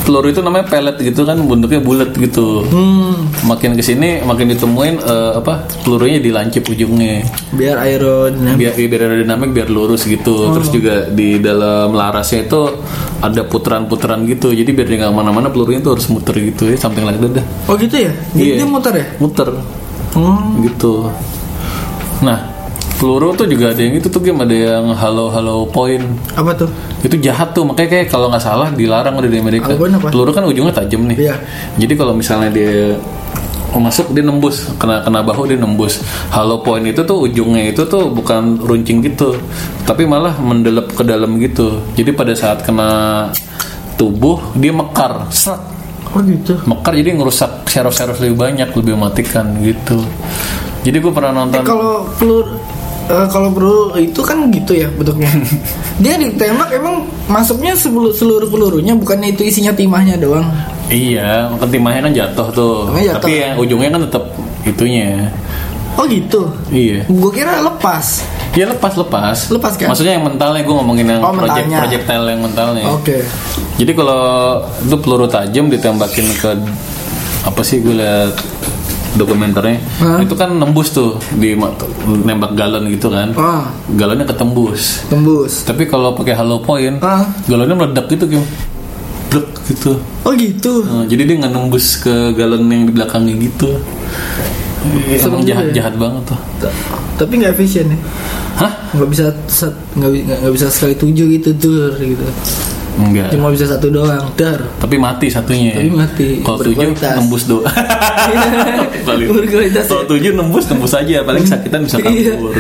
[0.02, 2.66] peluru itu namanya pellet gitu kan bentuknya bulat gitu.
[2.66, 7.22] Hmm, Makin ke sini makin ditemuin eh, apa pelurunya dilancip ujungnya.
[7.52, 8.58] biar aerodinamik.
[8.58, 10.54] biar biar aerodinamik biar lurus gitu Oh.
[10.54, 12.62] terus juga di dalam larasnya itu
[13.20, 17.04] ada putaran-putaran gitu jadi biar dia nggak mana-mana pelurunya tuh harus muter gitu ya something
[17.04, 18.12] like that dah Oh gitu ya?
[18.32, 18.56] Jadi Iya.
[18.58, 19.06] dia muter ya?
[19.18, 19.50] muter
[20.12, 20.60] Hmm.
[20.62, 21.08] gitu
[22.20, 22.51] nah
[23.02, 26.06] peluru tuh juga ada yang itu tuh game ada yang halo halo point.
[26.38, 26.70] Apa tuh?
[27.02, 27.66] itu jahat tuh.
[27.66, 30.14] Makanya kayak kalau nggak salah dilarang udah di Amerika Halo apa?
[30.14, 31.18] peluru kan ujungnya tajam nih.
[31.18, 31.36] Iya.
[31.82, 32.94] jadi kalau misalnya dia
[33.74, 34.70] masuk dia nembus.
[34.78, 35.98] Kena kena bahu dia nembus.
[36.30, 39.34] Hollow point itu tuh ujungnya itu tuh bukan runcing gitu.
[39.90, 41.82] Tapi malah mendelep ke dalam gitu.
[41.98, 43.34] Jadi pada saat kena
[43.98, 45.26] tubuh dia mekar.
[45.34, 45.58] Sret.
[46.12, 46.60] Oh gitu.
[46.68, 50.04] mekar jadi ngerusak syaraf-syaraf lebih banyak lebih mematikan gitu.
[50.84, 52.60] Jadi gue pernah Eh, nonton kalau peluru
[53.12, 55.28] eh, kalau peluru itu kan gitu ya bentuknya.
[56.04, 60.48] dia ditembak emang masuknya seluruh, seluruh pelurunya bukannya itu isinya timahnya doang.
[60.88, 63.16] iya kan timahnya kan jatuh tuh jatuh.
[63.20, 64.24] tapi yang ujungnya kan tetap
[64.64, 65.32] itunya
[65.96, 66.48] Oh gitu.
[66.72, 68.24] iya Gue kira lepas.
[68.56, 69.52] Ya lepas lepas.
[69.52, 69.92] Lepas, kan?
[69.92, 72.86] Maksudnya yang mentalnya gue ngomongin yang Oh, project projectile yang mentalnya.
[72.92, 73.24] Oke.
[73.76, 74.24] Jadi kalau
[74.80, 76.52] itu peluru tajam ditembakin ke
[77.44, 78.36] apa sih gue liat
[79.14, 80.20] dokumenternya Hah?
[80.20, 81.52] itu kan nembus tuh di
[82.20, 85.64] nembak galon gitu kan Ah, galonnya ketembus tembus.
[85.64, 87.28] tapi kalau pakai hollow point Ah.
[87.44, 88.44] galonnya meledak gitu gitu
[89.30, 90.84] Blek gitu Oh gitu.
[90.84, 93.80] Nah, jadi dia nggak nembus ke galon yang di belakangnya gitu
[94.82, 95.74] Emang Serem jahat ya.
[95.78, 96.74] jahat banget tuh T-
[97.16, 98.00] Tapi nggak efisien ya.
[98.58, 99.24] hah Nggak bisa
[99.94, 102.26] nggak bi- nggak nggak bisa sekali tujuh gitu tur gitu.
[103.00, 104.26] Enggak Cuma bisa satu doang.
[104.36, 104.60] Dar.
[104.80, 105.76] Tapi mati satunya.
[105.76, 106.28] Tapi mati.
[106.44, 107.44] Kalau tujuh nembus.
[109.06, 110.10] Berkualitas Kalau ya.
[110.12, 111.24] tujuh nembus nembus aja.
[111.24, 112.36] Paling sakitan bisa Iya.
[112.36, 112.54] kabur.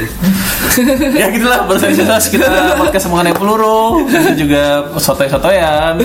[1.21, 4.63] ya gitulah bersama kita podcast mengenai peluru dan juga
[4.95, 5.99] sotoy-sotoyan.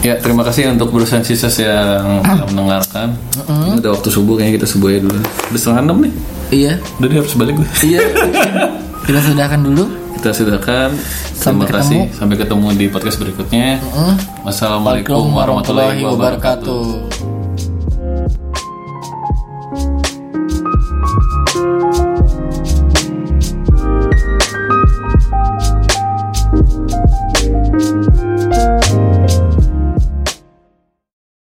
[0.00, 3.12] Ya terima kasih untuk Brusan Sisters yang telah mendengarkan.
[3.44, 5.20] Ini udah waktu subuh kayaknya kita subuh ya dulu.
[5.20, 6.12] Udah setengah enam nih.
[6.50, 6.72] Iya.
[6.96, 7.68] Udah deh harus balik gue.
[7.84, 8.00] Iya.
[9.06, 9.84] Kita sudahkan dulu.
[10.20, 10.92] Kita sudahkan.
[10.92, 12.00] Terima Sampai kasih.
[12.12, 13.80] Sampai ketemu di podcast berikutnya.
[14.44, 16.76] Wassalamualaikum warahmatullahi wabarakatuh.
[16.76, 17.39] wabarakatuh.